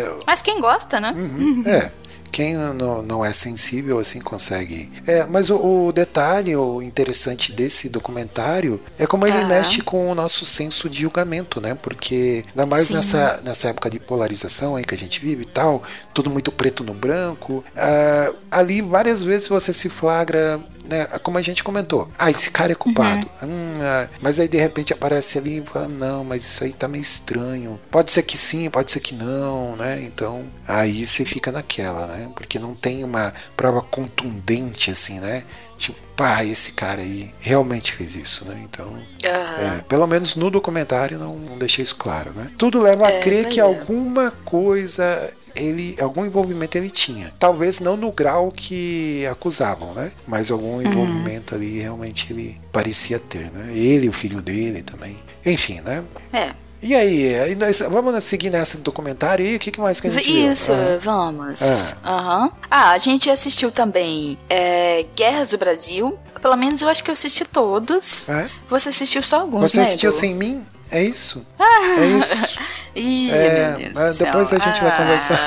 é, 0.05 0.12
Mas 0.25 0.41
quem 0.41 0.59
gosta, 0.62 0.99
né? 0.99 1.13
É, 1.65 1.91
quem 2.30 2.56
não, 2.56 3.02
não 3.02 3.26
é 3.26 3.34
sensível 3.34 4.00
assim 4.00 4.20
consegue. 4.20 4.89
É, 5.06 5.26
mas 5.26 5.50
o, 5.50 5.88
o 5.88 5.92
detalhe, 5.92 6.56
o 6.56 6.82
interessante 6.82 7.52
desse 7.52 7.89
documentário 7.89 8.80
é 8.98 9.06
como 9.06 9.26
ele 9.28 9.38
Aham. 9.38 9.48
mexe 9.48 9.82
com 9.82 10.10
o 10.10 10.15
nosso 10.15 10.46
senso 10.46 10.89
de 10.89 11.02
julgamento, 11.02 11.60
né? 11.60 11.76
Porque 11.76 12.44
ainda 12.50 12.65
mais 12.65 12.88
Sim. 12.88 12.96
nessa, 12.96 13.39
nessa 13.44 13.70
época 13.70 13.89
de 13.89 14.00
polarização 14.00 14.76
aí 14.76 14.84
que 14.84 14.96
a 14.96 14.98
gente 14.98 15.20
vive 15.20 15.44
e 15.44 15.46
tal, 15.46 15.82
tudo 16.13 16.30
muito 16.30 16.52
preto 16.52 16.84
no 16.84 16.94
branco. 16.94 17.63
ah, 17.76 18.32
ali 18.52 18.82
várias 18.82 19.22
vezes 19.24 19.48
você 19.48 19.72
se 19.74 19.89
flagra. 19.89 20.60
Né, 20.89 21.06
como 21.21 21.38
a 21.38 21.41
gente 21.41 21.63
comentou, 21.63 22.10
ah, 22.17 22.32
esse 22.32 22.49
cara 22.49 22.71
é 22.71 22.75
culpado. 22.75 23.30
Hum, 23.43 23.80
ah, 23.82 24.08
mas 24.21 24.39
aí 24.39 24.47
de 24.47 24.58
repente 24.58 24.91
aparece 24.91 25.38
ali 25.38 25.60
e 25.60 25.62
fala, 25.62 25.88
não, 25.88 26.23
mas 26.23 26.43
isso 26.43 26.63
aí 26.63 26.73
tá 26.73 26.88
meio 26.88 27.02
estranho. 27.02 27.80
Pode 27.91 28.12
ser 28.12 28.23
que 28.23 28.38
sim, 28.38 28.69
pode 28.69 28.91
ser 28.91 28.99
que 28.99 29.13
não, 29.13 29.75
né? 29.75 30.02
Então 30.02 30.45
aí 30.67 31.06
você 31.06 31.23
fica 31.25 31.52
naquela, 31.52 32.08
né? 32.08 32.30
Porque 32.34 32.58
não 32.58 32.73
tem 32.73 33.04
uma 33.04 33.34
prova 33.56 33.82
contundente 33.82 34.89
assim, 34.89 35.19
né? 35.19 35.43
Tipo, 35.80 35.98
pá, 36.15 36.44
esse 36.44 36.74
cara 36.74 37.02
aí 37.02 37.34
realmente 37.39 37.94
fez 37.94 38.13
isso, 38.13 38.44
né? 38.46 38.62
Então, 38.63 38.86
Aham. 39.26 39.78
é, 39.78 39.82
pelo 39.88 40.06
menos 40.06 40.36
no 40.36 40.52
documentário 40.52 41.18
não, 41.18 41.36
não 41.36 41.58
deixei 41.58 41.84
isso 41.84 41.96
claro, 41.96 42.32
né? 42.34 42.52
Tudo 42.58 42.82
leva 42.82 43.08
a 43.08 43.12
É, 43.12 43.20
crer 43.22 43.48
que 43.48 43.60
é. 43.60 43.63
alguma 43.63 44.30
coisa 44.44 45.34
ele 45.56 45.96
algum 46.00 46.26
envolvimento 46.26 46.78
ele 46.78 46.89
tinha. 46.89 47.34
Talvez 47.39 47.80
não 47.80 47.96
no 47.98 48.12
grau 48.12 48.52
que 48.52 49.26
acusavam, 49.28 49.94
né? 49.94 50.12
Mas 50.28 50.52
algum 50.52 50.76
Uhum. 50.76 50.82
envolvimento 50.82 51.56
ali 51.56 51.80
realmente 51.80 52.32
ele 52.32 52.60
parecia 52.72 53.18
ter, 53.18 53.50
né? 53.52 53.72
Ele, 53.74 54.10
o 54.10 54.13
filho 54.13 54.42
dele 54.42 54.84
também. 54.84 55.18
Enfim, 55.46 55.80
né? 55.82 56.04
É. 56.34 56.52
E 56.82 56.96
aí, 56.96 57.34
vamos 57.89 58.24
seguir 58.24 58.50
nessa 58.50 58.78
do 58.78 58.84
documentário 58.84 59.46
aí? 59.46 59.58
O 59.58 59.60
que, 59.60 59.80
mais 59.82 60.00
que 60.00 60.08
a 60.08 60.12
gente 60.12 60.32
viu? 60.32 60.52
Isso, 60.54 60.72
Ah, 60.72 60.98
vamos. 61.02 61.62
Ah. 61.62 62.10
Aham. 62.18 62.52
Ah, 62.72 62.92
a 62.92 62.98
gente 62.98 63.30
assistiu 63.30 63.70
também 63.70 64.38
é, 64.50 65.06
Guerras 65.13 65.50
do 65.50 65.58
Brasil. 65.58 66.18
Pelo 66.42 66.56
menos 66.56 66.82
eu 66.82 66.88
acho 66.88 67.04
que 67.04 67.10
eu 67.12 67.13
assisti 67.13 67.44
todos. 67.44 68.30
É? 68.30 68.50
Você 68.70 68.89
assistiu 68.89 69.22
só 69.22 69.42
alguns, 69.42 69.72
Você 69.72 69.78
né, 69.78 69.84
assistiu 69.84 70.10
Edu? 70.10 70.20
sem 70.20 70.34
mim? 70.34 70.65
É 70.89 71.04
isso? 71.04 71.46
Ah. 71.60 71.65
É 72.00 72.06
isso? 72.18 72.60
Ih, 72.96 73.30
É, 73.32 73.76
meu 73.78 73.94
Deus 73.94 74.18
depois 74.18 74.54
a 74.54 74.58
gente 74.58 74.82
vai 74.82 74.92
Ah, 74.92 74.98
conversar. 74.98 75.39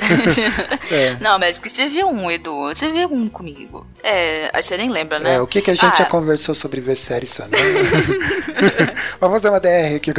É. 0.90 1.16
Não, 1.20 1.38
mas 1.38 1.58
que 1.58 1.68
você 1.68 1.86
viu 1.88 2.08
um, 2.08 2.30
Edu. 2.30 2.68
Você 2.68 2.90
viu 2.90 3.08
um 3.12 3.28
comigo. 3.28 3.86
É, 4.02 4.50
aí 4.52 4.62
você 4.62 4.76
nem 4.76 4.88
lembra, 4.88 5.18
né? 5.20 5.34
É, 5.36 5.40
o 5.40 5.46
que, 5.46 5.60
que 5.62 5.70
a 5.70 5.74
gente 5.74 5.96
já 5.98 6.04
Ah, 6.04 6.06
conversou 6.06 6.54
sobre 6.54 6.80
ver 6.80 6.96
série 6.96 7.26
só, 7.26 7.44
né? 7.44 7.50
Vamos 9.20 9.36
fazer 9.36 9.48
uma 9.50 9.60
DR 9.60 9.94
aqui. 9.96 10.12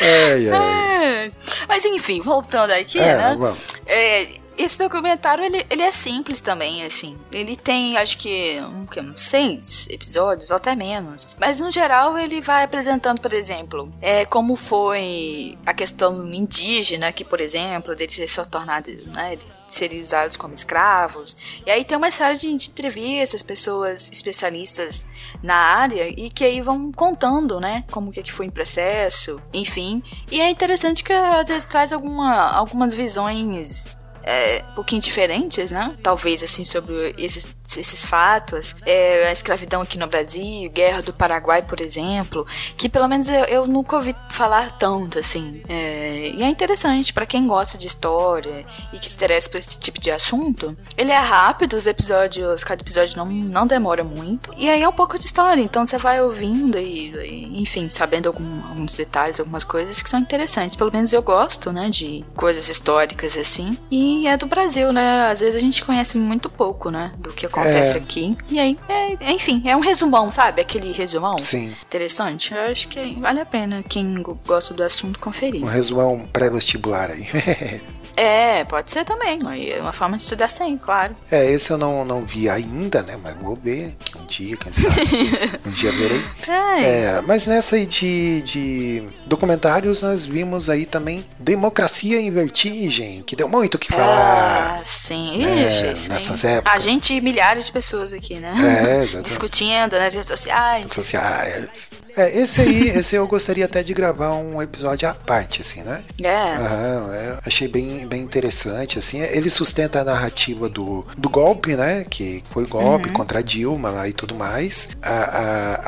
Ai, 0.00 0.48
ai. 0.50 1.26
É. 1.26 1.30
Mas 1.68 1.84
enfim, 1.84 2.20
voltando 2.20 2.72
aqui, 2.72 2.98
É, 2.98 3.16
né? 3.16 3.36
vamos. 3.38 3.58
É, 3.86 4.26
esse 4.62 4.78
documentário, 4.78 5.44
ele, 5.44 5.66
ele 5.70 5.82
é 5.82 5.90
simples 5.90 6.40
também, 6.40 6.84
assim. 6.84 7.16
Ele 7.32 7.56
tem, 7.56 7.96
acho 7.96 8.18
que, 8.18 8.60
um, 8.60 8.86
que, 8.86 9.00
uns 9.00 9.22
seis 9.22 9.88
episódios, 9.88 10.50
ou 10.50 10.56
até 10.56 10.74
menos. 10.74 11.28
Mas, 11.38 11.60
no 11.60 11.70
geral, 11.70 12.18
ele 12.18 12.40
vai 12.40 12.64
apresentando, 12.64 13.20
por 13.20 13.32
exemplo, 13.32 13.92
é, 14.00 14.24
como 14.24 14.56
foi 14.56 15.58
a 15.64 15.72
questão 15.72 16.32
indígena, 16.32 17.12
que, 17.12 17.24
por 17.24 17.40
exemplo, 17.40 17.96
deles 17.96 18.14
ser 18.14 18.28
só 18.28 18.44
tornados, 18.44 19.06
né, 19.06 19.38
serem 19.66 20.02
usados 20.02 20.36
como 20.36 20.52
escravos. 20.52 21.36
E 21.64 21.70
aí 21.70 21.84
tem 21.84 21.96
uma 21.96 22.10
série 22.10 22.36
de, 22.36 22.54
de 22.54 22.68
entrevistas, 22.70 23.42
pessoas 23.42 24.10
especialistas 24.12 25.06
na 25.42 25.54
área, 25.54 26.08
e 26.08 26.28
que 26.28 26.44
aí 26.44 26.60
vão 26.60 26.92
contando, 26.92 27.60
né, 27.60 27.84
como 27.90 28.10
que, 28.10 28.22
que 28.22 28.32
foi 28.32 28.48
o 28.48 28.52
processo, 28.52 29.40
enfim. 29.54 30.02
E 30.30 30.40
é 30.40 30.50
interessante 30.50 31.02
que, 31.02 31.12
às 31.12 31.48
vezes, 31.48 31.64
traz 31.64 31.92
alguma, 31.92 32.50
algumas 32.50 32.92
visões 32.92 33.99
é, 34.22 34.62
um 34.72 34.74
pouquinho 34.74 35.00
diferentes, 35.00 35.70
né? 35.72 35.96
Talvez, 36.02 36.42
assim, 36.42 36.64
sobre 36.64 37.14
esses, 37.16 37.54
esses 37.76 38.04
fatos. 38.04 38.74
É, 38.84 39.28
a 39.28 39.32
escravidão 39.32 39.80
aqui 39.82 39.98
no 39.98 40.06
Brasil, 40.06 40.70
guerra 40.70 41.02
do 41.02 41.12
Paraguai, 41.12 41.62
por 41.62 41.80
exemplo, 41.80 42.46
que 42.76 42.88
pelo 42.88 43.08
menos 43.08 43.28
eu, 43.28 43.44
eu 43.44 43.66
nunca 43.66 43.96
ouvi 43.96 44.14
falar 44.30 44.70
tanto, 44.72 45.18
assim. 45.18 45.62
É, 45.68 46.32
e 46.34 46.42
é 46.42 46.48
interessante 46.48 47.12
para 47.12 47.26
quem 47.26 47.46
gosta 47.46 47.76
de 47.78 47.86
história 47.86 48.64
e 48.92 48.98
que 48.98 49.08
se 49.08 49.14
interessa 49.16 49.48
por 49.48 49.58
esse 49.58 49.78
tipo 49.78 50.00
de 50.00 50.10
assunto. 50.10 50.76
Ele 50.96 51.10
é 51.12 51.18
rápido, 51.18 51.74
os 51.76 51.86
episódios, 51.86 52.64
cada 52.64 52.82
episódio 52.82 53.16
não, 53.16 53.26
não 53.26 53.66
demora 53.66 54.02
muito. 54.04 54.50
E 54.56 54.68
aí 54.68 54.82
é 54.82 54.88
um 54.88 54.92
pouco 54.92 55.18
de 55.18 55.26
história, 55.26 55.60
então 55.62 55.86
você 55.86 55.98
vai 55.98 56.20
ouvindo 56.20 56.78
e, 56.78 57.10
e, 57.14 57.60
enfim, 57.62 57.88
sabendo 57.88 58.28
algum- 58.28 58.62
alguns 58.68 58.94
detalhes, 58.96 59.38
algumas 59.40 59.64
coisas 59.64 60.02
que 60.02 60.10
são 60.10 60.20
interessantes. 60.20 60.76
Pelo 60.76 60.92
menos 60.92 61.12
eu 61.12 61.22
gosto, 61.22 61.72
né, 61.72 61.88
de 61.90 62.24
coisas 62.34 62.68
históricas 62.68 63.36
assim. 63.36 63.76
E 63.90 64.26
é 64.26 64.36
do 64.36 64.46
Brasil, 64.46 64.92
né? 64.92 65.28
Às 65.30 65.40
vezes 65.40 65.56
a 65.56 65.60
gente 65.60 65.84
conhece 65.84 66.16
muito 66.16 66.48
pouco, 66.48 66.90
né, 66.90 67.12
do 67.18 67.30
que 67.32 67.46
acontece 67.46 67.59
É. 67.68 67.96
aqui. 67.96 68.36
E 68.48 68.58
aí, 68.58 68.78
é- 68.88 69.32
enfim, 69.32 69.62
é 69.66 69.76
um 69.76 69.80
resumão, 69.80 70.30
sabe? 70.30 70.60
Aquele 70.60 70.92
resumão 70.92 71.38
Sim. 71.38 71.74
interessante. 71.86 72.54
Eu 72.54 72.60
acho 72.70 72.88
que 72.88 73.14
vale 73.20 73.40
a 73.40 73.46
pena 73.46 73.82
quem 73.88 74.22
go- 74.22 74.38
gosta 74.46 74.72
do 74.74 74.82
assunto 74.82 75.18
conferir. 75.18 75.62
Um 75.62 75.66
resumão 75.66 76.26
pré-vestibular 76.32 77.10
aí. 77.10 77.26
É, 78.16 78.64
pode 78.64 78.90
ser 78.90 79.04
também. 79.04 79.40
É 79.70 79.80
uma 79.80 79.92
forma 79.92 80.16
de 80.16 80.22
estudar 80.22 80.48
sem, 80.48 80.76
claro. 80.76 81.16
É, 81.30 81.50
esse 81.50 81.70
eu 81.70 81.78
não, 81.78 82.04
não 82.04 82.24
vi 82.24 82.48
ainda, 82.48 83.02
né? 83.02 83.18
Mas 83.22 83.36
vou 83.36 83.56
ver 83.56 83.96
um 84.20 84.26
dia, 84.26 84.56
quem 84.56 84.72
sabe. 84.72 84.94
um 85.66 85.70
dia 85.70 85.92
verei. 85.92 86.24
É, 86.48 86.80
É, 86.82 87.22
mas 87.26 87.46
nessa 87.46 87.76
aí 87.76 87.86
de, 87.86 88.42
de 88.42 89.02
documentários 89.26 90.00
nós 90.00 90.24
vimos 90.24 90.68
aí 90.68 90.86
também 90.86 91.24
Democracia 91.38 92.20
em 92.20 92.30
Vertigem, 92.30 93.22
que 93.22 93.34
deu 93.36 93.48
muito 93.48 93.74
o 93.74 93.78
que 93.78 93.92
falar. 93.92 94.78
Ah, 94.78 94.82
sim. 94.84 95.44
É, 95.44 95.68
Ixi, 95.68 95.96
sim. 95.96 96.12
nessas 96.12 96.44
épocas. 96.44 96.74
A 96.74 96.78
gente 96.78 97.14
e 97.14 97.20
milhares 97.20 97.66
de 97.66 97.72
pessoas 97.72 98.12
aqui, 98.12 98.34
né? 98.34 98.54
É, 98.58 99.02
exatamente. 99.02 99.28
Discutindo 99.28 99.98
nas 99.98 100.14
redes 100.14 100.28
sociais. 100.28 100.86
Sociais. 100.90 101.90
É, 102.16 102.38
esse 102.38 102.60
aí, 102.60 102.88
esse 102.88 103.14
eu 103.16 103.26
gostaria 103.26 103.64
até 103.64 103.82
de 103.82 103.94
gravar 103.94 104.32
um 104.34 104.60
episódio 104.60 105.08
à 105.08 105.14
parte, 105.14 105.60
assim, 105.60 105.82
né? 105.82 106.02
É. 106.22 106.52
Aham, 106.56 107.14
é, 107.14 107.38
achei 107.46 107.68
bem, 107.68 107.99
bem 108.06 108.22
interessante, 108.22 108.98
assim. 108.98 109.20
Ele 109.20 109.48
sustenta 109.50 110.00
a 110.00 110.04
narrativa 110.04 110.68
do, 110.68 111.04
do 111.16 111.28
golpe, 111.28 111.74
né? 111.76 112.04
Que 112.08 112.42
foi 112.52 112.66
golpe 112.66 113.08
Uhum. 113.08 113.14
contra 113.14 113.38
a 113.38 113.42
Dilma 113.42 113.90
lá 113.90 114.08
e 114.08 114.12
tudo 114.12 114.34
mais. 114.34 114.90
A, 115.02 115.10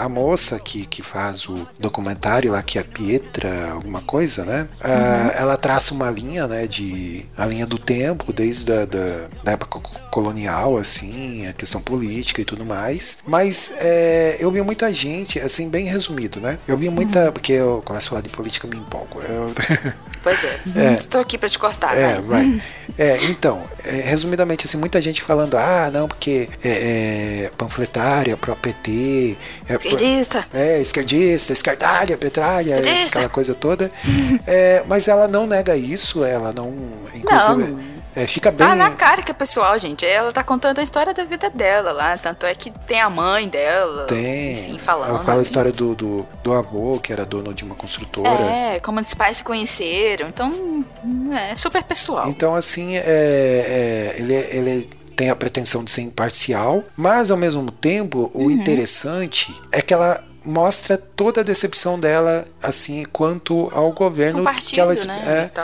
a, 0.01 0.05
a 0.05 0.09
moça 0.09 0.59
que, 0.59 0.87
que 0.87 1.03
faz 1.03 1.49
o 1.49 1.67
documentário 1.79 2.53
lá, 2.53 2.63
que 2.63 2.79
é 2.79 2.81
a 2.81 2.85
Pietra, 2.85 3.71
alguma 3.73 4.01
coisa, 4.03 4.45
né? 4.45 4.69
Ah, 4.81 4.89
Uhum. 4.89 5.31
ela 5.43 5.57
traça 5.57 5.95
uma 5.95 6.11
linha, 6.11 6.47
né? 6.47 6.67
De, 6.67 7.25
a 7.37 7.47
linha 7.47 7.67
do 7.67 7.79
tempo, 7.79 8.33
desde 8.33 8.73
a, 8.73 8.85
da, 8.85 9.29
da 9.45 9.53
época 9.53 9.81
colonial, 10.13 10.77
assim, 10.77 11.47
a 11.49 11.53
questão 11.55 11.81
política 11.81 12.41
e 12.43 12.45
tudo 12.45 12.65
mais. 12.67 13.19
Mas 13.27 13.73
é, 13.79 14.37
eu 14.39 14.51
vi 14.51 14.61
muita 14.61 14.93
gente, 14.93 15.41
assim, 15.41 15.71
bem 15.71 15.87
resumido, 15.87 16.39
né? 16.39 16.59
Eu 16.69 16.77
vi 16.77 16.91
muita. 16.91 17.27
Uhum. 17.27 17.33
Porque 17.33 17.53
eu 17.55 17.83
começo 17.85 18.07
a 18.09 18.11
falar 18.11 18.21
de 18.23 18.29
política, 18.29 18.67
eu 18.67 18.71
me 18.71 18.77
empolgo. 18.77 19.21
Eu- 19.23 19.53
Pois 20.23 20.45
é. 20.45 20.61
É. 20.77 20.93
Estou 20.93 21.21
aqui 21.21 21.37
pra 21.37 21.49
te 21.49 21.59
cortar, 21.59 21.97
é, 21.99 22.21
vai. 22.21 22.23
vai. 22.23 22.63
É, 22.99 23.17
então, 23.25 23.63
é, 23.87 23.91
resumidamente, 24.03 24.67
assim, 24.67 24.77
muita 24.77 25.01
gente 25.01 25.23
falando, 25.23 25.57
ah, 25.57 25.91
não, 25.91 26.07
porque 26.07 26.47
é, 26.63 27.45
é 27.47 27.51
panfletária, 27.57 28.37
pro 28.37 28.55
PT, 28.55 29.35
é, 29.67 29.79
pro- 29.79 29.89
Esquerdista. 29.89 30.45
é 30.53 30.79
esquerdista, 30.79 31.55
esquerdalha, 31.55 32.19
petralha, 32.19 32.77
Esquerdista. 32.77 33.19
aquela 33.21 33.31
coisa 33.31 33.55
toda. 33.55 33.89
É, 34.47 34.83
mas 34.87 35.09
ela 35.09 35.27
não 35.27 35.47
nega 35.47 35.75
isso, 35.75 36.23
ela 36.23 36.53
não. 36.53 36.71
Inclusive, 37.15 37.71
Não. 37.73 38.02
É, 38.15 38.27
fica 38.27 38.51
bem. 38.51 38.67
Tá 38.67 38.75
na 38.75 38.91
cara 38.91 39.23
que 39.23 39.31
é 39.31 39.35
pessoal, 39.35 39.79
gente. 39.79 40.05
Ela 40.05 40.33
tá 40.33 40.45
contando 40.45 40.79
a 40.79 40.83
história 40.83 41.15
da 41.15 41.25
vida 41.25 41.49
dela 41.49 41.93
lá. 41.93 42.17
Tanto 42.19 42.45
é 42.45 42.55
que 42.55 42.71
tem 42.71 43.01
a 43.01 43.09
mãe 43.09 43.49
dela. 43.49 44.05
Tem. 44.05 44.53
Enfim, 44.53 44.79
falando. 44.79 45.11
Ela 45.11 45.25
fala 45.25 45.39
a 45.39 45.43
história 45.43 45.73
do, 45.73 45.95
do, 45.95 46.27
do 46.43 46.53
avô, 46.53 46.99
que 47.01 47.13
era 47.13 47.25
dono 47.25 47.55
de 47.55 47.65
uma 47.65 47.75
construtora. 47.75 48.43
É, 48.45 48.81
como 48.81 49.01
os 49.01 49.15
pais 49.15 49.39
se 49.39 49.45
conheceram. 49.45 50.29
Então, 50.29 50.85
é 51.33 51.57
super 51.57 51.83
pessoal. 51.83 52.29
Então, 52.29 52.55
assim, 52.55 52.97
é, 52.97 53.03
é, 53.07 54.15
ele, 54.19 54.35
ele 54.35 54.91
tem 55.17 55.31
a 55.31 55.37
pretensão 55.37 55.83
de 55.83 55.91
ser 55.91 56.03
imparcial, 56.03 56.83
mas 56.97 57.31
ao 57.31 57.37
mesmo 57.37 57.71
tempo, 57.71 58.31
o 58.35 58.45
Uhum. 58.45 58.51
interessante 58.51 59.55
é 59.71 59.81
que 59.81 59.95
ela 59.95 60.23
mostra 60.45 60.99
toda 60.99 61.41
a 61.41 61.45
decepção 61.45 61.99
dela, 61.99 62.45
assim, 62.63 63.05
quanto 63.05 63.71
ao 63.73 63.93
governo 63.93 64.45
que 64.69 64.81
ela 64.81 64.93
né? 65.07 65.51
é, 65.55 65.61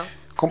e 0.46 0.50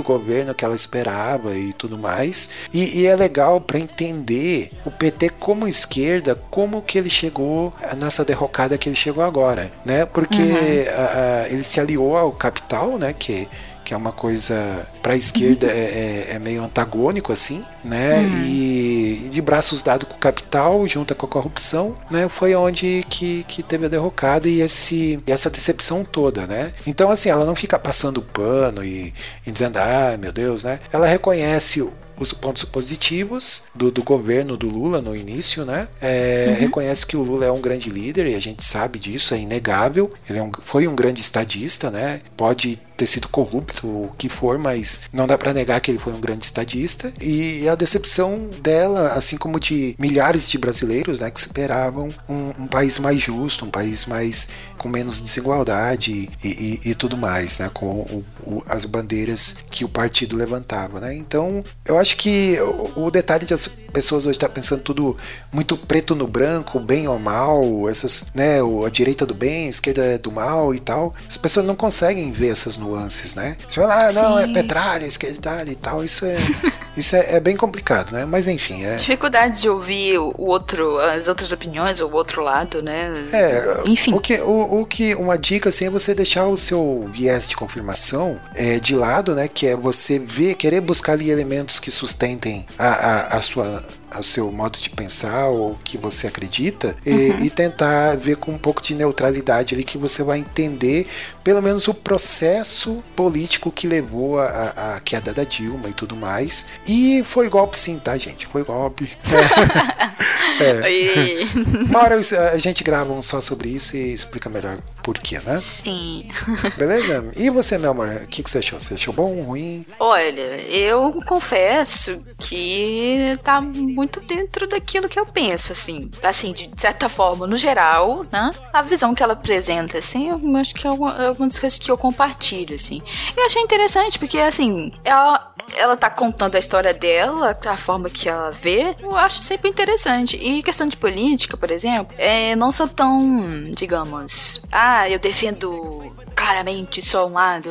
o 0.00 0.02
governo 0.02 0.54
que 0.54 0.64
ela 0.64 0.74
esperava 0.74 1.54
e 1.56 1.72
tudo 1.72 1.98
mais. 1.98 2.50
E, 2.72 3.00
e 3.00 3.06
é 3.06 3.16
legal 3.16 3.60
para 3.60 3.78
entender 3.78 4.70
o 4.84 4.90
PT 4.90 5.30
como 5.30 5.66
esquerda, 5.66 6.34
como 6.50 6.82
que 6.82 6.98
ele 6.98 7.08
chegou 7.10 7.72
nessa 7.98 8.24
derrocada 8.24 8.76
que 8.76 8.88
ele 8.88 8.96
chegou 8.96 9.24
agora, 9.24 9.72
né? 9.84 10.04
Porque 10.04 10.42
Uhum. 10.42 10.84
a- 10.96 11.42
a- 11.44 11.48
ele 11.48 11.62
se 11.62 11.80
aliou 11.80 12.16
ao 12.16 12.32
capital, 12.32 12.98
né? 12.98 13.14
Que 13.18 13.48
que 13.84 13.92
é 13.94 13.96
uma 13.96 14.12
coisa 14.12 14.86
para 15.02 15.12
a 15.14 15.16
esquerda 15.16 15.66
é, 15.66 16.26
é- 16.30 16.34
é 16.34 16.38
meio 16.38 16.62
antagônico 16.62 17.32
assim, 17.32 17.64
né? 17.84 18.18
Uhum. 18.20 18.44
E 18.46 19.28
de 19.30 19.40
braços 19.42 19.82
dados 19.82 20.08
com 20.08 20.14
o 20.14 20.18
capital, 20.18 20.86
junto 20.86 21.14
com 21.14 21.26
a 21.26 21.28
corrupção, 21.28 21.94
né? 22.10 22.28
Foi 22.28 22.54
onde 22.54 23.04
que, 23.08 23.44
que 23.48 23.62
teve 23.62 23.86
a 23.86 23.88
derrocada 23.88 24.48
e 24.48 24.60
esse 24.60 25.18
essa 25.26 25.50
decepção 25.50 26.04
toda, 26.04 26.46
né? 26.46 26.72
Então 26.86 27.10
assim, 27.10 27.28
ela 27.30 27.44
não 27.44 27.54
fica 27.56 27.78
passando 27.78 28.22
pano 28.22 28.84
e, 28.84 29.12
e 29.46 29.50
dizendo, 29.50 29.78
ah, 29.78 30.16
meu 30.18 30.32
Deus, 30.32 30.62
né? 30.64 30.80
Ela 30.92 31.06
reconhece 31.06 31.86
os 32.18 32.32
pontos 32.32 32.62
positivos 32.64 33.64
do, 33.74 33.90
do 33.90 34.02
governo 34.02 34.56
do 34.56 34.68
Lula 34.68 35.00
no 35.02 35.16
início, 35.16 35.64
né? 35.64 35.88
É, 36.00 36.46
Uhum. 36.48 36.54
Reconhece 36.54 37.06
que 37.06 37.16
o 37.16 37.22
Lula 37.22 37.46
é 37.46 37.50
um 37.52 37.60
grande 37.60 37.88
líder 37.90 38.26
e 38.26 38.34
a 38.34 38.40
gente 38.40 38.64
sabe 38.64 38.98
disso, 38.98 39.34
é 39.34 39.38
inegável. 39.38 40.08
Ele 40.28 40.38
é 40.38 40.42
um- 40.42 40.52
foi 40.64 40.86
um 40.86 40.94
grande 40.94 41.20
estadista, 41.20 41.90
né? 41.90 42.20
Pode 42.36 42.78
ter 42.96 43.06
sido 43.06 43.28
corrupto, 43.28 43.86
o 43.86 44.10
que 44.18 44.28
for, 44.28 44.58
mas 44.58 45.00
não 45.12 45.26
dá 45.26 45.36
para 45.38 45.52
negar 45.52 45.80
que 45.80 45.90
ele 45.90 45.98
foi 45.98 46.12
um 46.12 46.20
grande 46.20 46.44
estadista. 46.44 47.12
E 47.20 47.68
a 47.68 47.74
decepção 47.74 48.48
dela, 48.62 49.08
assim 49.14 49.36
como 49.36 49.58
de 49.58 49.94
milhares 49.98 50.48
de 50.48 50.58
brasileiros, 50.58 51.18
né, 51.18 51.30
que 51.30 51.40
esperavam 51.40 52.10
um, 52.28 52.50
um 52.60 52.66
país 52.66 52.98
mais 52.98 53.20
justo, 53.20 53.64
um 53.64 53.70
país 53.70 54.06
mais 54.06 54.48
com 54.78 54.88
menos 54.88 55.20
desigualdade 55.20 56.28
e, 56.42 56.48
e- 56.48 56.80
e 56.90 56.94
tudo 56.94 57.16
mais, 57.16 57.58
né, 57.58 57.70
com 57.72 57.86
o- 57.86 58.24
o- 58.44 58.62
as 58.68 58.84
bandeiras 58.84 59.56
que 59.70 59.84
o 59.84 59.88
partido 59.88 60.36
levantava, 60.36 61.00
né. 61.00 61.14
Então, 61.14 61.62
eu 61.86 61.98
acho 61.98 62.16
que 62.16 62.58
o, 62.60 63.06
o 63.06 63.10
detalhe 63.10 63.44
de 63.46 63.54
as 63.54 63.66
pessoas 63.66 64.26
hoje 64.26 64.36
estar 64.36 64.48
pensando 64.48 64.82
tudo 64.82 65.16
muito 65.52 65.76
preto 65.76 66.14
no 66.14 66.26
branco, 66.26 66.80
bem 66.80 67.06
ou 67.06 67.18
mal, 67.18 67.88
essas, 67.88 68.26
né, 68.34 68.58
a 68.60 68.88
direita 68.90 69.24
do 69.26 69.34
bem, 69.34 69.66
a 69.66 69.70
esquerda 69.70 70.18
do 70.18 70.32
mal 70.32 70.74
e 70.74 70.80
tal. 70.80 71.12
As 71.28 71.36
pessoas 71.36 71.66
não 71.66 71.76
conseguem 71.76 72.32
ver 72.32 72.48
essas 72.48 72.76
nuances, 72.82 73.34
né? 73.34 73.56
Você 73.68 73.80
fala, 73.80 74.08
ah, 74.08 74.12
não, 74.12 74.38
é 74.38 74.46
Sim. 74.46 74.52
petralha, 74.52 75.06
esquerdalha 75.06 75.70
e 75.70 75.76
tal. 75.76 76.04
Isso 76.04 76.26
é, 76.26 76.36
isso 76.96 77.16
é, 77.16 77.36
é 77.36 77.40
bem 77.40 77.56
complicado, 77.56 78.12
né? 78.12 78.24
Mas 78.24 78.48
enfim, 78.48 78.84
é. 78.84 78.96
Dificuldade 78.96 79.62
de 79.62 79.68
ouvir 79.68 80.18
o 80.18 80.34
outro, 80.38 80.98
as 80.98 81.28
outras 81.28 81.52
opiniões, 81.52 82.00
ou 82.00 82.10
o 82.10 82.14
outro 82.14 82.42
lado, 82.42 82.82
né? 82.82 83.12
É, 83.32 83.82
Enfim. 83.86 84.12
O 84.14 84.20
que, 84.20 84.40
o, 84.40 84.80
o 84.80 84.86
que 84.86 85.14
uma 85.14 85.38
dica 85.38 85.68
assim 85.68 85.86
é 85.86 85.90
você 85.90 86.14
deixar 86.14 86.46
o 86.46 86.56
seu 86.56 87.06
viés 87.08 87.46
de 87.46 87.56
confirmação 87.56 88.38
é, 88.54 88.78
de 88.78 88.94
lado, 88.94 89.34
né? 89.34 89.48
Que 89.48 89.68
é 89.68 89.76
você 89.76 90.18
ver, 90.18 90.54
querer 90.54 90.80
buscar 90.80 91.12
ali 91.12 91.30
elementos 91.30 91.78
que 91.78 91.90
sustentem 91.90 92.66
a, 92.78 92.88
a, 92.88 93.36
a 93.38 93.42
sua 93.42 93.84
ao 94.14 94.22
seu 94.22 94.50
modo 94.52 94.78
de 94.78 94.90
pensar 94.90 95.48
ou 95.48 95.72
o 95.72 95.78
que 95.82 95.96
você 95.98 96.26
acredita 96.26 96.96
e, 97.04 97.44
e 97.44 97.50
tentar 97.50 98.16
ver 98.16 98.36
com 98.36 98.52
um 98.52 98.58
pouco 98.58 98.82
de 98.82 98.94
neutralidade 98.94 99.74
ali 99.74 99.84
que 99.84 99.98
você 99.98 100.22
vai 100.22 100.38
entender 100.38 101.06
pelo 101.42 101.60
menos 101.60 101.88
o 101.88 101.94
processo 101.94 102.96
político 103.16 103.70
que 103.70 103.86
levou 103.86 104.38
à 104.38 105.00
queda 105.04 105.32
da 105.32 105.44
Dilma 105.44 105.88
e 105.88 105.92
tudo 105.92 106.16
mais. 106.16 106.66
E 106.86 107.24
foi 107.24 107.48
golpe 107.48 107.78
sim, 107.78 107.98
tá, 107.98 108.16
gente? 108.16 108.46
Foi 108.46 108.62
golpe. 108.64 109.10
É. 110.60 111.44
Uma 111.88 112.02
hora 112.02 112.20
a 112.52 112.58
gente 112.58 112.84
grava 112.84 113.12
um 113.12 113.22
só 113.22 113.40
sobre 113.40 113.70
isso 113.70 113.96
e 113.96 114.12
explica 114.12 114.50
melhor 114.50 114.78
por 115.02 115.18
quê, 115.18 115.40
né? 115.40 115.56
Sim. 115.56 116.28
Beleza? 116.76 117.30
E 117.36 117.50
você, 117.50 117.76
meu 117.78 117.90
amor, 117.90 118.08
o 118.08 118.26
que, 118.28 118.42
que 118.42 118.48
você 118.50 118.58
achou? 118.58 118.78
Você 118.80 118.94
achou 118.94 119.12
bom, 119.12 119.42
ruim? 119.42 119.84
Olha, 119.98 120.60
eu 120.68 121.12
confesso 121.26 122.22
que 122.38 123.36
tá 123.42 123.60
muito 123.60 124.20
dentro 124.20 124.66
daquilo 124.68 125.08
que 125.08 125.18
eu 125.18 125.26
penso, 125.26 125.72
assim. 125.72 126.10
Assim, 126.22 126.52
de 126.52 126.70
certa 126.76 127.08
forma, 127.08 127.46
no 127.46 127.56
geral, 127.56 128.24
né? 128.30 128.50
A 128.72 128.82
visão 128.82 129.14
que 129.14 129.22
ela 129.22 129.32
apresenta, 129.34 129.98
assim, 129.98 130.28
eu 130.30 130.56
acho 130.56 130.74
que 130.74 130.86
é 130.86 130.90
uma- 130.90 131.22
é 131.22 131.26
algumas 131.28 131.58
coisas 131.58 131.78
que 131.78 131.90
eu 131.90 131.98
compartilho, 131.98 132.74
assim. 132.74 133.02
Eu 133.36 133.44
achei 133.46 133.62
interessante, 133.62 134.18
porque, 134.18 134.38
assim, 134.38 134.92
ela, 135.04 135.51
ela 135.74 135.96
tá 135.96 136.10
contando 136.10 136.54
a 136.54 136.58
história 136.58 136.92
dela, 136.92 137.56
a 137.66 137.76
forma 137.76 138.10
que 138.10 138.28
ela 138.28 138.50
vê, 138.50 138.94
eu 139.00 139.16
acho 139.16 139.42
sempre 139.42 139.68
interessante. 139.70 140.36
E 140.36 140.62
questão 140.62 140.86
de 140.86 140.96
política, 140.96 141.56
por 141.56 141.70
exemplo, 141.70 142.14
é, 142.18 142.54
não 142.56 142.70
sou 142.72 142.86
tão, 142.88 143.64
digamos, 143.70 144.60
ah, 144.70 145.08
eu 145.08 145.18
defendo 145.18 146.14
claramente 146.34 147.00
só 147.02 147.26
um 147.26 147.32
lado, 147.34 147.70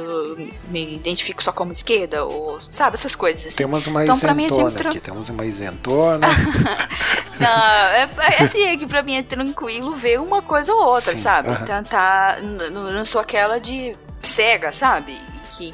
me 0.68 0.96
identifico 0.96 1.44
só 1.44 1.52
como 1.52 1.72
esquerda, 1.72 2.24
ou 2.26 2.60
sabe, 2.62 2.96
essas 2.96 3.16
coisas 3.16 3.48
assim. 3.48 3.58
Temos 3.58 3.86
uma 3.88 4.04
Então, 4.04 4.18
pra 4.20 4.34
mim, 4.34 4.44
é 4.44 4.48
isentona 4.48 4.72
sempre 4.72 4.88
aqui, 4.88 5.00
temos 5.00 5.30
uma 5.30 5.46
isentona. 5.46 6.28
não, 7.40 7.48
é, 7.50 8.10
é 8.40 8.44
assim, 8.44 8.64
é 8.64 8.78
que 8.78 8.86
pra 8.88 9.02
mim 9.04 9.16
é 9.16 9.24
tranquilo 9.24 9.94
ver 9.96 10.20
uma 10.20 10.42
coisa 10.42 10.74
ou 10.74 10.86
outra, 10.86 11.02
Sim, 11.12 11.18
sabe? 11.18 11.50
aham. 11.50 11.66
Tentar. 11.66 12.42
n- 12.42 12.64
n- 12.68 12.92
Não 12.94 13.06
sou 13.06 13.20
aquela 13.22 13.60
de 13.60 13.96
cega, 14.22 14.72
sabe? 14.72 15.18
Que 15.52 15.74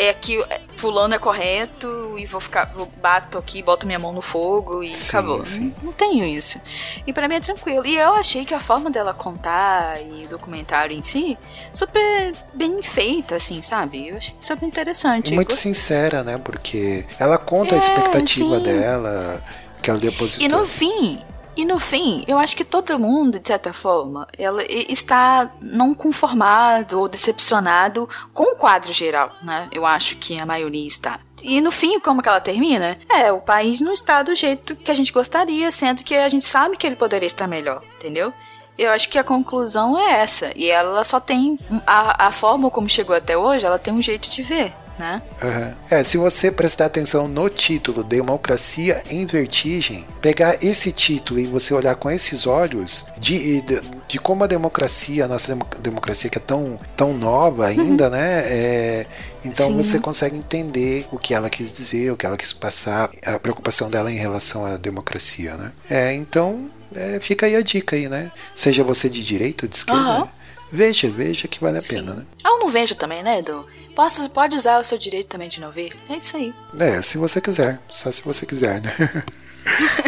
é 0.00 0.14
que 0.14 0.42
fulano 0.76 1.12
é 1.14 1.18
correto 1.18 2.14
e 2.18 2.24
vou 2.24 2.40
ficar. 2.40 2.66
Vou, 2.66 2.86
bato 3.02 3.36
aqui, 3.36 3.62
boto 3.62 3.86
minha 3.86 3.98
mão 3.98 4.12
no 4.12 4.22
fogo 4.22 4.82
e 4.82 4.94
Sim, 4.94 5.08
acabou. 5.08 5.44
sim. 5.44 5.74
Não, 5.78 5.86
não 5.86 5.92
tenho 5.92 6.24
isso. 6.24 6.60
E 7.06 7.12
pra 7.12 7.26
mim 7.28 7.34
é 7.34 7.40
tranquilo. 7.40 7.84
E 7.84 7.96
eu 7.96 8.14
achei 8.14 8.44
que 8.44 8.54
a 8.54 8.60
forma 8.60 8.88
dela 8.90 9.12
contar 9.12 10.00
e 10.00 10.24
o 10.24 10.28
documentário 10.28 10.96
em 10.96 11.02
si, 11.02 11.36
super 11.72 12.32
bem 12.54 12.82
feita, 12.82 13.34
assim, 13.36 13.60
sabe? 13.60 14.08
Eu 14.08 14.16
achei 14.18 14.34
super 14.40 14.66
interessante. 14.66 15.34
Muito 15.34 15.48
Gostei. 15.48 15.74
sincera, 15.74 16.22
né? 16.22 16.38
Porque 16.38 17.04
ela 17.18 17.36
conta 17.36 17.74
a 17.74 17.76
É, 17.76 17.78
expectativa 17.78 18.56
sim. 18.58 18.62
dela, 18.62 19.42
que 19.82 19.90
ela 19.90 19.98
depositou. 19.98 20.46
E 20.46 20.48
no 20.48 20.64
fim, 20.66 21.20
e 21.58 21.64
no 21.64 21.80
fim, 21.80 22.22
eu 22.28 22.38
acho 22.38 22.56
que 22.56 22.64
todo 22.64 22.96
mundo, 23.00 23.40
de 23.40 23.48
certa 23.48 23.72
forma, 23.72 24.28
ela 24.38 24.62
está 24.64 25.50
não 25.60 25.92
conformado 25.92 27.00
ou 27.00 27.08
decepcionado 27.08 28.08
com 28.32 28.52
o 28.52 28.54
quadro 28.54 28.92
geral, 28.92 29.32
né? 29.42 29.66
Eu 29.72 29.84
acho 29.84 30.14
que 30.18 30.40
a 30.40 30.46
maioria 30.46 30.86
está. 30.86 31.18
E 31.42 31.60
no 31.60 31.72
fim, 31.72 31.98
como 31.98 32.22
que 32.22 32.28
ela 32.28 32.38
termina? 32.38 32.96
É, 33.10 33.32
o 33.32 33.40
país 33.40 33.80
não 33.80 33.92
está 33.92 34.22
do 34.22 34.36
jeito 34.36 34.76
que 34.76 34.92
a 34.92 34.94
gente 34.94 35.12
gostaria, 35.12 35.72
sendo 35.72 36.04
que 36.04 36.14
a 36.14 36.28
gente 36.28 36.44
sabe 36.44 36.76
que 36.76 36.86
ele 36.86 36.94
poderia 36.94 37.26
estar 37.26 37.48
melhor, 37.48 37.82
entendeu? 37.96 38.32
Eu 38.78 38.92
acho 38.92 39.08
que 39.08 39.18
a 39.18 39.24
conclusão 39.24 39.98
é 39.98 40.20
essa. 40.20 40.52
E 40.54 40.70
ela 40.70 41.02
só 41.02 41.18
tem. 41.18 41.58
A, 41.84 42.28
a 42.28 42.30
forma 42.30 42.70
como 42.70 42.88
chegou 42.88 43.16
até 43.16 43.36
hoje, 43.36 43.66
ela 43.66 43.80
tem 43.80 43.92
um 43.92 44.00
jeito 44.00 44.30
de 44.30 44.44
ver, 44.44 44.72
né? 44.98 45.22
Aham. 45.42 45.74
É, 45.90 46.02
se 46.02 46.16
você 46.16 46.50
prestar 46.50 46.86
atenção 46.86 47.28
no 47.28 47.48
título 47.48 48.02
Democracia 48.02 49.02
em 49.10 49.24
Vertigem, 49.26 50.04
pegar 50.20 50.62
esse 50.62 50.92
título 50.92 51.38
e 51.40 51.46
você 51.46 51.72
olhar 51.74 51.94
com 51.96 52.10
esses 52.10 52.46
olhos 52.46 53.06
de, 53.18 53.60
de, 53.62 53.80
de 54.08 54.18
como 54.18 54.44
a 54.44 54.46
democracia, 54.46 55.24
a 55.24 55.28
nossa 55.28 55.48
demo- 55.48 55.66
democracia 55.80 56.28
que 56.30 56.38
é 56.38 56.40
tão, 56.40 56.78
tão 56.96 57.14
nova 57.14 57.66
ainda, 57.66 58.10
né? 58.10 58.40
é, 58.46 59.06
então 59.44 59.68
Sim. 59.68 59.76
você 59.76 59.98
consegue 59.98 60.36
entender 60.36 61.06
o 61.12 61.18
que 61.18 61.32
ela 61.34 61.48
quis 61.48 61.70
dizer, 61.70 62.10
o 62.12 62.16
que 62.16 62.26
ela 62.26 62.36
quis 62.36 62.52
passar, 62.52 63.10
a 63.24 63.38
preocupação 63.38 63.88
dela 63.90 64.10
em 64.10 64.16
relação 64.16 64.66
à 64.66 64.76
democracia, 64.76 65.54
né? 65.54 65.72
É, 65.88 66.12
então 66.14 66.68
é, 66.94 67.20
fica 67.20 67.46
aí 67.46 67.54
a 67.54 67.62
dica 67.62 67.94
aí, 67.96 68.08
né? 68.08 68.30
Seja 68.54 68.82
você 68.82 69.08
de 69.08 69.22
direita 69.22 69.64
ou 69.64 69.68
de 69.68 69.76
esquerda, 69.76 70.00
Aham. 70.00 70.28
Veja, 70.72 71.08
veja 71.08 71.48
que 71.48 71.60
vale 71.60 71.78
a 71.78 71.80
Sim. 71.80 71.96
pena, 71.96 72.14
né? 72.14 72.26
Ah, 72.44 72.50
eu 72.50 72.58
não 72.60 72.68
vejo 72.68 72.94
também, 72.94 73.22
né, 73.22 73.38
Edu? 73.38 73.66
Posso, 73.94 74.28
pode 74.30 74.56
usar 74.56 74.78
o 74.78 74.84
seu 74.84 74.96
direito 74.98 75.28
também 75.28 75.48
de 75.48 75.60
não 75.60 75.70
ver. 75.70 75.92
É 76.08 76.16
isso 76.16 76.36
aí. 76.36 76.54
É, 76.78 77.02
se 77.02 77.18
você 77.18 77.40
quiser, 77.40 77.78
só 77.90 78.10
se 78.10 78.22
você 78.22 78.46
quiser, 78.46 78.80
né? 78.80 78.94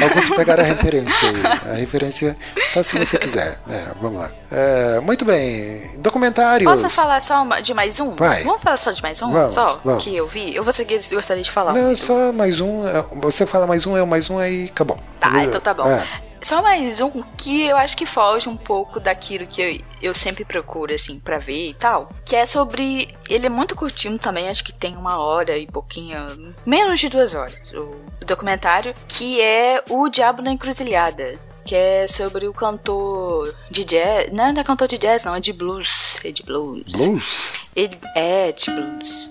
Alguns 0.03 0.29
pegaram 0.31 0.63
a 0.63 0.67
referência 0.67 1.29
aí. 1.29 1.73
A 1.73 1.75
referência 1.77 2.37
só 2.67 2.83
se 2.83 2.99
você 2.99 3.19
quiser. 3.19 3.61
É, 3.69 3.85
vamos 4.01 4.21
lá. 4.21 4.31
É, 4.51 5.01
muito 5.01 5.25
bem. 5.25 5.91
Documentários. 5.99 6.71
Posso 6.71 6.89
falar 6.89 7.21
só 7.21 7.45
de 7.61 7.75
mais 7.75 8.01
um? 8.01 8.15
Vai. 8.17 8.43
Vamos 8.45 8.63
falar 8.63 8.77
só 8.79 8.91
de 8.91 9.03
mais 9.03 9.21
um? 9.21 9.31
Vamos, 9.31 9.55
só 9.55 9.81
vamos. 9.85 10.03
que 10.03 10.17
eu 10.17 10.27
vi? 10.27 10.55
Eu 10.55 10.63
vou 10.63 10.73
seguir, 10.73 11.01
gostaria 11.13 11.43
de 11.43 11.51
falar. 11.51 11.75
Não, 11.75 11.95
só 11.95 12.33
mais 12.33 12.61
um. 12.61 12.87
é, 12.87 13.05
Você 13.17 13.45
fala 13.45 13.67
mais 13.67 13.85
um, 13.87 13.97
eu 13.97 14.07
mais 14.07 14.31
um, 14.31 14.39
aí 14.39 14.67
acabou. 14.67 14.99
Tá, 15.19 15.45
então 15.45 15.61
tá 15.61 15.75
bom. 15.75 15.87
É. 15.87 16.07
Só 16.43 16.63
mais 16.63 17.01
um 17.01 17.23
que 17.37 17.63
eu 17.67 17.77
acho 17.77 17.97
que 17.97 18.07
foge 18.07 18.49
um 18.49 18.57
pouco 18.57 18.99
daquilo 18.99 19.47
que 19.47 19.61
eu, 19.61 19.81
eu 20.03 20.15
sempre 20.15 20.45
procuro, 20.45 20.93
assim, 20.93 21.21
pra 21.21 21.39
ver 21.39 21.71
e 21.71 21.75
tal. 21.75 22.11
Que 22.25 22.35
é 22.37 22.47
sobre. 22.47 23.09
Ele 23.29 23.47
é 23.47 23.51
muito 23.51 23.77
curtinho 23.77 24.19
também, 24.19 24.49
acho 24.49 24.65
que 24.65 24.73
tem 24.73 24.97
uma 24.97 25.19
hora 25.19 25.57
e 25.57 25.67
pouquinho. 25.67 26.55
Menos 26.65 26.99
de 26.99 27.09
duas 27.09 27.35
horas. 27.35 27.73
O, 27.73 27.97
o 28.23 28.25
documentário, 28.27 28.95
que 29.07 29.41
é 29.41 29.83
O 29.89 30.09
Diabo 30.09 30.43
na 30.43 30.53
Encruzilhada. 30.53 31.39
Que 31.65 31.77
é 31.77 32.09
sobre 32.09 32.49
o 32.49 32.55
cantor 32.55 33.55
de 33.71 33.85
jazz. 33.85 34.33
Não, 34.33 34.53
não 34.53 34.61
é 34.61 34.65
cantor 34.65 34.89
de 34.89 34.97
jazz, 34.97 35.25
não, 35.25 35.35
é 35.35 35.41
de 35.41 35.53
blues. 35.53 36.19
É 36.25 36.33
de 36.33 36.43
blues. 36.43 36.85
Blues? 36.85 37.61
Ele 37.77 37.99
é 38.17 38.51
de 38.51 38.71
blues. 38.71 39.31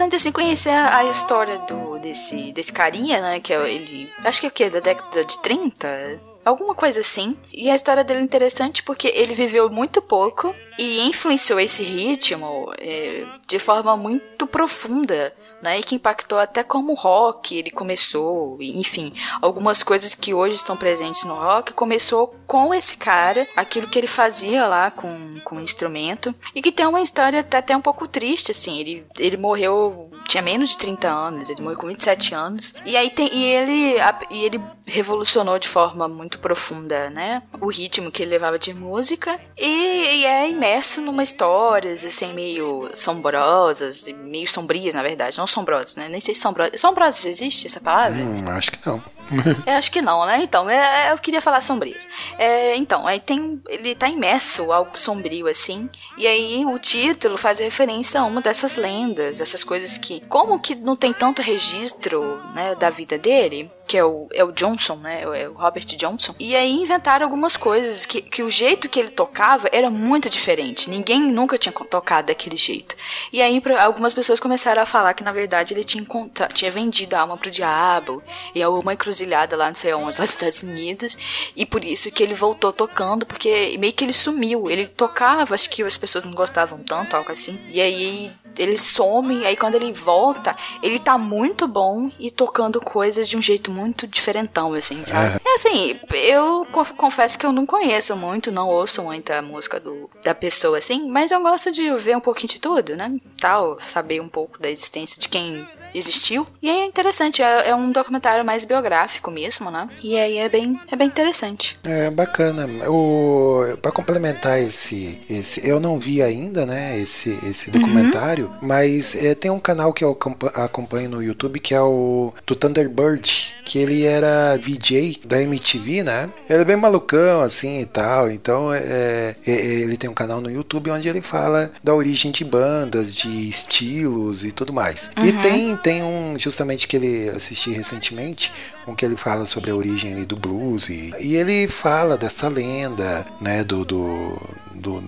Interessante 0.00 0.16
assim 0.16 0.32
conhecer 0.32 0.70
a, 0.70 0.98
a 0.98 1.04
história 1.04 1.58
do 1.58 1.98
desse 1.98 2.52
desse 2.52 2.72
carinha, 2.72 3.20
né, 3.20 3.40
que 3.40 3.52
é 3.52 3.70
ele, 3.70 4.10
acho 4.24 4.40
que 4.40 4.46
é 4.46 4.48
o 4.48 4.52
que 4.52 4.70
da 4.70 4.80
década 4.80 5.24
de 5.24 5.38
30, 5.42 6.20
alguma 6.44 6.74
coisa 6.74 7.00
assim. 7.00 7.36
E 7.52 7.70
a 7.70 7.74
história 7.74 8.04
dele 8.04 8.20
é 8.20 8.22
interessante 8.22 8.82
porque 8.82 9.08
ele 9.08 9.34
viveu 9.34 9.68
muito 9.68 10.00
pouco 10.00 10.54
e 10.78 11.06
influenciou 11.06 11.60
esse 11.60 11.82
ritmo 11.82 12.72
é, 12.78 13.26
de 13.46 13.58
forma 13.58 13.96
muito 13.98 14.46
profunda, 14.46 15.34
né, 15.60 15.78
e 15.78 15.82
que 15.82 15.94
impactou 15.94 16.38
até 16.38 16.64
como 16.64 16.92
o 16.92 16.94
rock 16.94 17.54
ele 17.54 17.70
começou, 17.70 18.56
enfim, 18.60 19.12
algumas 19.42 19.82
coisas 19.82 20.14
que 20.14 20.32
hoje 20.32 20.56
estão 20.56 20.76
presentes 20.76 21.24
no 21.24 21.34
rock 21.34 21.74
começou 21.74 22.34
com 22.46 22.72
esse 22.72 22.96
cara, 22.96 23.46
aquilo 23.54 23.88
que 23.88 23.98
ele 23.98 24.06
fazia 24.06 24.66
lá 24.66 24.90
com, 24.90 25.38
com 25.44 25.56
o 25.56 25.60
instrumento, 25.60 26.34
e 26.54 26.62
que 26.62 26.72
tem 26.72 26.86
uma 26.86 27.02
história 27.02 27.40
até, 27.40 27.58
até 27.58 27.76
um 27.76 27.82
pouco 27.82 28.08
triste, 28.08 28.50
assim, 28.50 28.80
ele, 28.80 29.06
ele 29.18 29.36
morreu, 29.36 30.10
tinha 30.26 30.42
menos 30.42 30.70
de 30.70 30.78
30 30.78 31.08
anos, 31.08 31.50
ele 31.50 31.60
morreu 31.60 31.78
com 31.78 31.88
27 31.88 32.34
anos, 32.34 32.74
e 32.86 32.96
aí 32.96 33.10
tem, 33.10 33.28
e 33.32 33.44
ele, 33.44 33.96
e 34.30 34.44
ele 34.44 34.60
revolucionou 34.90 35.58
de 35.58 35.68
forma 35.68 36.08
muito 36.08 36.38
profunda, 36.38 37.08
né, 37.10 37.42
o 37.60 37.68
ritmo 37.68 38.10
que 38.10 38.22
ele 38.22 38.32
levava 38.32 38.58
de 38.58 38.74
música, 38.74 39.40
e, 39.56 39.66
e 39.66 40.26
é 40.26 40.48
imerso 40.48 41.00
numa 41.00 41.22
histórias, 41.22 42.04
assim, 42.04 42.32
meio 42.32 42.88
sombrosas, 42.94 44.06
e 44.06 44.12
meio 44.12 44.48
sombrias, 44.48 44.94
na 44.94 45.02
verdade, 45.02 45.38
não 45.38 45.46
sombrosas, 45.46 45.96
né, 45.96 46.08
nem 46.08 46.20
sei 46.20 46.34
se 46.34 46.40
sombrosas, 46.40 46.80
sombrosas 46.80 47.24
existe 47.24 47.66
essa 47.66 47.80
palavra? 47.80 48.20
Hum, 48.20 48.44
acho 48.48 48.72
que 48.72 48.86
não. 48.86 49.02
Eu 49.66 49.74
acho 49.74 49.90
que 49.90 50.02
não, 50.02 50.26
né? 50.26 50.40
Então, 50.42 50.68
é, 50.68 51.12
eu 51.12 51.18
queria 51.18 51.40
falar 51.40 51.60
sombrias. 51.60 52.08
É, 52.38 52.76
então, 52.76 53.06
aí 53.06 53.20
tem. 53.20 53.60
Ele 53.68 53.94
tá 53.94 54.08
imerso 54.08 54.72
algo 54.72 54.98
sombrio, 54.98 55.46
assim. 55.46 55.88
E 56.16 56.26
aí 56.26 56.64
o 56.66 56.78
título 56.78 57.36
faz 57.36 57.58
referência 57.58 58.20
a 58.20 58.24
uma 58.24 58.40
dessas 58.40 58.76
lendas, 58.76 59.38
dessas 59.38 59.62
coisas 59.62 59.96
que. 59.96 60.20
Como 60.28 60.58
que 60.58 60.74
não 60.74 60.96
tem 60.96 61.12
tanto 61.12 61.42
registro, 61.42 62.40
né, 62.54 62.74
da 62.74 62.90
vida 62.90 63.16
dele? 63.16 63.70
Que 63.90 63.98
é 63.98 64.04
o, 64.04 64.28
é 64.32 64.44
o 64.44 64.52
Johnson, 64.52 64.94
né? 64.94 65.22
É 65.22 65.48
o 65.48 65.52
Robert 65.54 65.84
Johnson. 65.84 66.32
E 66.38 66.54
aí 66.54 66.70
inventaram 66.70 67.26
algumas 67.26 67.56
coisas 67.56 68.06
que, 68.06 68.22
que 68.22 68.40
o 68.40 68.48
jeito 68.48 68.88
que 68.88 69.00
ele 69.00 69.10
tocava 69.10 69.68
era 69.72 69.90
muito 69.90 70.30
diferente. 70.30 70.88
Ninguém 70.88 71.20
nunca 71.20 71.58
tinha 71.58 71.72
tocado 71.72 72.28
daquele 72.28 72.56
jeito. 72.56 72.94
E 73.32 73.42
aí 73.42 73.60
algumas 73.80 74.14
pessoas 74.14 74.38
começaram 74.38 74.80
a 74.80 74.86
falar 74.86 75.12
que 75.12 75.24
na 75.24 75.32
verdade 75.32 75.74
ele 75.74 75.82
tinha, 75.82 76.06
tinha 76.52 76.70
vendido 76.70 77.16
a 77.16 77.22
alma 77.22 77.36
pro 77.36 77.50
diabo 77.50 78.22
e 78.54 78.62
a 78.62 78.70
uma 78.70 78.92
encruzilhada 78.92 79.56
lá 79.56 79.66
não 79.66 79.74
sei 79.74 79.92
onde, 79.92 80.18
lá 80.18 80.24
nos 80.24 80.30
Estados 80.30 80.62
Unidos. 80.62 81.18
E 81.56 81.66
por 81.66 81.84
isso 81.84 82.12
que 82.12 82.22
ele 82.22 82.34
voltou 82.34 82.72
tocando, 82.72 83.26
porque 83.26 83.76
meio 83.76 83.92
que 83.92 84.04
ele 84.04 84.12
sumiu. 84.12 84.70
Ele 84.70 84.86
tocava, 84.86 85.52
acho 85.52 85.68
que 85.68 85.82
as 85.82 85.98
pessoas 85.98 86.22
não 86.22 86.30
gostavam 86.30 86.78
tanto, 86.78 87.16
algo 87.16 87.32
assim. 87.32 87.58
E 87.66 87.80
aí 87.80 88.30
ele 88.60 88.78
some, 88.78 89.44
aí 89.44 89.56
quando 89.56 89.74
ele 89.74 89.92
volta, 89.92 90.54
ele 90.82 90.98
tá 90.98 91.16
muito 91.18 91.66
bom 91.66 92.10
e 92.18 92.30
tocando 92.30 92.80
coisas 92.80 93.28
de 93.28 93.36
um 93.36 93.42
jeito 93.42 93.70
muito 93.70 94.06
diferentão, 94.06 94.74
assim, 94.74 95.04
sabe? 95.04 95.40
É 95.44 95.54
assim, 95.54 95.98
eu 96.12 96.66
conf- 96.70 96.92
confesso 96.92 97.38
que 97.38 97.46
eu 97.46 97.52
não 97.52 97.66
conheço 97.66 98.14
muito, 98.16 98.50
não 98.52 98.68
ouço 98.68 99.02
muita 99.02 99.40
música 99.42 99.80
do, 99.80 100.08
da 100.22 100.34
pessoa, 100.34 100.78
assim, 100.78 101.08
mas 101.08 101.30
eu 101.30 101.40
gosto 101.40 101.72
de 101.72 101.90
ver 101.96 102.16
um 102.16 102.20
pouquinho 102.20 102.48
de 102.48 102.60
tudo, 102.60 102.96
né? 102.96 103.16
Tal, 103.40 103.78
saber 103.80 104.20
um 104.20 104.28
pouco 104.28 104.60
da 104.60 104.70
existência 104.70 105.20
de 105.20 105.28
quem 105.28 105.66
existiu. 105.94 106.46
E 106.62 106.68
aí 106.70 106.80
é 106.80 106.86
interessante, 106.86 107.42
é, 107.42 107.68
é 107.70 107.74
um 107.74 107.90
documentário 107.90 108.44
mais 108.44 108.64
biográfico 108.64 109.30
mesmo, 109.30 109.70
né? 109.70 109.88
E 110.02 110.16
aí 110.16 110.38
é 110.38 110.48
bem, 110.48 110.78
é 110.90 110.96
bem 110.96 111.06
interessante. 111.08 111.78
É 111.84 112.10
bacana. 112.10 112.68
O 112.88 113.76
para 113.82 113.90
complementar 113.92 114.60
esse, 114.60 115.20
esse, 115.28 115.66
eu 115.66 115.78
não 115.80 115.98
vi 115.98 116.22
ainda, 116.22 116.64
né? 116.66 116.98
Esse, 116.98 117.38
esse 117.46 117.70
documentário, 117.70 118.50
mas 118.60 119.14
é, 119.16 119.34
tem 119.34 119.50
um 119.50 119.60
canal 119.60 119.92
que 119.92 120.04
eu 120.04 120.10
acompa- 120.12 120.52
acompanho 120.54 121.08
no 121.10 121.22
YouTube 121.22 121.60
que 121.60 121.74
é 121.74 121.80
o 121.82 122.32
do 122.46 122.54
Thunderbird, 122.54 123.54
que 123.64 123.78
ele 123.78 124.04
era 124.04 124.56
VJ 124.58 125.20
da 125.24 125.40
MTV, 125.42 126.02
né? 126.02 126.28
Ele 126.48 126.62
é 126.62 126.64
bem 126.64 126.76
malucão 126.76 127.40
assim 127.40 127.80
e 127.80 127.86
tal. 127.86 128.30
Então 128.30 128.72
é, 128.72 129.36
é, 129.46 129.50
ele 129.50 129.96
tem 129.96 130.08
um 130.10 130.14
canal 130.14 130.40
no 130.40 130.50
YouTube 130.50 130.90
onde 130.90 131.08
ele 131.08 131.20
fala 131.22 131.70
da 131.82 131.94
origem 131.94 132.30
de 132.32 132.44
bandas, 132.44 133.14
de 133.14 133.48
estilos 133.48 134.44
e 134.44 134.52
tudo 134.52 134.72
mais. 134.72 135.10
E 135.22 135.30
Uhum. 135.30 135.40
tem 135.40 135.76
tem 135.82 136.02
um 136.02 136.38
justamente 136.38 136.86
que 136.86 136.96
ele 136.96 137.30
assisti 137.30 137.72
recentemente, 137.72 138.52
um 138.86 138.94
que 138.94 139.04
ele 139.04 139.16
fala 139.16 139.46
sobre 139.46 139.70
a 139.70 139.74
origem 139.74 140.24
do 140.24 140.36
blues 140.36 140.88
e, 140.88 141.12
e 141.20 141.36
ele 141.36 141.68
fala 141.68 142.16
dessa 142.16 142.48
lenda, 142.48 143.26
né, 143.40 143.64
do, 143.64 143.84
do, 143.84 144.38
do 144.74 145.02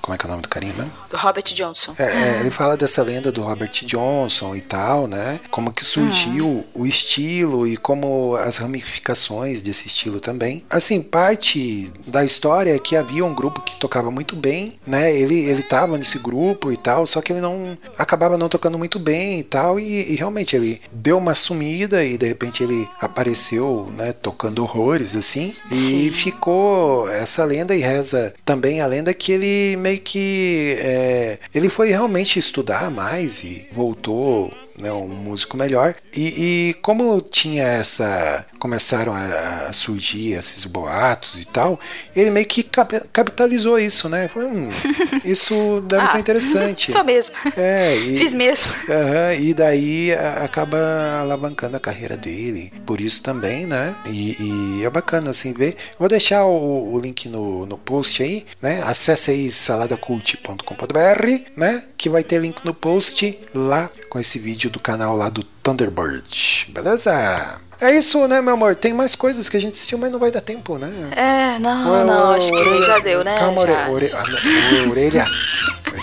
como 0.00 0.14
é 0.14 0.18
que 0.18 0.24
é 0.24 0.28
o 0.28 0.30
nome 0.30 0.42
do 0.42 0.48
carinha 0.48 0.72
mesmo? 0.74 0.92
Robert 1.12 1.44
Johnson. 1.44 1.94
É, 1.98 2.04
é, 2.04 2.40
ele 2.40 2.50
fala 2.50 2.76
dessa 2.76 3.02
lenda 3.02 3.30
do 3.30 3.42
Robert 3.42 3.70
Johnson 3.84 4.54
e 4.54 4.60
tal, 4.60 5.06
né? 5.06 5.40
Como 5.50 5.72
que 5.72 5.84
surgiu 5.84 6.64
o 6.74 6.86
estilo 6.86 7.66
e 7.66 7.76
como 7.76 8.36
as 8.36 8.58
ramificações 8.58 9.62
desse 9.62 9.86
estilo 9.86 10.20
também. 10.20 10.64
Assim, 10.70 11.02
parte 11.02 11.92
da 12.06 12.24
história 12.24 12.74
é 12.74 12.78
que 12.78 12.96
havia 12.96 13.24
um 13.24 13.34
grupo 13.34 13.60
que 13.62 13.76
tocava 13.76 14.10
muito 14.10 14.36
bem, 14.36 14.78
né? 14.86 15.14
Ele 15.14 15.38
ele 15.38 15.62
tava 15.62 15.96
nesse 15.96 16.18
grupo 16.18 16.72
e 16.72 16.76
tal, 16.76 17.06
só 17.06 17.20
que 17.20 17.32
ele 17.32 17.40
não 17.40 17.76
acabava 17.96 18.38
não 18.38 18.48
tocando 18.48 18.78
muito 18.78 18.98
bem 18.98 19.40
e 19.40 19.42
tal 19.42 19.78
e, 19.78 20.12
e 20.12 20.16
realmente 20.16 20.54
ele 20.56 20.80
deu 20.92 21.18
uma 21.18 21.34
sumida 21.34 22.04
e 22.04 22.18
de 22.18 22.26
repente 22.26 22.62
ele 22.62 22.88
apareceu, 23.00 23.90
né, 23.96 24.12
tocando 24.12 24.62
horrores 24.62 25.14
assim 25.14 25.54
e 25.70 25.76
Sim. 25.76 26.10
ficou 26.10 27.08
essa 27.08 27.44
lenda 27.44 27.74
e 27.74 27.80
reza 27.80 28.34
também 28.44 28.80
a 28.80 28.86
lenda 28.86 29.12
que 29.14 29.32
ele 29.32 29.76
meio 29.76 29.97
que 29.98 30.76
é, 30.78 31.38
ele 31.54 31.68
foi 31.68 31.90
realmente 31.90 32.38
estudar 32.38 32.90
mais 32.90 33.42
e 33.44 33.68
voltou 33.72 34.52
né, 34.78 34.92
um 34.92 35.08
músico 35.08 35.56
melhor 35.56 35.94
e, 36.16 36.68
e 36.70 36.74
como 36.82 37.20
tinha 37.20 37.64
essa 37.64 38.46
começaram 38.58 39.12
a, 39.14 39.72
surgir 39.72 40.32
esses 40.32 40.64
boatos 40.64 41.40
e 41.40 41.44
tal 41.46 41.78
ele 42.14 42.30
meio 42.30 42.46
que 42.46 42.62
cap- 42.62 43.02
capitalizou 43.12 43.78
isso 43.78 44.08
né 44.08 44.28
hum, 44.36 44.68
isso 45.24 45.82
deve 45.88 46.02
Ah, 46.04 46.06
ser 46.06 46.18
interessante 46.18 46.92
Só 46.92 47.02
mesmo. 47.04 47.34
é, 47.56 47.96
e, 47.98 48.16
Fiz 48.18 48.34
mesmo. 48.34 48.72
Aham, 48.88 49.34
e 49.38 49.54
daí 49.54 50.12
a- 50.14 50.44
acaba 50.44 50.78
alavancando 51.20 51.76
a 51.76 51.80
carreira 51.80 52.16
dele, 52.16 52.72
por 52.86 53.00
isso 53.00 53.22
também, 53.22 53.66
né? 53.66 53.94
E, 54.06 54.78
e 54.80 54.84
é 54.84 54.90
bacana 54.90 55.30
assim 55.30 55.52
ver. 55.52 55.76
Vou 55.98 56.08
deixar 56.08 56.44
o, 56.46 56.92
o 56.94 57.00
link 57.00 57.28
no, 57.28 57.66
no 57.66 57.76
post 57.78 58.22
aí, 58.22 58.44
né? 58.62 58.82
Acesse 58.84 59.30
aí 59.30 59.50
saladacult.com.br, 59.50 61.42
né? 61.56 61.82
Que 61.96 62.08
vai 62.08 62.22
ter 62.22 62.40
link 62.40 62.64
no 62.64 62.74
post 62.74 63.38
lá 63.54 63.90
com 64.08 64.18
esse 64.18 64.38
vídeo 64.38 64.67
do 64.68 64.78
canal 64.80 65.16
lá 65.16 65.28
do 65.28 65.42
Thunderbird, 65.62 66.66
beleza? 66.70 67.58
É 67.80 67.96
isso, 67.96 68.26
né, 68.26 68.40
meu 68.42 68.54
amor? 68.54 68.74
Tem 68.74 68.92
mais 68.92 69.14
coisas 69.14 69.48
que 69.48 69.56
a 69.56 69.60
gente 69.60 69.74
assistiu, 69.74 69.98
mas 69.98 70.10
não 70.10 70.18
vai 70.18 70.30
dar 70.32 70.40
tempo, 70.40 70.76
né? 70.78 70.90
É, 71.16 71.58
não, 71.60 71.92
Ué, 71.92 72.04
não, 72.04 72.32
acho 72.32 72.48
que 72.48 72.56
orelha- 72.56 72.82
já 72.82 72.98
deu, 72.98 73.22
né? 73.22 73.38
Calma, 73.38 73.60
já. 73.60 73.88
ore- 73.88 74.06
ore- 74.06 74.12
ah, 74.14 74.88
orelha. 74.90 75.26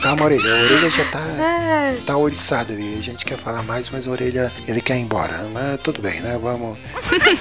Calma, 0.01 0.23
orelha. 0.25 0.53
A 0.53 0.63
orelha 0.63 0.89
já 0.89 1.05
tá, 1.05 1.19
É. 1.19 1.97
tá 2.05 2.15
oriçada 2.17 2.71
ali. 2.73 2.95
A 2.97 3.01
gente 3.01 3.25
quer 3.25 3.37
falar 3.37 3.61
mais, 3.63 3.89
mas 3.89 4.07
a 4.07 4.11
orelha 4.11 4.51
ele 4.67 4.79
quer 4.79 4.95
ir 4.97 5.01
embora. 5.01 5.45
Mas 5.53 5.79
tudo 5.81 6.01
bem, 6.01 6.21
né? 6.21 6.39
Vamos. 6.41 6.77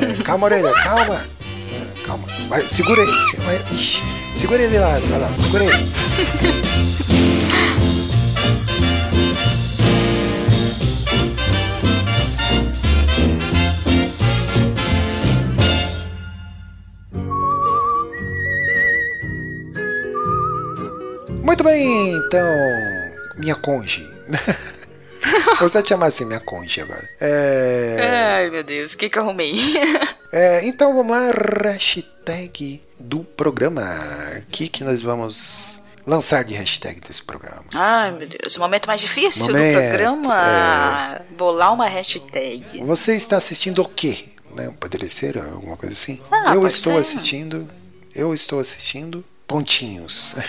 É, 0.01 0.15
calma, 0.25 0.47
orelha, 0.47 0.73
calma. 0.83 1.25
É, 1.73 2.05
calma. 2.07 2.27
Vai, 2.49 2.67
segura 2.67 3.03
ele. 3.03 3.13
se- 3.27 3.37
vai, 3.37 3.63
ixi, 3.71 4.03
segura 4.35 4.63
ele 4.63 4.79
lá, 4.79 4.99
vai 4.99 5.19
lá, 5.21 5.31
segura 5.35 5.65
ele. 5.65 5.93
Muito 21.45 21.63
bem, 21.63 22.17
então. 22.17 22.47
Minha 23.37 23.55
conge. 23.55 24.09
Vou 25.61 25.69
só 25.69 25.83
te 25.83 25.91
chamar 25.91 26.07
assim, 26.07 26.25
minha 26.25 26.41
conge 26.41 26.81
agora. 26.81 27.07
É. 27.21 28.37
Ai, 28.39 28.51
meu 28.51 28.65
Deus, 28.65 28.95
o 28.95 28.99
que 28.99 29.11
que 29.11 29.19
eu 29.19 29.23
arrumei? 29.23 29.55
É, 30.37 30.67
então 30.67 30.93
vamos 30.93 31.17
lá, 31.17 31.31
hashtag 31.63 32.83
do 32.99 33.21
programa. 33.21 33.83
O 34.39 34.51
que, 34.51 34.69
que 34.69 34.83
nós 34.83 35.01
vamos 35.01 35.81
lançar 36.05 36.43
de 36.43 36.55
hashtag 36.55 37.01
desse 37.01 37.23
programa? 37.23 37.63
Ai, 37.73 38.11
meu 38.11 38.27
Deus, 38.27 38.57
o 38.57 38.59
momento 38.59 38.89
mais 38.89 39.01
difícil 39.01 39.47
Momento, 39.47 39.63
é. 39.63 39.71
do 39.71 39.89
programa. 39.91 41.21
Bolar 41.39 41.73
uma 41.73 41.87
hashtag. 41.87 42.83
Você 42.83 43.15
está 43.15 43.37
assistindo 43.37 43.81
o 43.81 43.89
quê? 43.89 44.25
Né? 44.57 44.75
Poderia 44.81 45.09
ser 45.09 45.39
alguma 45.39 45.77
coisa 45.77 45.93
assim? 45.93 46.21
Ah, 46.33 46.53
eu 46.53 46.67
estou 46.67 46.95
ser. 46.95 46.99
assistindo. 46.99 47.69
Eu 48.13 48.35
estou 48.35 48.59
assistindo 48.59 49.25
pontinhos. 49.47 50.37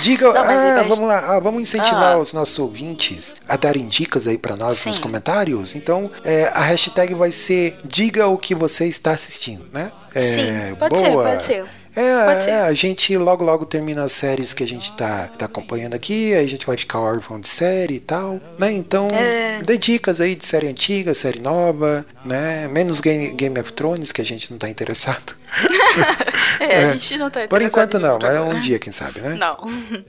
Diga, 0.00 0.32
Não, 0.32 0.40
ah, 0.42 0.54
invés- 0.54 0.88
vamos 0.88 1.00
lá, 1.00 1.18
ah, 1.36 1.40
vamos 1.40 1.60
incentivar 1.60 2.14
Ah. 2.14 2.18
os 2.18 2.32
nossos 2.32 2.56
ouvintes 2.58 3.34
a 3.48 3.56
darem 3.56 3.88
dicas 3.88 4.28
aí 4.28 4.38
pra 4.38 4.56
nós 4.56 4.84
nos 4.86 4.96
Sim. 4.96 5.02
comentários. 5.02 5.74
Então, 5.74 6.08
é, 6.24 6.44
a 6.54 6.60
hashtag 6.62 7.14
vai 7.14 7.32
ser 7.32 7.76
diga 7.84 8.28
o 8.28 8.38
que 8.38 8.54
você 8.54 8.86
está 8.86 9.10
assistindo, 9.10 9.66
né? 9.72 9.90
É, 10.14 10.18
Sim, 10.20 10.74
pode 10.78 10.98
ser, 10.98 11.10
boa. 11.10 11.24
pode 11.24 11.42
ser. 11.42 11.64
É, 11.94 12.24
Pode 12.24 12.44
ser. 12.44 12.50
é, 12.52 12.60
a 12.62 12.72
gente 12.72 13.14
logo 13.18 13.44
logo 13.44 13.66
termina 13.66 14.02
as 14.04 14.12
séries 14.12 14.54
que 14.54 14.62
a 14.62 14.66
gente 14.66 14.96
tá, 14.96 15.28
tá 15.36 15.44
acompanhando 15.44 15.92
aqui, 15.92 16.32
aí 16.32 16.42
a 16.42 16.48
gente 16.48 16.64
vai 16.64 16.74
ficar 16.78 17.00
órfão 17.00 17.38
de 17.38 17.48
série 17.50 17.96
e 17.96 18.00
tal, 18.00 18.40
né? 18.58 18.72
Então, 18.72 19.08
É. 19.08 19.60
dê 19.62 19.76
dicas 19.76 20.18
aí 20.18 20.34
de 20.34 20.46
série 20.46 20.68
antiga, 20.68 21.12
série 21.12 21.38
nova, 21.38 22.06
né? 22.24 22.66
Menos 22.68 22.98
Game, 22.98 23.32
Game 23.34 23.60
of 23.60 23.74
Thrones, 23.74 24.10
que 24.10 24.22
a 24.22 24.24
gente 24.24 24.50
não 24.50 24.56
tá 24.58 24.70
interessado. 24.70 25.34
É, 26.60 26.76
a 26.84 26.86
gente 26.92 27.16
não 27.18 27.28
tá 27.30 27.46
Por 27.48 27.60
enquanto 27.60 27.98
não, 27.98 28.18
mas 28.20 28.38
outra 28.38 28.42
um 28.56 28.60
dia, 28.60 28.78
quem 28.78 28.92
sabe, 28.92 29.20
né? 29.20 29.34
Não. 29.34 29.56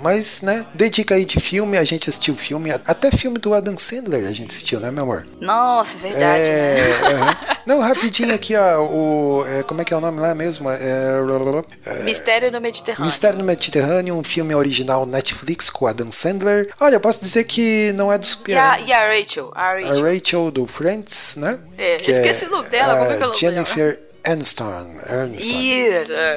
Mas, 0.01 0.41
né, 0.41 0.65
dê 0.73 0.89
dica 0.89 1.15
aí 1.15 1.25
de 1.25 1.39
filme, 1.39 1.77
a 1.77 1.83
gente 1.83 2.09
assistiu 2.09 2.35
filme, 2.35 2.69
até 2.71 3.09
filme 3.11 3.39
do 3.39 3.53
Adam 3.53 3.77
Sandler 3.77 4.25
a 4.27 4.31
gente 4.31 4.51
assistiu, 4.51 4.79
né, 4.79 4.91
meu 4.91 5.03
amor? 5.03 5.25
Nossa, 5.41 5.97
verdade, 5.97 6.49
É, 6.51 6.75
né? 6.75 7.07
aham. 7.07 7.37
Não, 7.65 7.79
rapidinho 7.79 8.35
aqui, 8.35 8.55
ó, 8.57 8.81
o, 8.81 9.45
é, 9.47 9.63
como 9.63 9.81
é 9.81 9.85
que 9.85 9.93
é 9.93 9.97
o 9.97 10.01
nome 10.01 10.19
lá 10.19 10.35
mesmo? 10.35 10.69
É, 10.69 10.77
é, 11.85 12.03
Mistério 12.03 12.51
no 12.51 12.59
Mediterrâneo. 12.59 13.05
Mistério 13.05 13.39
no 13.39 13.45
Mediterrâneo, 13.45 14.15
um 14.15 14.23
filme 14.23 14.53
original 14.53 15.05
Netflix 15.05 15.69
com 15.69 15.87
Adam 15.87 16.11
Sandler. 16.11 16.69
Olha, 16.79 16.95
eu 16.95 16.99
posso 16.99 17.21
dizer 17.21 17.45
que 17.45 17.93
não 17.93 18.11
é 18.11 18.17
dos 18.17 18.33
E 18.33 18.53
a, 18.53 18.75
piores. 18.75 18.87
e 18.87 18.93
a 18.93 19.05
Rachel? 19.05 19.51
A 19.55 19.73
Rachel. 19.73 20.05
A 20.05 20.09
Rachel 20.11 20.51
do 20.51 20.67
Friends, 20.67 21.35
né? 21.37 21.57
É, 21.77 21.97
Que 21.97 22.11
esqueci 22.11 22.45
o 22.45 22.51
nome 22.51 22.69
dela, 22.69 22.97
como 22.97 23.11
é 23.11 23.15
que 23.17 23.23
é 23.23 23.25
o 23.25 23.29
nome 23.29 23.39
Jennifer 23.39 23.99
Aniston. 24.25 24.65
Aniston. 25.07 25.57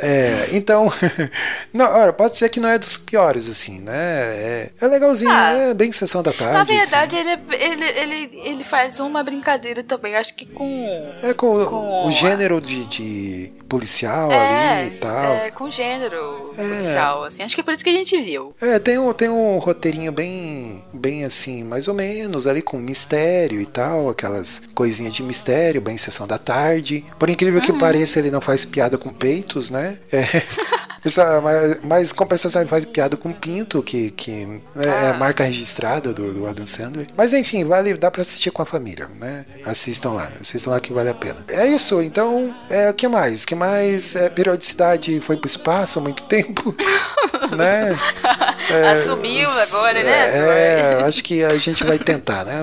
É, 0.03 0.49
então, 0.53 0.93
não, 1.73 1.87
olha, 1.93 2.13
pode 2.13 2.37
ser 2.39 2.49
que 2.49 2.61
não 2.61 2.69
é 2.69 2.79
dos 2.79 2.97
piores, 2.97 3.49
assim, 3.49 3.81
né? 3.81 3.95
É, 3.97 4.71
é 4.81 4.87
legalzinho, 4.87 5.31
Ah. 5.31 5.53
é 5.53 5.75
bem 5.75 5.93
sessão 5.93 6.23
da 6.23 6.33
tarde. 6.33 6.55
Na 6.55 6.63
assim. 6.63 6.77
verdade, 6.79 7.17
ele, 7.17 7.31
é- 7.31 7.41
ele, 7.51 7.85
ele, 7.85 8.41
ele 8.45 8.65
faz 8.65 9.01
uma 9.01 9.23
brincadeira 9.23 9.83
também, 9.83 10.17
acho 10.17 10.35
que 10.35 10.47
com. 10.47 10.87
É 11.23 11.33
com, 11.33 11.65
com 11.67 12.07
o 12.07 12.11
gênero 12.11 12.61
de, 12.61 12.87
de 12.87 13.53
policial 13.69 14.31
É, 14.31 14.81
ali 14.81 14.89
e 14.89 14.91
tal. 14.99 15.33
é, 15.35 15.51
com 15.51 15.69
gênero 15.71 16.53
É. 16.57 16.63
policial, 16.69 17.25
assim. 17.25 17.43
Acho 17.43 17.55
que 17.55 17.61
é 17.61 17.65
por 17.65 17.73
isso 17.75 17.85
que 17.85 17.91
a 17.91 17.93
gente 17.95 18.17
viu. 18.21 18.55
É, 18.61 18.79
tem 18.79 18.99
um, 18.99 19.13
tem 19.13 19.29
um 19.29 19.59
roteirinho 19.59 20.13
bem, 20.13 20.83
bem 20.93 21.25
assim, 21.25 21.63
mais 21.65 21.89
ou 21.89 21.95
menos, 21.95 22.47
ali 22.47 22.63
com 22.63 22.79
mistério 22.79 23.61
e 23.61 23.67
tal, 23.67 24.09
aquelas 24.09 24.63
coisinhas 24.75 25.13
de 25.13 25.23
mistério, 25.23 25.81
bem 25.81 25.97
sessão 25.97 26.27
da 26.27 26.39
tarde. 26.39 27.05
Por 27.19 27.29
incrível 27.29 27.61
que 27.61 27.73
pareça, 27.77 28.19
ele 28.19 28.31
não 28.31 28.41
faz 28.41 28.65
piada 28.65 28.99
com 28.99 29.11
peitos, 29.11 29.71
né? 29.71 29.99
É, 30.13 30.25
mas, 31.43 31.79
mas 31.85 32.13
compensação 32.13 32.63
ele 32.63 32.69
faz 32.71 32.85
piada 32.85 33.17
com 33.17 33.33
pinto, 33.33 33.83
que, 33.83 34.11
que 34.11 34.47
né, 34.47 34.61
é 35.05 35.09
a 35.11 35.15
marca 35.15 35.45
registrada 35.45 36.13
do, 36.13 36.33
do 36.33 36.47
Adam 36.47 36.67
Sandler. 36.67 37.07
Mas 37.17 37.33
enfim, 37.33 37.65
vale, 37.65 37.95
dá 37.95 38.11
pra 38.11 38.23
assistir 38.23 38.51
com 38.51 38.63
a 38.63 38.67
família, 38.67 39.09
né? 39.21 39.45
Assistam 39.65 40.11
lá, 40.13 40.31
assistam 40.41 40.71
lá 40.71 40.81
que 40.81 40.93
vale 40.93 41.09
a 41.11 41.15
pena. 41.15 41.37
É 41.49 41.67
isso, 41.67 42.01
então, 42.03 42.55
é, 42.71 42.91
o 42.91 42.95
que 42.95 43.07
mais? 43.09 43.45
Que 43.45 43.55
mais? 43.55 44.17
É, 44.17 44.29
periodicidade 44.29 45.21
foi 45.21 45.37
pro 45.37 45.47
espaço 45.49 45.99
há 45.99 46.03
muito 46.03 46.23
tempo, 46.25 46.75
né? 47.57 47.93
Assumiu 48.93 49.49
agora, 49.49 50.03
né? 50.03 50.37
É, 50.99 51.03
acho 51.05 51.23
que 51.23 51.45
a 51.45 51.57
gente 51.57 51.85
vai 51.85 51.99
tentar, 51.99 52.45
né? 52.45 52.61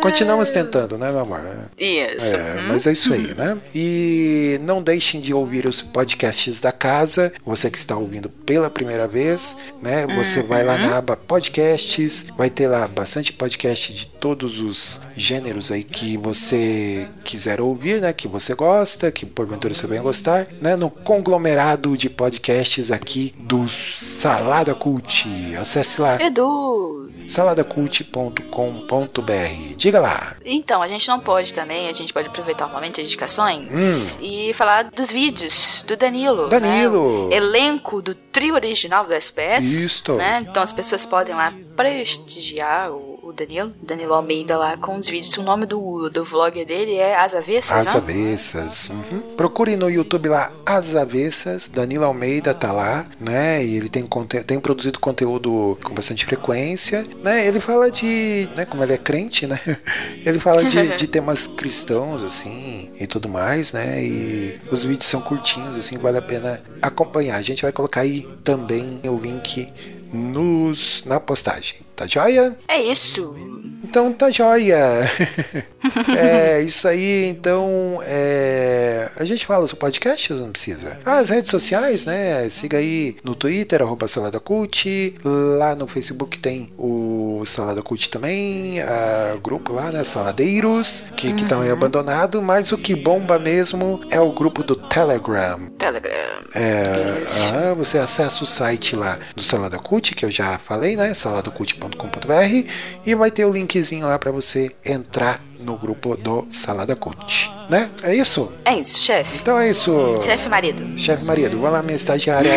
Continuamos 0.00 0.50
tentando, 0.50 0.96
né, 0.98 1.10
meu 1.10 1.20
amor? 1.20 1.40
Isso. 1.78 2.36
É, 2.36 2.54
Uhum. 2.54 2.68
mas 2.68 2.86
é 2.86 2.92
isso 2.92 3.12
aí, 3.12 3.34
né? 3.34 3.56
E 3.74 4.58
não 4.62 4.82
deixem 4.82 5.20
de 5.20 5.32
ouvir 5.34 5.66
os 5.66 5.80
podcasts 5.82 6.60
da 6.60 6.70
casa. 6.70 7.32
Você 7.44 7.63
que 7.70 7.78
está 7.78 7.96
ouvindo 7.96 8.28
pela 8.28 8.70
primeira 8.70 9.06
vez, 9.06 9.58
né? 9.82 10.06
Você 10.16 10.42
vai 10.42 10.64
lá 10.64 10.76
na 10.78 10.98
aba 10.98 11.16
podcasts, 11.16 12.26
vai 12.36 12.48
ter 12.50 12.66
lá 12.68 12.86
bastante 12.88 13.32
podcast 13.32 13.92
de 13.92 14.06
todos 14.06 14.60
os 14.60 15.00
gêneros 15.16 15.70
aí 15.70 15.82
que 15.84 16.16
você 16.16 17.06
quiser 17.24 17.60
ouvir, 17.60 18.00
né? 18.00 18.12
Que 18.12 18.26
você 18.28 18.54
gosta, 18.54 19.10
que 19.12 19.26
porventura 19.26 19.74
você 19.74 19.86
vai 19.86 19.98
gostar, 19.98 20.48
né? 20.60 20.76
No 20.76 20.90
conglomerado 20.90 21.96
de 21.96 22.08
podcasts 22.10 22.90
aqui 22.90 23.34
do 23.38 23.66
Salada 23.68 24.74
Cult. 24.74 25.28
Acesse 25.58 26.00
lá 26.00 26.20
Edu. 26.22 27.10
saladacult.com.br. 27.28 29.74
Diga 29.76 30.00
lá. 30.00 30.36
Então, 30.44 30.82
a 30.82 30.88
gente 30.88 31.06
não 31.08 31.20
pode 31.20 31.52
também, 31.54 31.88
a 31.88 31.92
gente 31.92 32.12
pode 32.12 32.28
aproveitar 32.28 32.66
o 32.66 32.70
momento 32.70 32.96
de 32.96 33.02
indicações 33.02 34.18
e 34.20 34.52
falar 34.54 34.84
dos 34.84 35.10
vídeos 35.10 35.84
do 35.86 35.96
Danilo. 35.96 36.46
Hum. 36.46 36.48
Danilo. 36.48 37.28
né? 37.28 37.36
O 37.36 37.40
elenco 37.54 38.02
do 38.02 38.14
trio 38.14 38.54
original 38.54 39.06
do 39.06 39.14
SPS. 39.14 39.84
Isto. 39.84 40.16
Né? 40.16 40.40
Então 40.42 40.62
as 40.62 40.72
pessoas 40.72 41.06
podem 41.06 41.34
lá 41.34 41.52
prestigiar 41.76 42.90
o, 42.90 43.13
o 43.24 43.32
Danilo, 43.32 43.72
Danilo 43.82 44.12
Almeida 44.12 44.56
lá 44.56 44.76
com 44.76 44.96
os 44.96 45.08
vídeos. 45.08 45.36
O 45.38 45.42
nome 45.42 45.66
do, 45.66 46.10
do 46.10 46.22
vlog 46.22 46.64
dele 46.64 46.96
é 46.96 47.16
As 47.16 47.34
Avessas, 47.34 47.86
As 47.86 47.86
né? 47.86 48.00
Avessas. 48.00 48.90
uhum. 48.90 49.20
Procure 49.36 49.76
no 49.76 49.88
YouTube 49.90 50.28
lá 50.28 50.52
As 50.66 50.94
Avessas. 50.94 51.68
Danilo 51.68 52.04
Almeida 52.04 52.52
tá 52.52 52.70
lá, 52.70 53.06
né? 53.18 53.64
E 53.64 53.76
ele 53.76 53.88
tem, 53.88 54.06
tem 54.46 54.60
produzido 54.60 54.98
conteúdo 54.98 55.78
com 55.82 55.94
bastante 55.94 56.26
frequência, 56.26 57.06
né? 57.22 57.46
Ele 57.46 57.60
fala 57.60 57.90
de, 57.90 58.48
né? 58.56 58.66
Como 58.66 58.82
ele 58.82 58.92
é 58.92 58.98
crente, 58.98 59.46
né? 59.46 59.58
Ele 60.24 60.38
fala 60.38 60.64
de, 60.64 60.96
de 60.96 61.06
temas 61.06 61.46
cristãos, 61.46 62.24
assim, 62.24 62.90
e 62.98 63.06
tudo 63.06 63.28
mais, 63.28 63.72
né? 63.72 64.02
E 64.02 64.58
os 64.70 64.84
vídeos 64.84 65.08
são 65.08 65.20
curtinhos, 65.20 65.76
assim, 65.76 65.98
vale 65.98 66.18
a 66.18 66.22
pena 66.22 66.62
acompanhar. 66.80 67.36
A 67.36 67.42
gente 67.42 67.62
vai 67.62 67.72
colocar 67.72 68.00
aí 68.00 68.26
também 68.42 69.00
o 69.04 69.16
link 69.16 69.72
nos, 70.14 71.02
na 71.04 71.18
postagem. 71.18 71.78
Tá 71.96 72.06
joia? 72.06 72.56
É 72.66 72.80
isso. 72.80 73.36
Então 73.84 74.12
tá 74.12 74.28
joia. 74.28 75.08
é 76.18 76.60
isso 76.62 76.88
aí. 76.88 77.28
Então 77.28 78.00
é, 78.02 79.08
a 79.16 79.24
gente 79.24 79.46
fala 79.46 79.64
sobre 79.66 79.80
podcast 79.80 80.32
ou 80.32 80.40
não 80.40 80.50
precisa? 80.50 80.98
Ah, 81.04 81.18
As 81.18 81.30
redes 81.30 81.50
sociais, 81.50 82.04
né? 82.04 82.48
Siga 82.48 82.78
aí 82.78 83.16
no 83.22 83.36
Twitter, 83.36 83.80
arroba 83.80 84.08
Salada 84.08 84.40
Cult. 84.40 85.14
Lá 85.24 85.76
no 85.76 85.86
Facebook 85.86 86.40
tem 86.40 86.72
o 86.76 87.42
Salada 87.46 87.82
Cult 87.82 88.10
também. 88.10 88.80
a 88.80 89.36
grupo 89.40 89.72
lá, 89.72 89.92
né? 89.92 90.02
Saladeiros, 90.02 91.04
que 91.16 91.28
estão 91.28 91.60
aí 91.60 91.70
abandonado. 91.70 92.42
Mas 92.42 92.72
o 92.72 92.78
que 92.78 92.96
bomba 92.96 93.38
mesmo 93.38 94.00
é 94.10 94.20
o 94.20 94.32
grupo 94.32 94.64
do 94.64 94.74
Telegram. 94.74 95.60
Telegram. 95.78 96.10
É, 96.52 97.24
ah, 97.52 97.74
você 97.74 97.98
acessa 97.98 98.42
o 98.42 98.46
site 98.46 98.96
lá 98.96 99.18
do 99.36 99.42
Salada 99.42 99.78
Cult, 99.78 100.03
que 100.12 100.24
eu 100.24 100.30
já 100.30 100.58
falei, 100.58 100.96
né? 100.96 101.14
saladacult.com.br 101.14 102.70
e 103.06 103.14
vai 103.14 103.30
ter 103.30 103.44
o 103.44 103.52
linkzinho 103.52 104.08
lá 104.08 104.18
para 104.18 104.32
você 104.32 104.72
entrar 104.84 105.40
no 105.60 105.76
grupo 105.76 106.16
do 106.16 106.46
Salada 106.50 106.96
Cult, 106.96 107.50
né? 107.70 107.88
É 108.02 108.14
isso? 108.14 108.50
É 108.64 108.74
isso, 108.74 109.00
chefe. 109.00 109.38
Então 109.40 109.58
é 109.58 109.70
isso. 109.70 110.18
Chefe 110.20 110.48
marido. 110.48 110.98
Chefe 110.98 111.24
marido, 111.24 111.60
vai 111.60 111.70
lá 111.70 111.82
minha 111.82 111.96
estagiária, 111.96 112.50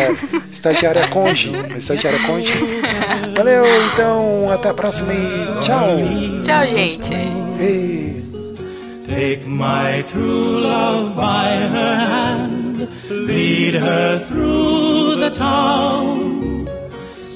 estagiária 0.50 1.08
conge, 1.08 1.50
minha 1.50 1.78
estagiária 1.78 2.18
conge. 2.26 2.52
Valeu, 3.36 3.64
então 3.92 4.50
até 4.50 4.70
a 4.70 4.74
próxima 4.74 5.12
e 5.14 5.60
tchau. 5.62 5.96
Tchau, 6.42 6.66
gente. 6.66 7.12
E... 7.60 8.08
Take 9.08 9.46
my 9.46 10.02
true 10.02 10.60
love 10.60 11.16
by 11.16 11.48
her 11.48 11.96
hand, 11.96 12.88
lead 13.08 13.74
her 13.74 14.18
through 14.18 15.16
the 15.16 15.30
town. 15.30 16.37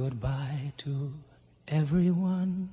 goodbye 0.00 0.72
to 0.78 1.12
everyone. 1.68 2.70